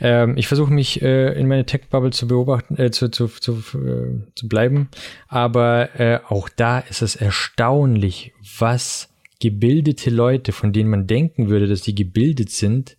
[0.00, 4.24] Ähm, ich versuche mich äh, in meine Tech-Bubble zu beobachten, äh, zu, zu, zu, äh,
[4.34, 4.88] zu bleiben.
[5.28, 9.08] Aber äh, auch da ist es erstaunlich, was
[9.40, 12.96] gebildete Leute, von denen man denken würde, dass die gebildet sind,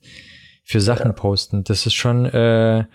[0.64, 1.14] für Sachen ja.
[1.14, 1.64] posten.
[1.64, 2.86] Das ist schon äh,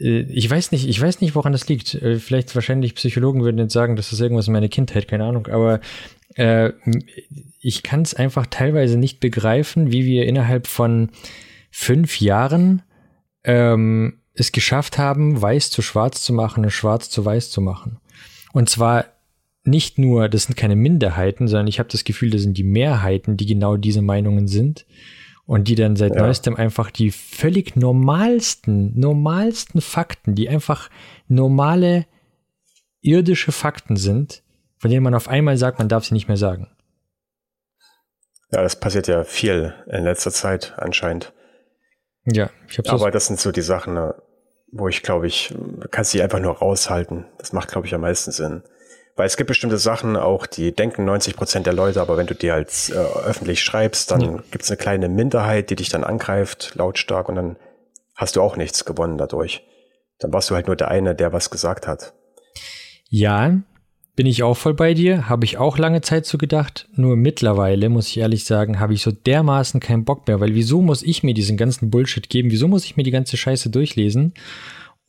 [0.00, 1.94] ich weiß nicht, ich weiß nicht, woran das liegt.
[1.94, 5.46] Äh, vielleicht wahrscheinlich Psychologen würden jetzt sagen, das ist irgendwas in meiner Kindheit, keine Ahnung,
[5.48, 5.80] aber
[6.36, 6.72] äh,
[7.60, 11.10] ich kann es einfach teilweise nicht begreifen, wie wir innerhalb von
[11.70, 12.82] fünf Jahren
[13.44, 17.98] ähm, es geschafft haben, weiß zu schwarz zu machen und schwarz zu weiß zu machen.
[18.52, 19.04] Und zwar
[19.64, 23.36] nicht nur, das sind keine Minderheiten, sondern ich habe das Gefühl, das sind die Mehrheiten,
[23.36, 24.86] die genau diese Meinungen sind
[25.50, 26.22] und die dann seit ja.
[26.22, 30.88] neuestem einfach die völlig normalsten, normalsten Fakten, die einfach
[31.26, 32.06] normale
[33.00, 34.44] irdische Fakten sind,
[34.78, 36.68] von denen man auf einmal sagt, man darf sie nicht mehr sagen.
[38.52, 41.32] Ja, das passiert ja viel in letzter Zeit anscheinend.
[42.26, 44.14] Ja, ich hab's Aber das sind so die Sachen, ne,
[44.70, 45.52] wo ich glaube ich,
[45.90, 47.26] kannst sie einfach nur raushalten.
[47.38, 48.62] Das macht, glaube ich, am meisten Sinn.
[49.20, 52.34] Weil es gibt bestimmte Sachen auch, die denken 90 Prozent der Leute, aber wenn du
[52.34, 54.42] die als äh, öffentlich schreibst, dann ja.
[54.50, 57.56] gibt es eine kleine Minderheit, die dich dann angreift, lautstark, und dann
[58.16, 59.62] hast du auch nichts gewonnen dadurch.
[60.20, 62.14] Dann warst du halt nur der eine, der was gesagt hat.
[63.10, 63.60] Ja,
[64.16, 66.88] bin ich auch voll bei dir, habe ich auch lange Zeit so gedacht.
[66.94, 70.80] Nur mittlerweile, muss ich ehrlich sagen, habe ich so dermaßen keinen Bock mehr, weil wieso
[70.80, 72.50] muss ich mir diesen ganzen Bullshit geben?
[72.50, 74.32] Wieso muss ich mir die ganze Scheiße durchlesen?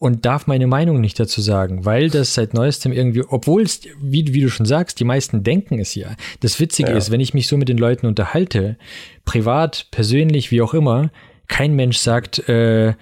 [0.02, 4.34] Und darf meine Meinung nicht dazu sagen, weil das seit neuestem irgendwie, obwohl es, wie,
[4.34, 6.16] wie du schon sagst, die meisten denken es ja.
[6.39, 6.97] Das Witzige ja.
[6.97, 8.78] ist, wenn ich mich so mit den Leuten unterhalte,
[9.26, 11.12] privat, persönlich, wie auch immer,
[11.47, 12.95] kein Mensch sagt, äh,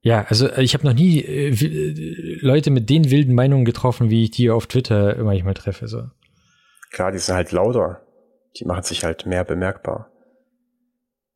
[0.00, 4.32] ja, also ich habe noch nie äh, Leute mit den wilden Meinungen getroffen, wie ich
[4.32, 5.86] die auf Twitter manchmal treffe.
[5.86, 6.02] So.
[6.90, 8.02] Klar, die sind halt lauter.
[8.56, 10.10] Die machen sich halt mehr bemerkbar.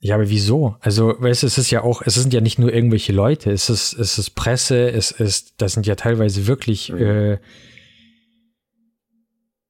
[0.03, 0.77] Ja, aber wieso?
[0.81, 3.69] Also, weißt du, es ist ja auch, es sind ja nicht nur irgendwelche Leute, es
[3.69, 6.99] ist, es ist Presse, es ist, das sind ja teilweise wirklich, mhm.
[6.99, 7.39] äh,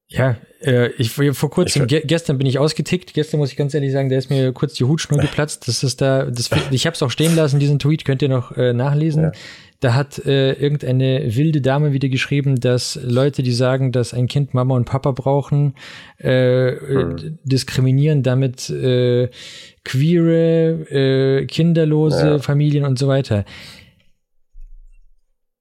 [0.06, 3.14] ja, äh, ich vor kurzem, ge gestern bin ich ausgetickt.
[3.14, 5.68] Gestern muss ich ganz ehrlich sagen, da ist mir kurz die Hutschnur geplatzt.
[5.68, 8.56] Das ist da, das, ich habe es auch stehen lassen, diesen Tweet könnt ihr noch
[8.56, 9.22] äh, nachlesen.
[9.22, 9.32] Ja.
[9.78, 14.52] Da hat äh, irgendeine wilde Dame wieder geschrieben, dass Leute, die sagen, dass ein Kind
[14.52, 15.74] Mama und Papa brauchen,
[16.18, 17.38] äh, hm.
[17.44, 19.30] diskriminieren damit äh,
[19.84, 22.38] queere, äh, kinderlose ja.
[22.38, 23.44] Familien und so weiter.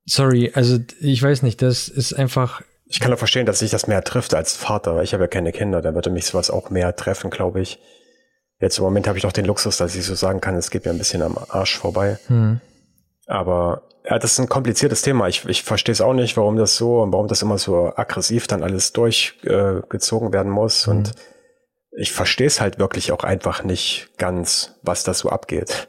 [0.05, 2.61] Sorry, also ich weiß nicht, das ist einfach
[2.91, 5.03] ich kann auch verstehen, dass sich das mehr trifft als Vater.
[5.03, 7.80] Ich habe ja keine Kinder, da würde mich sowas auch mehr treffen, glaube ich.
[8.59, 10.86] Jetzt im Moment habe ich noch den Luxus, dass ich so sagen kann, es geht
[10.86, 12.17] mir ein bisschen am Arsch vorbei.
[12.28, 12.59] Hm.
[13.28, 15.28] Aber ja, das ist ein kompliziertes Thema.
[15.28, 18.47] Ich, ich verstehe es auch nicht, warum das so und warum das immer so aggressiv
[18.47, 20.88] dann alles durchgezogen äh, werden muss.
[20.88, 20.97] Hm.
[20.97, 21.11] Und
[22.00, 25.88] ich verstehe es halt wirklich auch einfach nicht ganz, was da so abgeht.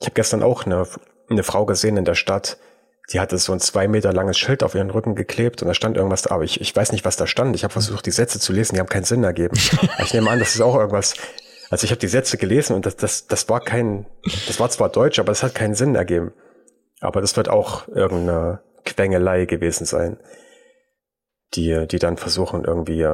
[0.00, 0.86] Ich habe gestern auch eine,
[1.30, 2.58] eine Frau gesehen in der Stadt,
[3.12, 5.96] die hatte so ein zwei Meter langes Schild auf ihren Rücken geklebt und da stand
[5.96, 7.54] irgendwas da, aber ich, ich weiß nicht, was da stand.
[7.54, 9.56] Ich habe versucht, die Sätze zu lesen, die haben keinen Sinn ergeben.
[10.02, 11.14] ich nehme an, das ist auch irgendwas.
[11.70, 14.06] Also ich habe die Sätze gelesen und das, das, das war kein,
[14.48, 16.32] das war zwar Deutsch, aber es hat keinen Sinn ergeben.
[17.00, 20.18] Aber das wird auch irgendeine Quengelei gewesen sein,
[21.54, 23.06] die, die dann versuchen, irgendwie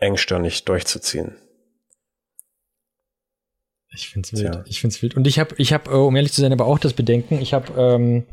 [0.00, 1.36] engstirnig durchzuziehen.
[3.94, 4.52] Ich find's wild.
[4.52, 4.64] Tja.
[4.66, 5.16] Ich find's wild.
[5.16, 7.40] Und ich habe, ich habe, äh, um ehrlich zu sein, aber auch das Bedenken.
[7.40, 8.24] Ich habe ähm,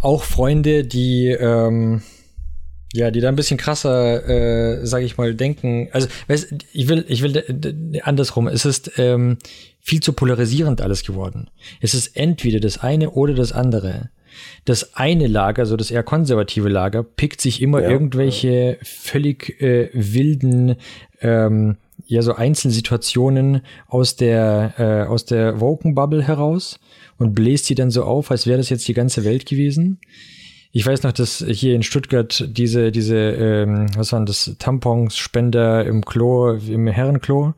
[0.00, 2.02] auch Freunde, die ähm,
[2.92, 5.88] ja, die da ein bisschen krasser, äh, sage ich mal, denken.
[5.92, 8.48] Also, weißt, ich will, ich will andersrum.
[8.48, 9.38] Es ist ähm,
[9.80, 11.50] viel zu polarisierend alles geworden.
[11.80, 14.10] Es ist entweder das eine oder das andere.
[14.64, 18.76] Das eine Lager, so das eher konservative Lager, pickt sich immer ja, irgendwelche ja.
[18.82, 20.76] völlig äh, wilden
[21.20, 21.76] ähm,
[22.06, 26.78] ja so Einzelsituationen aus der äh, aus der Woken Bubble heraus
[27.18, 30.00] und bläst die dann so auf, als wäre das jetzt die ganze Welt gewesen.
[30.72, 36.04] Ich weiß noch, dass hier in Stuttgart diese, diese, ähm, was waren das, Tamponsspender im
[36.04, 37.54] Klo, im Herrenklo,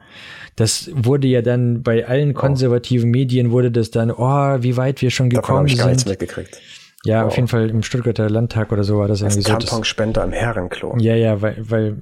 [0.55, 3.13] das wurde ja dann bei allen konservativen oh.
[3.13, 5.95] Medien wurde das dann, oh, wie weit wir schon gekommen Davon ich gar sind.
[5.95, 6.61] Nichts mitgekriegt.
[7.05, 7.29] Ja, wow.
[7.29, 9.59] auf jeden Fall im Stuttgarter Landtag oder so war das, das irgendwie so.
[9.59, 10.97] Tamponspender im Herrenklo.
[11.01, 11.97] Ja, ja, weil, weil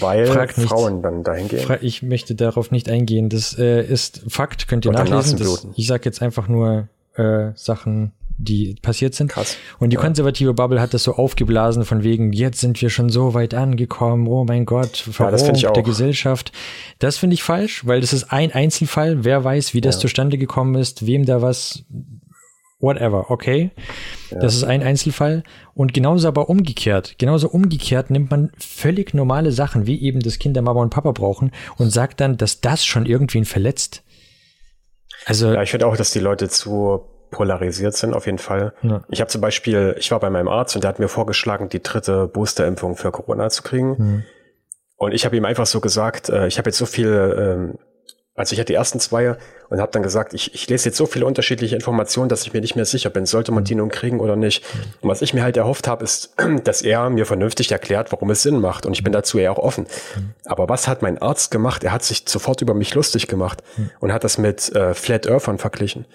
[0.00, 1.78] weil Frauen nicht, dann dahin gehen.
[1.80, 3.28] Ich möchte darauf nicht eingehen.
[3.28, 5.38] Das äh, ist Fakt, könnt ihr Und nachlesen.
[5.38, 9.30] Das, ich sage jetzt einfach nur äh, Sachen, die passiert sind.
[9.30, 9.56] Krass.
[9.78, 10.00] Und die ja.
[10.00, 14.26] konservative Bubble hat das so aufgeblasen von wegen, jetzt sind wir schon so weit angekommen,
[14.26, 16.52] oh mein Gott, Verrohung ja, der Gesellschaft.
[16.98, 19.24] Das finde ich falsch, weil das ist ein Einzelfall.
[19.24, 20.00] Wer weiß, wie das ja.
[20.02, 21.84] zustande gekommen ist, wem da was,
[22.84, 23.70] whatever, okay?
[24.30, 25.42] Das ist ein Einzelfall.
[25.74, 27.16] Und genauso aber umgekehrt.
[27.18, 31.50] Genauso umgekehrt nimmt man völlig normale Sachen, wie eben das Kinder Mama und Papa brauchen
[31.78, 34.02] und sagt dann, dass das schon irgendwen verletzt.
[35.26, 38.74] Also ja, ich finde auch, dass die Leute zu polarisiert sind, auf jeden Fall.
[38.82, 39.02] Ja.
[39.08, 41.82] Ich habe zum Beispiel, ich war bei meinem Arzt und der hat mir vorgeschlagen, die
[41.82, 43.96] dritte Boosterimpfung für Corona zu kriegen.
[43.98, 44.24] Mhm.
[44.96, 47.78] Und ich habe ihm einfach so gesagt, äh, ich habe jetzt so viel ähm,
[48.34, 49.36] also ich hatte die ersten zwei
[49.74, 52.60] und habe dann gesagt, ich, ich lese jetzt so viele unterschiedliche Informationen, dass ich mir
[52.60, 54.64] nicht mehr sicher bin, sollte man die nun kriegen oder nicht.
[55.00, 56.32] Und was ich mir halt erhofft habe, ist,
[56.64, 58.86] dass er mir vernünftig erklärt, warum es Sinn macht.
[58.86, 59.86] Und ich bin dazu ja auch offen.
[60.44, 61.82] Aber was hat mein Arzt gemacht?
[61.82, 63.64] Er hat sich sofort über mich lustig gemacht
[63.98, 66.06] und hat das mit äh, Flat Earthern verglichen.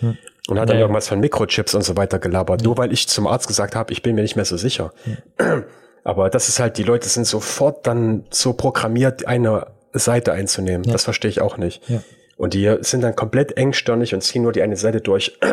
[0.47, 2.63] Und hat dann ja, irgendwas von Mikrochips und so weiter gelabert.
[2.63, 4.93] Nur weil ich zum Arzt gesagt habe, ich bin mir nicht mehr so sicher.
[6.05, 10.85] Aber das ist halt, die Leute sind sofort dann so programmiert, eine Seite einzunehmen.
[10.85, 10.93] Ja.
[10.93, 11.87] Das verstehe ich auch nicht.
[11.89, 12.01] Ja.
[12.39, 15.37] Und die sind dann komplett engstirnig und ziehen nur die eine Seite durch.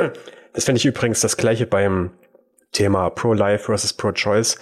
[0.53, 2.13] Das finde ich übrigens das gleiche beim
[2.73, 4.59] Thema Pro-Life versus Pro-Choice.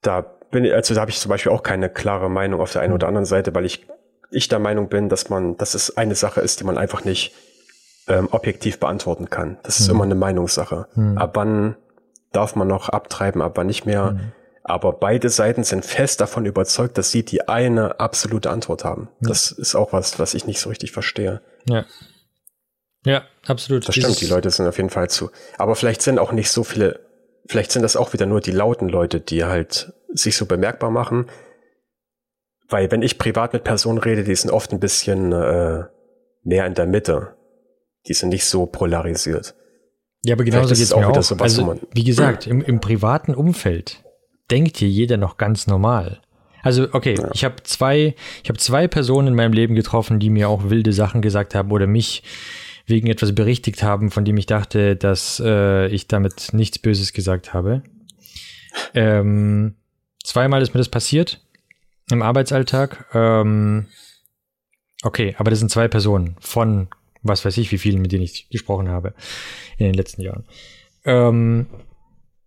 [0.00, 0.20] Da
[0.52, 2.92] bin ich, also da habe ich zum Beispiel auch keine klare Meinung auf der einen
[2.92, 3.84] oder anderen Seite, weil ich,
[4.30, 7.34] ich der Meinung bin, dass man, dass es eine Sache ist, die man einfach nicht
[8.06, 9.58] ähm, objektiv beantworten kann.
[9.64, 9.94] Das ist mhm.
[9.94, 10.86] immer eine Meinungssache.
[10.94, 11.18] Mhm.
[11.18, 11.74] Ab wann
[12.30, 14.12] darf man noch abtreiben, ab wann nicht mehr.
[14.12, 14.32] Mhm.
[14.64, 19.08] Aber beide Seiten sind fest davon überzeugt, dass sie die eine absolute Antwort haben.
[19.20, 19.28] Ja.
[19.28, 21.40] Das ist auch was, was ich nicht so richtig verstehe.
[21.68, 21.84] Ja.
[23.04, 23.88] Ja, absolut.
[23.88, 25.30] Das stimmt, die Leute sind auf jeden Fall zu.
[25.58, 27.00] Aber vielleicht sind auch nicht so viele,
[27.46, 31.28] vielleicht sind das auch wieder nur die lauten Leute, die halt sich so bemerkbar machen.
[32.68, 35.84] Weil wenn ich privat mit Personen rede, die sind oft ein bisschen äh,
[36.44, 37.34] mehr in der Mitte.
[38.06, 39.54] Die sind nicht so polarisiert.
[40.24, 41.08] Ja, aber genauso geht es auch.
[41.08, 44.04] Wieder so was, also, wie gesagt, im, im privaten Umfeld
[44.50, 46.20] denkt hier jeder noch ganz normal.
[46.62, 47.30] Also, okay, ja.
[47.34, 50.92] ich habe zwei, ich habe zwei Personen in meinem Leben getroffen, die mir auch wilde
[50.92, 52.22] Sachen gesagt haben oder mich
[52.86, 57.54] wegen etwas berichtigt haben, von dem ich dachte, dass äh, ich damit nichts Böses gesagt
[57.54, 57.82] habe.
[58.94, 59.74] Ähm,
[60.22, 61.40] zweimal ist mir das passiert
[62.10, 63.06] im Arbeitsalltag.
[63.14, 63.86] Ähm,
[65.02, 66.88] okay, aber das sind zwei Personen von
[67.22, 69.14] was weiß ich, wie vielen, mit denen ich gesprochen habe
[69.78, 70.44] in den letzten Jahren.
[71.04, 71.66] Ähm,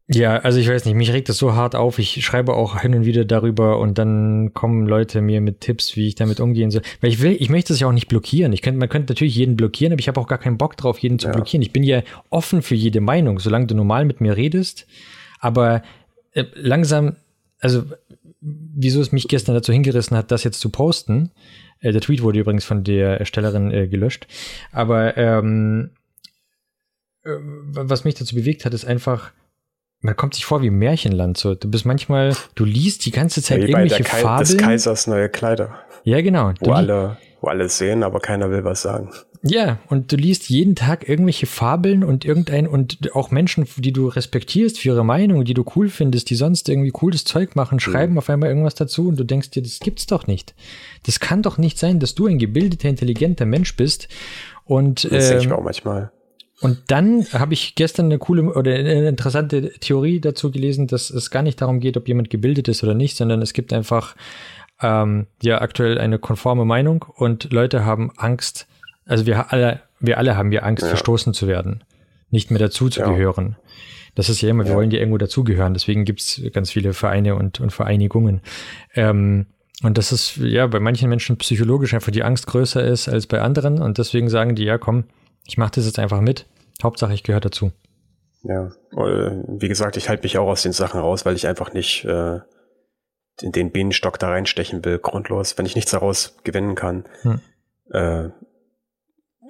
[0.08, 1.98] ja, also ich weiß nicht, mich regt das so hart auf.
[1.98, 6.08] Ich schreibe auch hin und wieder darüber und dann kommen Leute mir mit Tipps, wie
[6.08, 6.84] ich damit umgehen soll.
[7.02, 8.54] Weil ich will, ich möchte es ja auch nicht blockieren.
[8.54, 11.00] Ich könnte, man könnte natürlich jeden blockieren, aber ich habe auch gar keinen Bock drauf,
[11.00, 11.34] jeden zu ja.
[11.34, 11.64] blockieren.
[11.64, 14.86] Ich bin ja offen für jede Meinung, solange du normal mit mir redest.
[15.40, 15.82] Aber
[16.34, 17.16] äh, langsam,
[17.60, 17.86] also
[18.42, 21.32] wieso es mich gestern dazu hingerissen hat, das jetzt zu posten.
[21.80, 24.28] Äh, der Tweet wurde übrigens von der Erstellerin äh, gelöscht.
[24.72, 25.90] Aber ähm,
[27.24, 29.32] äh, was mich dazu bewegt hat, ist einfach,
[30.06, 31.38] man kommt sich vor wie im Märchenland.
[31.38, 34.48] So, du bist manchmal, du liest die ganze Zeit ja, irgendwelche Kai Fabeln.
[34.48, 35.80] Des Kaisers neue Kleider.
[36.04, 36.54] Ja, genau.
[36.60, 39.10] Wo alle, wo alle sehen, aber keiner will was sagen.
[39.42, 44.08] Ja, und du liest jeden Tag irgendwelche Fabeln und irgendein und auch Menschen, die du
[44.08, 48.14] respektierst für ihre Meinung, die du cool findest, die sonst irgendwie cooles Zeug machen, schreiben
[48.14, 48.18] mhm.
[48.20, 50.56] auf einmal irgendwas dazu und du denkst dir, das gibt's doch nicht.
[51.06, 54.08] Das kann doch nicht sein, dass du ein gebildeter, intelligenter Mensch bist
[54.64, 56.12] und das ähm, ich auch manchmal.
[56.62, 61.30] Und dann habe ich gestern eine coole oder eine interessante Theorie dazu gelesen, dass es
[61.30, 64.16] gar nicht darum geht, ob jemand gebildet ist oder nicht, sondern es gibt einfach
[64.82, 68.68] ähm, ja aktuell eine konforme Meinung und Leute haben Angst.
[69.06, 70.90] Also wir alle, wir alle haben ja Angst, ja.
[70.90, 71.84] verstoßen zu werden,
[72.32, 73.10] nicht mehr dazu zu ja.
[73.10, 73.58] gehören.
[74.16, 74.78] Das ist ja immer, wir ja.
[74.78, 75.74] wollen ja irgendwo dazugehören.
[75.74, 78.42] Deswegen gibt's ganz viele Vereine und, und Vereinigungen.
[78.94, 79.48] Ähm,
[79.84, 83.42] und das ist ja bei manchen Menschen psychologisch einfach die Angst größer ist als bei
[83.42, 83.82] anderen.
[83.82, 85.04] Und deswegen sagen die, ja, komm,
[85.46, 86.46] ich mache das jetzt einfach mit.
[86.84, 87.72] Hauptsache, ich gehöre dazu.
[88.44, 92.06] Ja, wie gesagt, ich halte mich auch aus den Sachen raus, weil ich einfach nicht
[92.06, 92.40] äh,
[93.42, 97.06] in den Bienenstock da reinstechen will, grundlos, wenn ich nichts daraus gewinnen kann.
[97.22, 97.42] Hm.
[97.92, 98.30] Äh,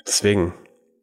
[0.08, 0.54] deswegen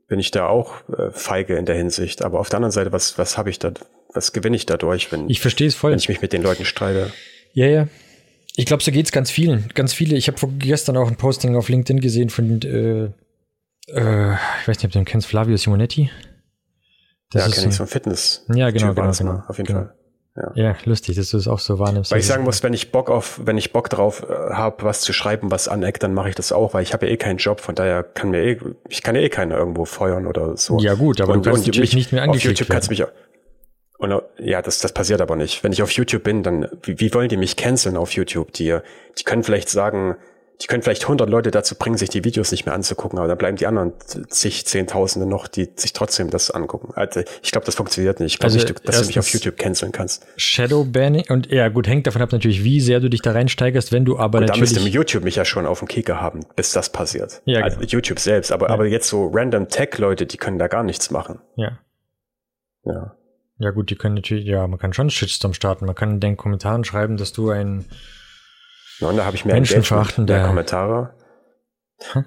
[0.08, 2.22] bin ich da auch äh, feige in der Hinsicht.
[2.22, 3.72] Aber auf der anderen Seite, was, was habe ich da,
[4.12, 6.64] was gewinne ich dadurch, wenn ich verstehe es voll, wenn ich mich mit den Leuten
[6.64, 7.12] streite?
[7.52, 7.88] Ja, ja.
[8.56, 9.70] Ich glaube, so geht's ganz vielen.
[9.74, 10.16] Ganz viele.
[10.16, 13.10] Ich habe gestern auch ein Posting auf LinkedIn gesehen von äh,
[13.88, 16.10] äh, ich weiß nicht, ob du ihn kennst, Flavio Simonetti.
[17.30, 18.44] Das ja, kenne ich vom Fitness.
[18.54, 19.42] Ja, genau, genau, genau.
[19.48, 19.80] Auf jeden genau.
[19.80, 19.94] Fall.
[20.34, 20.52] Ja.
[20.54, 20.76] ja.
[20.84, 22.10] lustig, dass du es auch so wahrnimmst.
[22.10, 25.02] Weil ich sagen muss, wenn ich Bock auf, wenn ich Bock drauf äh, habe, was
[25.02, 27.36] zu schreiben, was aneckt, dann mache ich das auch, weil ich habe ja eh keinen
[27.36, 30.78] Job, von daher kann mir eh, ich kann ja eh keiner irgendwo feuern oder so.
[30.78, 33.04] Ja gut, aber und, du kannst natürlich nicht mehr angeklickt Auf YouTube kannst du mich
[33.98, 35.62] und ja, das, das passiert aber nicht.
[35.62, 38.52] Wenn ich auf YouTube bin, dann, wie, wie wollen die mich canceln auf YouTube?
[38.52, 38.76] Die,
[39.16, 40.16] die können vielleicht sagen,
[40.62, 43.38] die können vielleicht 100 Leute dazu bringen, sich die Videos nicht mehr anzugucken, aber dann
[43.38, 43.92] bleiben die anderen
[44.28, 46.92] zig, Zehntausende noch, die sich trotzdem das angucken.
[46.94, 48.34] Also ich glaube, das funktioniert nicht.
[48.34, 50.24] Ich glaube also nicht, dass du mich auf YouTube canceln kannst.
[50.36, 53.90] Shadow Banning und ja gut, hängt davon ab natürlich, wie sehr du dich da reinsteigerst,
[53.90, 54.70] wenn du aber und natürlich...
[54.70, 57.42] da müsste YouTube mich ja schon auf dem Kicker haben, bis das passiert.
[57.44, 57.90] Ja, also genau.
[57.90, 58.74] YouTube selbst, aber, ja.
[58.74, 61.40] aber jetzt so random Tech-Leute, die können da gar nichts machen.
[61.56, 61.78] Ja.
[62.84, 63.16] Ja.
[63.58, 65.86] Ja gut, die können natürlich, ja, man kann schon Shitstorm starten.
[65.86, 67.84] Man kann in den Kommentaren schreiben, dass du ein
[69.02, 71.14] ja, und da habe ich mehr Engagement, mehr Kommentare.
[72.12, 72.24] Hm?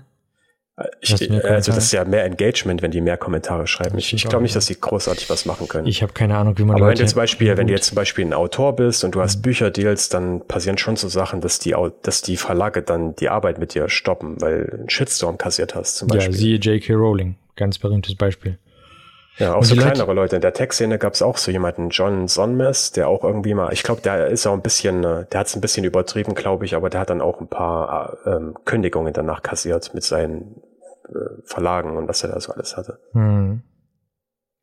[1.00, 3.98] Ich, also das ist ja mehr Engagement, wenn die mehr Kommentare schreiben.
[3.98, 5.88] Ich, ich glaube nicht, dass die großartig was machen können.
[5.88, 7.88] Ich habe keine Ahnung, wie man Aber Leute wenn du zum Beispiel, wenn du jetzt
[7.88, 9.44] zum Beispiel ein Autor bist und du hast mhm.
[9.44, 13.74] Bücherdeals, dann passieren schon so Sachen, dass die, dass die Verlage dann die Arbeit mit
[13.74, 16.34] dir stoppen, weil einen Shitstorm kassiert hast zum Beispiel.
[16.34, 16.94] Ja, siehe J.K.
[16.94, 18.58] Rowling, ganz berühmtes Beispiel.
[19.38, 20.36] Ja, auch und so kleinere Leute, Leute.
[20.38, 23.84] In der Tech-Szene gab es auch so jemanden, John Sonmez, der auch irgendwie mal, ich
[23.84, 26.76] glaube, der ist auch ein bisschen, äh, der hat es ein bisschen übertrieben, glaube ich,
[26.76, 30.62] aber der hat dann auch ein paar äh, ähm, Kündigungen danach kassiert mit seinen
[31.10, 33.00] äh, Verlagen und was er da so alles hatte.
[33.12, 33.62] Hm.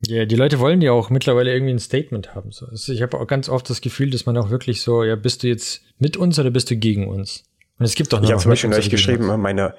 [0.05, 2.51] Ja, die Leute wollen ja auch mittlerweile irgendwie ein Statement haben.
[2.51, 2.65] So.
[2.65, 5.43] Also ich habe auch ganz oft das Gefühl, dass man auch wirklich so, ja, bist
[5.43, 7.45] du jetzt mit uns oder bist du gegen uns?
[7.79, 8.25] Und es gibt doch noch.
[8.25, 9.75] Ich habe zum Beispiel neulich geschrieben, meine,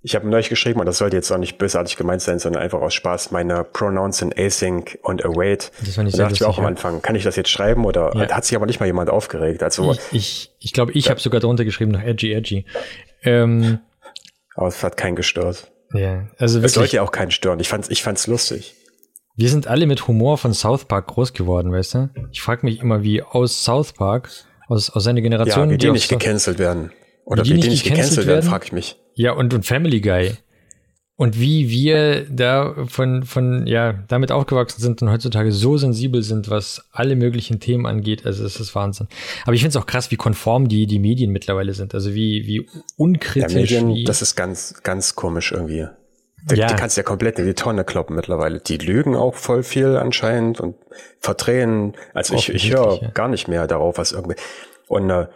[0.00, 2.80] ich habe neulich geschrieben, und das sollte jetzt auch nicht bösartig gemeint sein, sondern einfach
[2.80, 5.72] aus Spaß, meine Pronouns sind async und await.
[5.84, 7.84] Das fand ich da dachte ich mir auch am Anfang, kann ich das jetzt schreiben
[7.84, 8.30] oder ja.
[8.30, 9.62] hat sich aber nicht mal jemand aufgeregt?
[9.62, 12.64] Also ich, ich, ich glaube, ich habe sogar drunter geschrieben noch edgy, edgy.
[13.22, 13.80] Ähm,
[14.54, 15.72] aber es hat keinen gestört.
[15.92, 16.66] Ja, also wirklich.
[16.66, 17.58] Es sollte ja auch keinen stören.
[17.58, 18.74] Ich fand's, ich fand's lustig.
[19.34, 22.10] Wir sind alle mit Humor von South Park groß geworden, weißt du?
[22.32, 24.30] Ich frage mich immer, wie aus South Park,
[24.68, 25.68] aus, aus seiner Generation.
[25.68, 26.92] Ja, wie die, die nicht gecancelt werden.
[27.24, 28.96] Oder wie die, die nicht gecancelt werden, werden frage ich mich.
[29.18, 30.32] Ja, und, und Family Guy.
[31.16, 36.48] Und wie wir da von, von, ja, damit aufgewachsen sind und heutzutage so sensibel sind,
[36.48, 39.08] was alle möglichen Themen angeht, also es ist Wahnsinn.
[39.42, 41.92] Aber ich finde es auch krass, wie konform die, die Medien mittlerweile sind.
[41.94, 43.52] Also wie, wie unkritisch.
[43.52, 45.88] Ja, Medien, wie das ist ganz, ganz komisch irgendwie.
[46.48, 46.68] Die, ja.
[46.68, 48.60] die kannst ja komplett in die Tonne kloppen mittlerweile.
[48.60, 50.76] Die lügen auch voll viel anscheinend und
[51.18, 51.94] verdrehen.
[52.14, 53.10] Also ich, ich höre ja.
[53.10, 54.36] gar nicht mehr darauf, was irgendwie.
[54.86, 55.26] Und äh,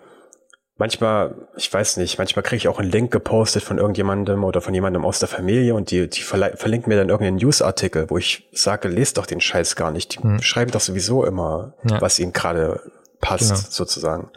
[0.83, 4.75] manchmal, ich weiß nicht, manchmal kriege ich auch einen Link gepostet von irgendjemandem oder von
[4.75, 8.89] jemandem aus der Familie und die, die verlinkt mir dann irgendeinen Newsartikel, wo ich sage,
[8.89, 10.15] lest doch den Scheiß gar nicht.
[10.15, 10.43] Die hm.
[10.43, 12.01] schreiben doch sowieso immer, ja.
[12.01, 12.81] was ihnen gerade
[13.21, 13.63] passt, genau.
[13.69, 14.31] sozusagen.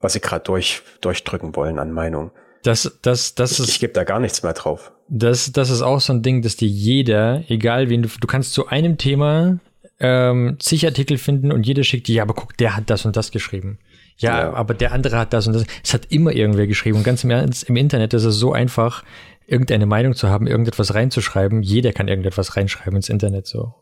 [0.00, 2.30] Was sie gerade durch, durchdrücken wollen an Meinung.
[2.62, 3.68] Das, das, das ist.
[3.68, 4.92] Ich, ich gebe da gar nichts mehr drauf.
[5.08, 8.54] Das, das ist auch so ein Ding, dass dir jeder, egal wen du, du kannst
[8.54, 9.58] zu einem Thema
[9.98, 13.16] ähm, zig Artikel finden und jeder schickt dir, ja, aber guck, der hat das und
[13.16, 13.78] das geschrieben.
[14.20, 15.64] Ja, ja, aber der andere hat das und das.
[15.82, 16.98] Es hat immer irgendwer geschrieben.
[16.98, 19.02] Und ganz im Ernst, im Internet ist es so einfach,
[19.46, 21.62] irgendeine Meinung zu haben, irgendetwas reinzuschreiben.
[21.62, 23.74] Jeder kann irgendetwas reinschreiben ins Internet so.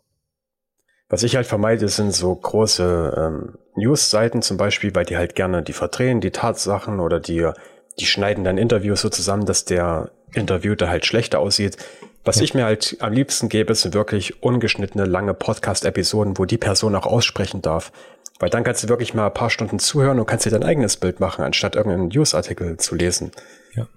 [1.09, 5.63] Was ich halt vermeide, sind so große ähm, News-Seiten zum Beispiel, weil die halt gerne
[5.63, 7.51] die verdrehen, die Tatsachen oder die,
[7.99, 11.79] die schneiden dann Interviews so zusammen, dass der Interviewte halt schlechter aussieht.
[12.25, 12.43] Was ja.
[12.43, 17.07] ich mir halt am liebsten gebe, sind wirklich ungeschnittene, lange Podcast-Episoden, wo die Person auch
[17.07, 17.91] aussprechen darf.
[18.39, 20.97] Weil dann kannst du wirklich mal ein paar Stunden zuhören und kannst dir dein eigenes
[20.97, 23.33] Bild machen, anstatt irgendeinen Newsartikel zu lesen.
[23.75, 23.89] Ja.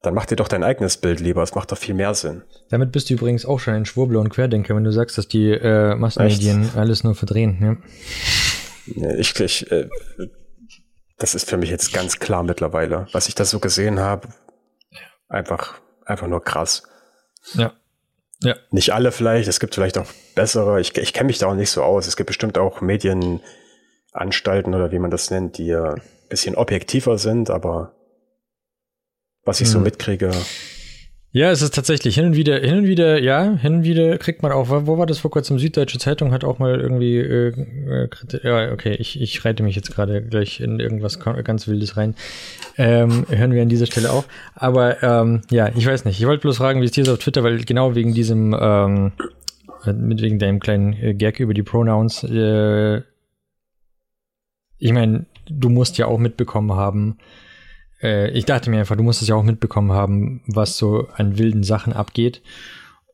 [0.00, 2.42] Dann mach dir doch dein eigenes Bild lieber, es macht doch viel mehr Sinn.
[2.70, 5.50] Damit bist du übrigens auch schon ein Schwurbler und Querdenker, wenn du sagst, dass die
[5.50, 7.80] äh, Massenmedien alles nur verdrehen.
[8.86, 9.14] Ja.
[9.18, 9.88] Ich, ich äh,
[11.18, 13.06] das ist für mich jetzt ganz klar mittlerweile.
[13.12, 14.28] Was ich da so gesehen habe,
[15.28, 16.82] einfach, einfach nur krass.
[17.54, 17.72] Ja.
[18.40, 18.56] Ja.
[18.70, 20.80] Nicht alle vielleicht, es gibt vielleicht auch bessere.
[20.80, 22.06] Ich, ich kenne mich da auch nicht so aus.
[22.06, 23.40] Es gibt bestimmt auch Medien,
[24.14, 27.92] Anstalten oder wie man das nennt, die ja ein bisschen objektiver sind, aber
[29.44, 29.72] was ich hm.
[29.72, 30.30] so mitkriege.
[31.36, 34.44] Ja, es ist tatsächlich hin und wieder, hin und wieder, ja, hin und wieder kriegt
[34.44, 35.58] man auch, wo war das vor kurzem?
[35.58, 38.08] Süddeutsche Zeitung hat auch mal irgendwie, äh, äh,
[38.44, 42.14] ja, okay, ich, ich reite mich jetzt gerade gleich in irgendwas ganz Wildes rein.
[42.78, 44.28] Ähm, hören wir an dieser Stelle auf.
[44.54, 46.20] Aber ähm, ja, ich weiß nicht.
[46.20, 49.10] Ich wollte bloß fragen, wie es dir so auf Twitter, weil genau wegen diesem, ähm,
[49.86, 53.02] mit wegen deinem kleinen äh, Gag über die Pronouns, äh,
[54.84, 57.16] ich meine, du musst ja auch mitbekommen haben,
[58.02, 61.38] äh, ich dachte mir einfach, du musst es ja auch mitbekommen haben, was so an
[61.38, 62.42] wilden Sachen abgeht.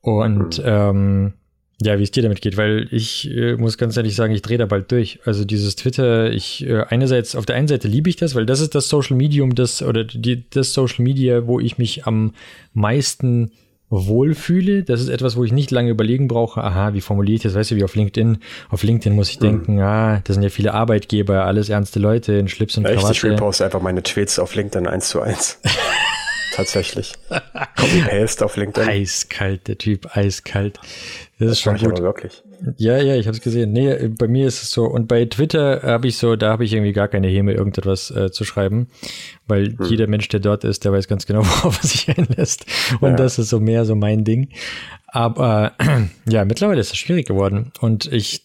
[0.00, 1.34] Und ähm,
[1.80, 4.58] ja, wie es dir damit geht, weil ich äh, muss ganz ehrlich sagen, ich drehe
[4.58, 5.20] da bald durch.
[5.26, 8.58] Also dieses Twitter, ich äh, einerseits, auf der einen Seite liebe ich das, weil das
[8.58, 12.34] ist das Social Medium, das oder die, das Social Media, wo ich mich am
[12.74, 13.52] meisten
[13.90, 14.84] wohlfühle.
[14.84, 16.62] Das ist etwas, wo ich nicht lange überlegen brauche.
[16.62, 17.54] Aha, wie formuliere ich das?
[17.54, 18.38] Weißt du, wie auf LinkedIn?
[18.70, 19.44] Auf LinkedIn muss ich mhm.
[19.44, 23.12] denken, ah, das sind ja viele Arbeitgeber, alles ernste Leute in Schlips und Krawatte.
[23.12, 25.60] Ich reposte einfach meine Tweets auf LinkedIn eins zu eins.
[26.54, 27.14] Tatsächlich.
[27.76, 28.88] Copy-Paste auf LinkedIn.
[28.88, 30.78] Eiskalt, der Typ, eiskalt.
[31.40, 31.92] Das, das ist schon gut.
[31.92, 32.42] Aber wirklich.
[32.76, 33.72] Ja, ja, ich habe es gesehen.
[33.72, 34.84] Nee, bei mir ist es so.
[34.84, 38.30] Und bei Twitter habe ich so, da habe ich irgendwie gar keine Häme, irgendetwas äh,
[38.30, 38.88] zu schreiben,
[39.46, 39.86] weil hm.
[39.86, 42.66] jeder Mensch, der dort ist, der weiß ganz genau, worauf er sich einlässt.
[43.00, 43.16] Und ja.
[43.16, 44.50] das ist so mehr so mein Ding.
[45.06, 45.72] Aber
[46.28, 47.72] ja, mittlerweile ist es schwierig geworden.
[47.80, 48.44] Und ich,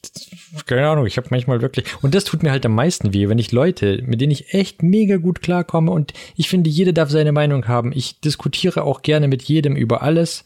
[0.65, 3.39] keine Ahnung, ich habe manchmal wirklich, und das tut mir halt am meisten weh, wenn
[3.39, 7.33] ich Leute, mit denen ich echt mega gut klarkomme und ich finde, jeder darf seine
[7.33, 7.91] Meinung haben.
[7.93, 10.45] Ich diskutiere auch gerne mit jedem über alles.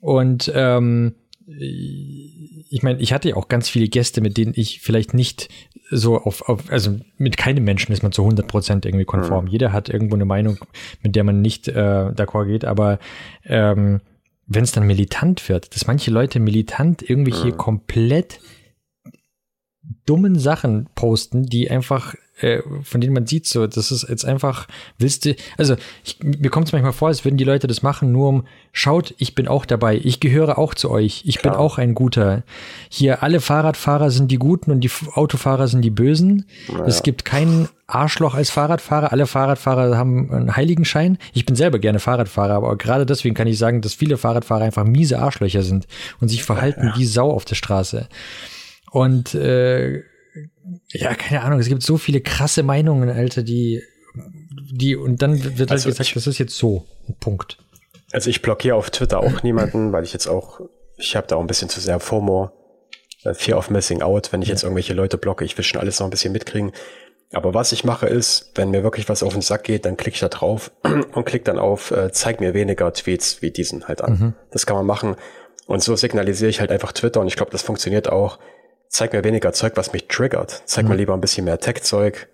[0.00, 1.14] Und ähm,
[1.56, 5.48] ich meine, ich hatte ja auch ganz viele Gäste, mit denen ich vielleicht nicht
[5.90, 9.46] so auf, auf also mit keinem Menschen ist man zu 100 Prozent irgendwie konform.
[9.46, 9.50] Mhm.
[9.50, 10.58] Jeder hat irgendwo eine Meinung,
[11.02, 12.98] mit der man nicht äh, d'accord geht, aber
[13.44, 14.00] ähm,
[14.46, 17.56] wenn es dann militant wird, dass manche Leute militant irgendwelche mhm.
[17.56, 18.40] komplett
[20.04, 24.68] dummen Sachen posten, die einfach äh, von denen man sieht, so, das ist jetzt einfach,
[24.98, 28.12] willst du, also ich, mir kommt es manchmal vor, als würden die Leute das machen,
[28.12, 31.54] nur um, schaut, ich bin auch dabei, ich gehöre auch zu euch, ich Klar.
[31.54, 32.42] bin auch ein Guter.
[32.88, 36.46] Hier, alle Fahrradfahrer sind die Guten und die Autofahrer sind die Bösen.
[36.68, 36.84] Naja.
[36.86, 39.12] Es gibt keinen Arschloch als Fahrradfahrer.
[39.12, 41.18] Alle Fahrradfahrer haben einen Heiligenschein.
[41.32, 44.84] Ich bin selber gerne Fahrradfahrer, aber gerade deswegen kann ich sagen, dass viele Fahrradfahrer einfach
[44.84, 45.86] miese Arschlöcher sind
[46.20, 46.96] und sich verhalten ja.
[46.96, 48.08] wie Sau auf der Straße.
[48.90, 50.02] Und äh,
[50.92, 53.82] ja, keine Ahnung, es gibt so viele krasse Meinungen, Alter, die,
[54.70, 56.86] die, und dann wird halt also gesagt, ich, das ist jetzt so,
[57.20, 57.58] Punkt.
[58.12, 60.60] Also ich blockiere auf Twitter auch niemanden, weil ich jetzt auch,
[60.96, 62.50] ich habe da auch ein bisschen zu sehr FOMO,
[63.24, 64.54] äh, Fear of Missing Out, wenn ich ja.
[64.54, 66.72] jetzt irgendwelche Leute blocke, ich will schon alles noch ein bisschen mitkriegen.
[67.32, 70.14] Aber was ich mache ist, wenn mir wirklich was auf den Sack geht, dann klicke
[70.14, 70.70] ich da drauf
[71.12, 74.12] und klicke dann auf, äh, zeig mir weniger Tweets wie diesen halt an.
[74.12, 74.34] Mhm.
[74.50, 75.16] Das kann man machen.
[75.66, 78.38] Und so signalisiere ich halt einfach Twitter und ich glaube, das funktioniert auch
[78.88, 80.62] zeig mir weniger Zeug, was mich triggert.
[80.66, 80.90] Zeig mhm.
[80.90, 82.28] mir lieber ein bisschen mehr Tech-Zeug,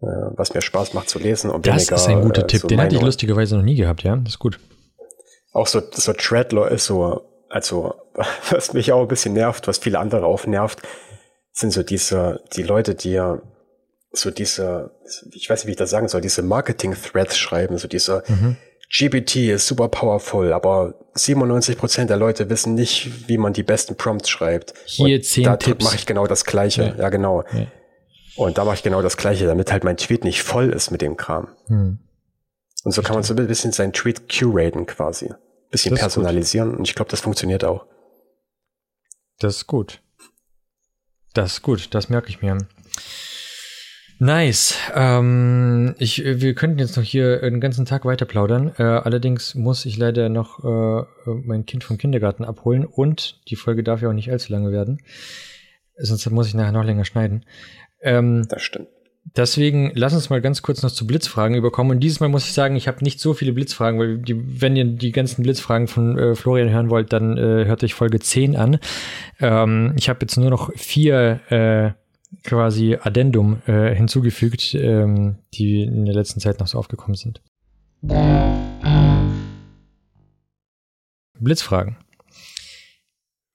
[0.00, 0.06] äh,
[0.36, 1.90] was mir Spaß macht zu lesen und das weniger.
[1.90, 2.60] Das ist ein guter äh, Tipp.
[2.62, 4.16] So Den hatte ich lustigerweise noch nie gehabt, ja.
[4.16, 4.58] Das ist gut.
[5.52, 7.94] Auch so, so Treadler ist so, also,
[8.50, 10.80] was mich auch ein bisschen nervt, was viele andere auch nervt,
[11.52, 13.40] sind so diese, die Leute, die ja
[14.14, 14.90] so diese,
[15.32, 18.56] ich weiß nicht, wie ich das sagen soll, diese Marketing-Threads schreiben, so diese, mhm
[18.94, 24.28] GPT ist super powerful, aber 97% der Leute wissen nicht, wie man die besten Prompts
[24.28, 24.74] schreibt.
[24.84, 25.84] Hier und zehn da Tipps.
[25.84, 26.82] mache ich genau das Gleiche.
[26.82, 27.42] Ja, ja genau.
[27.52, 27.66] Ja.
[28.36, 31.00] Und da mache ich genau das Gleiche, damit halt mein Tweet nicht voll ist mit
[31.00, 31.48] dem Kram.
[31.68, 31.98] Hm.
[32.84, 35.26] Und so kann man so ein bisschen seinen Tweet curaten quasi.
[35.26, 35.36] Ein
[35.70, 36.74] bisschen personalisieren.
[36.74, 37.86] Und ich glaube, das funktioniert auch.
[39.38, 40.02] Das ist gut.
[41.34, 42.58] Das ist gut, das merke ich mir.
[44.18, 44.76] Nice.
[44.94, 48.72] Ähm, ich, wir könnten jetzt noch hier den ganzen Tag weiter plaudern.
[48.78, 53.82] Äh, allerdings muss ich leider noch äh, mein Kind vom Kindergarten abholen und die Folge
[53.82, 55.02] darf ja auch nicht allzu lange werden.
[55.96, 57.44] Sonst muss ich nachher noch länger schneiden.
[58.00, 58.88] Ähm, das stimmt.
[59.36, 61.92] Deswegen lass uns mal ganz kurz noch zu Blitzfragen überkommen.
[61.92, 64.76] Und dieses Mal muss ich sagen, ich habe nicht so viele Blitzfragen, weil die, wenn
[64.76, 68.56] ihr die ganzen Blitzfragen von äh, Florian hören wollt, dann äh, hört euch Folge 10
[68.56, 68.78] an.
[69.40, 72.01] Ähm, ich habe jetzt nur noch vier äh,
[72.44, 77.42] quasi Addendum äh, hinzugefügt, ähm, die in der letzten Zeit noch so aufgekommen sind.
[81.38, 81.96] Blitzfragen.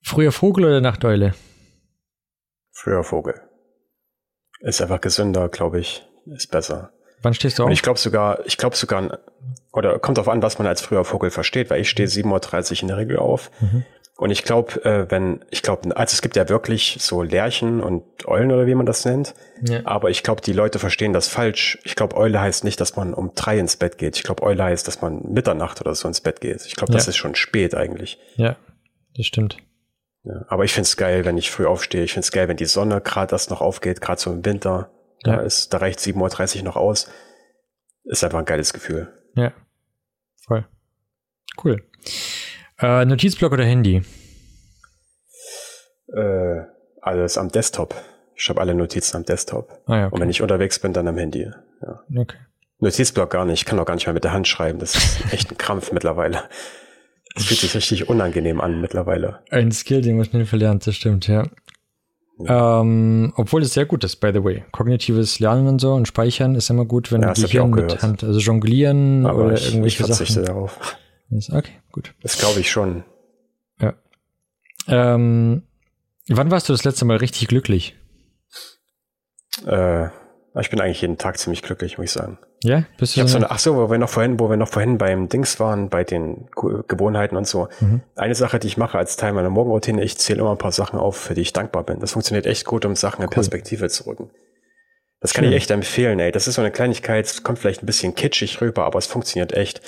[0.02, 1.34] Früher Vogel oder Nachteule?
[2.72, 3.34] Früher Vogel.
[4.60, 6.06] Ist einfach gesünder, glaube ich.
[6.26, 6.92] Ist besser.
[7.22, 7.66] Wann stehst du auf?
[7.68, 9.18] Und ich glaube sogar, ich glaube sogar,
[9.72, 12.82] oder kommt darauf an, was man als früher Vogel versteht, weil ich stehe 7.30 Uhr
[12.82, 13.50] in der Regel auf.
[13.60, 13.84] Mhm.
[14.16, 18.26] Und ich glaube, äh, wenn, ich glaube, also es gibt ja wirklich so Lerchen und
[18.26, 19.32] Eulen oder wie man das nennt.
[19.62, 19.82] Ja.
[19.84, 21.78] Aber ich glaube, die Leute verstehen das falsch.
[21.84, 24.16] Ich glaube, Eule heißt nicht, dass man um drei ins Bett geht.
[24.16, 26.66] Ich glaube, Eule heißt, dass man Mitternacht oder so ins Bett geht.
[26.66, 27.10] Ich glaube, das ja.
[27.10, 28.18] ist schon spät eigentlich.
[28.34, 28.56] Ja,
[29.16, 29.58] das stimmt.
[30.24, 32.02] Ja, aber ich find's geil, wenn ich früh aufstehe.
[32.02, 34.90] Ich find's geil, wenn die Sonne gerade erst noch aufgeht, gerade so im Winter.
[35.22, 37.08] Da ist, da reicht 7.30 Uhr noch aus.
[38.04, 39.12] Ist einfach ein geiles Gefühl.
[39.38, 39.52] Ja.
[40.46, 40.66] Voll.
[41.62, 41.82] Cool.
[42.80, 44.02] Äh, Notizblock oder Handy?
[46.14, 46.60] Äh,
[47.02, 47.94] alles am Desktop.
[48.34, 49.82] Ich habe alle Notizen am Desktop.
[49.86, 50.14] Ah, ja, okay.
[50.14, 51.50] Und wenn ich unterwegs bin, dann am Handy.
[51.82, 52.00] Ja.
[52.16, 52.38] Okay.
[52.78, 53.60] Notizblock gar nicht.
[53.60, 54.78] Ich kann auch gar nicht mehr mit der Hand schreiben.
[54.78, 56.44] Das ist echt ein Krampf mittlerweile.
[57.34, 59.40] Das fühlt sich richtig unangenehm an mittlerweile.
[59.50, 61.44] Ein Skill, den man schnell verlernt, das stimmt, ja.
[62.38, 62.80] Ja.
[62.80, 64.64] Ähm, obwohl es sehr gut ist, by the way.
[64.72, 68.22] Kognitives Lernen und so und Speichern ist immer gut, wenn ja, du Gehirn mit Hand,
[68.24, 70.46] also jonglieren Aber oder ich, irgendwelche ich verzichte Sachen.
[70.46, 70.96] darauf.
[71.30, 72.14] Okay, gut.
[72.22, 73.04] Das glaube ich schon.
[73.80, 73.94] Ja.
[74.86, 75.62] Ähm,
[76.28, 77.96] wann warst du das letzte Mal richtig glücklich?
[79.66, 80.06] Äh,
[80.58, 82.38] ich bin eigentlich jeden Tag ziemlich glücklich, muss ich sagen.
[82.64, 84.68] Ja, bist du ich so eine, ach so, wo wir noch vorhin, wo wir noch
[84.68, 86.48] vorhin beim Dings waren, bei den
[86.88, 87.68] Gewohnheiten und so.
[87.80, 88.00] Mhm.
[88.16, 90.98] Eine Sache, die ich mache als Teil meiner Morgenroutine, ich zähle immer ein paar Sachen
[90.98, 92.00] auf, für die ich dankbar bin.
[92.00, 94.30] Das funktioniert echt gut, um Sachen in Perspektive zu rücken.
[95.20, 95.52] Das kann Schön.
[95.52, 96.32] ich echt empfehlen, ey.
[96.32, 99.80] Das ist so eine Kleinigkeit, kommt vielleicht ein bisschen kitschig rüber, aber es funktioniert echt.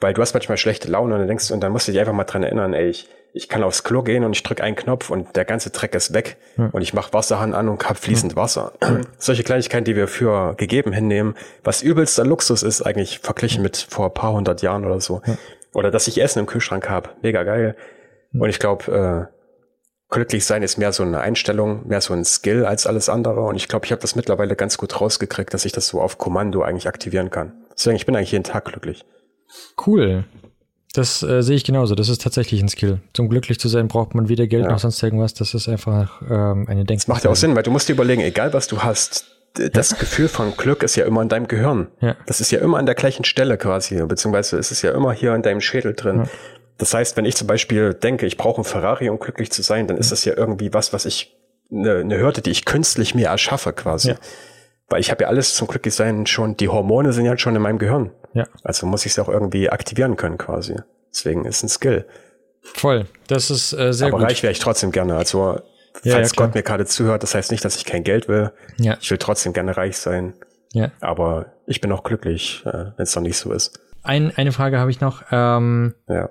[0.00, 2.12] Weil du hast manchmal schlechte Laune und dann denkst und dann musst du dich einfach
[2.12, 5.10] mal dran erinnern, ey, ich, ich kann aufs Klo gehen und ich drücke einen Knopf
[5.10, 6.68] und der ganze Dreck ist weg ja.
[6.72, 8.72] und ich mache Wasserhahn an und hab fließend Wasser.
[9.18, 11.34] Solche Kleinigkeiten, die wir für gegeben hinnehmen,
[11.64, 15.20] was übelster Luxus ist eigentlich verglichen mit vor ein paar hundert Jahren oder so.
[15.26, 15.36] Ja.
[15.74, 17.10] Oder dass ich Essen im Kühlschrank habe.
[17.22, 17.76] Mega geil.
[18.32, 19.34] Und ich glaube, äh,
[20.10, 23.42] glücklich sein ist mehr so eine Einstellung, mehr so ein Skill als alles andere.
[23.42, 26.18] Und ich glaube, ich habe das mittlerweile ganz gut rausgekriegt, dass ich das so auf
[26.18, 27.52] Kommando eigentlich aktivieren kann.
[27.72, 29.04] Deswegen, ich bin eigentlich jeden Tag glücklich.
[29.86, 30.24] Cool.
[30.94, 31.94] Das äh, sehe ich genauso.
[31.94, 33.00] Das ist tatsächlich ein Skill.
[33.12, 34.70] Zum glücklich zu sein braucht man weder Geld ja.
[34.70, 35.34] noch sonst irgendwas.
[35.34, 36.96] Das ist einfach ähm, eine Denkweise.
[36.96, 39.90] Das macht ja auch Sinn, weil du musst dir überlegen, egal was du hast, das
[39.90, 39.96] ja.
[39.98, 41.88] Gefühl von Glück ist ja immer in deinem Gehirn.
[42.00, 42.16] Ja.
[42.26, 45.34] Das ist ja immer an der gleichen Stelle quasi, beziehungsweise ist es ja immer hier
[45.34, 46.18] in deinem Schädel drin.
[46.18, 46.28] Ja.
[46.78, 49.88] Das heißt, wenn ich zum Beispiel denke, ich brauche einen Ferrari, um glücklich zu sein,
[49.88, 51.36] dann ist das ja irgendwie was, was ich,
[51.72, 54.14] eine, eine Hürde, die ich künstlich mir erschaffe quasi.
[54.88, 57.62] Weil ich habe ja alles zum Glück sein schon, die Hormone sind ja schon in
[57.62, 58.10] meinem Gehirn.
[58.32, 58.46] Ja.
[58.62, 60.76] Also muss ich es auch irgendwie aktivieren können quasi.
[61.12, 62.06] Deswegen ist ein Skill.
[62.62, 63.06] Voll.
[63.26, 64.26] Das ist äh, sehr Aber gut.
[64.26, 65.16] reich wäre ich trotzdem gerne.
[65.16, 65.60] Also
[66.04, 66.44] Ja, falls ja.
[66.44, 68.52] Gott mir gerade zuhört, das heißt nicht, dass ich kein Geld will.
[68.78, 68.96] Ja.
[69.00, 70.34] Ich will trotzdem gerne reich sein.
[70.72, 70.90] Ja.
[71.00, 73.78] Aber ich bin auch glücklich, äh, wenn es noch nicht so ist.
[74.02, 75.22] Ein, eine Frage habe ich noch.
[75.30, 76.30] Ähm, Ja.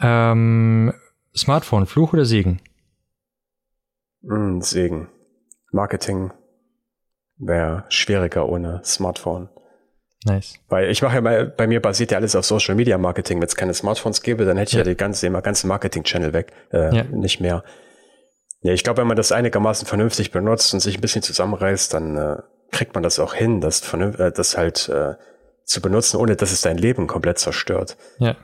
[0.00, 0.92] ähm,
[1.36, 2.60] Smartphone, Fluch oder Segen?
[4.22, 5.08] Mm, Segen.
[5.70, 6.32] Marketing
[7.38, 9.48] wäre schwieriger ohne Smartphone.
[10.24, 10.54] Nice.
[10.68, 13.38] Weil ich mache ja mal, bei mir basiert ja alles auf Social Media Marketing.
[13.40, 14.84] Wenn es keine Smartphones gäbe, dann hätte ich ja, Ja.
[14.84, 16.52] die ganze, immer ganzen Marketing-Channel weg.
[16.72, 17.04] Äh, Ja.
[17.04, 17.62] Nicht mehr.
[18.62, 22.16] Ja, ich glaube, wenn man das einigermaßen vernünftig benutzt und sich ein bisschen zusammenreißt, dann
[22.16, 22.36] äh,
[22.72, 25.14] kriegt man das auch hin, das, äh, das halt äh,
[25.64, 27.96] zu benutzen, ohne dass es dein Leben komplett zerstört.
[28.18, 28.34] Ja.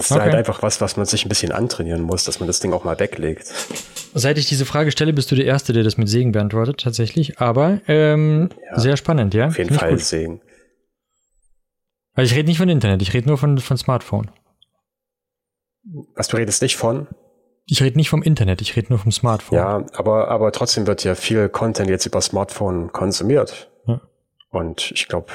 [0.00, 0.22] Das ist Okay.
[0.24, 2.84] halt einfach was, was man sich ein bisschen antrainieren muss, dass man das Ding auch
[2.84, 3.52] mal weglegt.
[4.14, 7.38] Seit ich diese Frage stelle, bist du der Erste, der das mit Segen beantwortet, tatsächlich.
[7.38, 8.78] Aber ähm, Ja.
[8.78, 9.48] sehr spannend, ja?
[9.48, 10.00] Auf jeden Fall gut.
[10.00, 10.40] Segen.
[12.14, 14.30] Also ich rede nicht von Internet, ich rede nur von, von Smartphone.
[16.14, 17.06] Was du redest nicht von?
[17.66, 19.56] Ich rede nicht vom Internet, ich rede nur vom Smartphone.
[19.58, 23.70] Ja, aber, aber trotzdem wird ja viel Content jetzt über Smartphone konsumiert.
[23.86, 24.00] Ja.
[24.50, 25.28] Und ich glaube,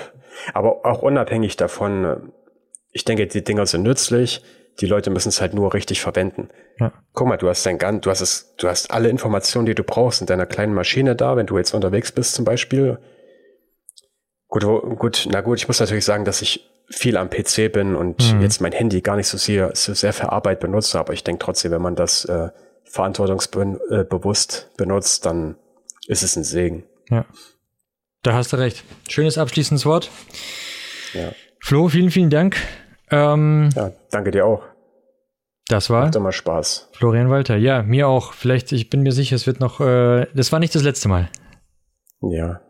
[0.53, 2.31] aber auch unabhängig davon,
[2.95, 4.41] ich denke, die Dinger sind nützlich.
[4.79, 6.49] Die Leute müssen es halt nur richtig verwenden.
[6.79, 6.93] Ja.
[7.13, 9.83] Guck mal, du hast dein Gan- du hast es, du hast alle Informationen, die du
[9.83, 12.97] brauchst in deiner kleinen Maschine da, wenn du jetzt unterwegs bist zum Beispiel.
[14.47, 14.63] Gut,
[14.97, 18.41] gut, na gut, ich muss natürlich sagen, dass ich viel am PC bin und Mhm.
[18.41, 21.43] jetzt mein Handy gar nicht so sehr, so sehr für Arbeit benutze, aber ich denke
[21.43, 22.49] trotzdem, wenn man das äh,
[22.83, 25.55] verantwortungsbewusst benutzt, dann
[26.07, 26.83] ist es ein Segen.
[27.09, 27.25] Ja.
[28.23, 28.83] Da hast du recht.
[29.09, 30.09] Schönes abschließendes Wort.
[31.13, 31.31] Ja,
[31.61, 32.57] Flo, vielen, vielen Dank.
[33.11, 34.63] Ähm, ja danke dir auch.
[35.67, 36.89] das war Macht immer Spaß.
[36.93, 37.55] Florian Walter.
[37.55, 38.33] Ja, mir auch.
[38.33, 41.29] Vielleicht, ich bin mir sicher, es wird noch, äh, das war nicht das letzte Mal.
[42.21, 42.61] Ja,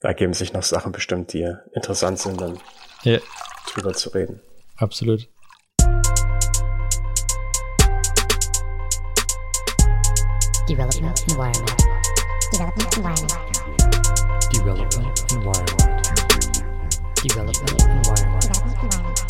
[0.00, 2.58] da ergeben sich noch Sachen bestimmt, die interessant sind, dann
[3.04, 3.18] Ja,
[3.72, 4.40] drüber zu reden.
[4.76, 5.28] absolut.
[10.68, 11.76] Development environment.
[12.52, 13.32] Development environment.
[14.52, 16.02] Development Environment.
[17.22, 19.29] Development Environment.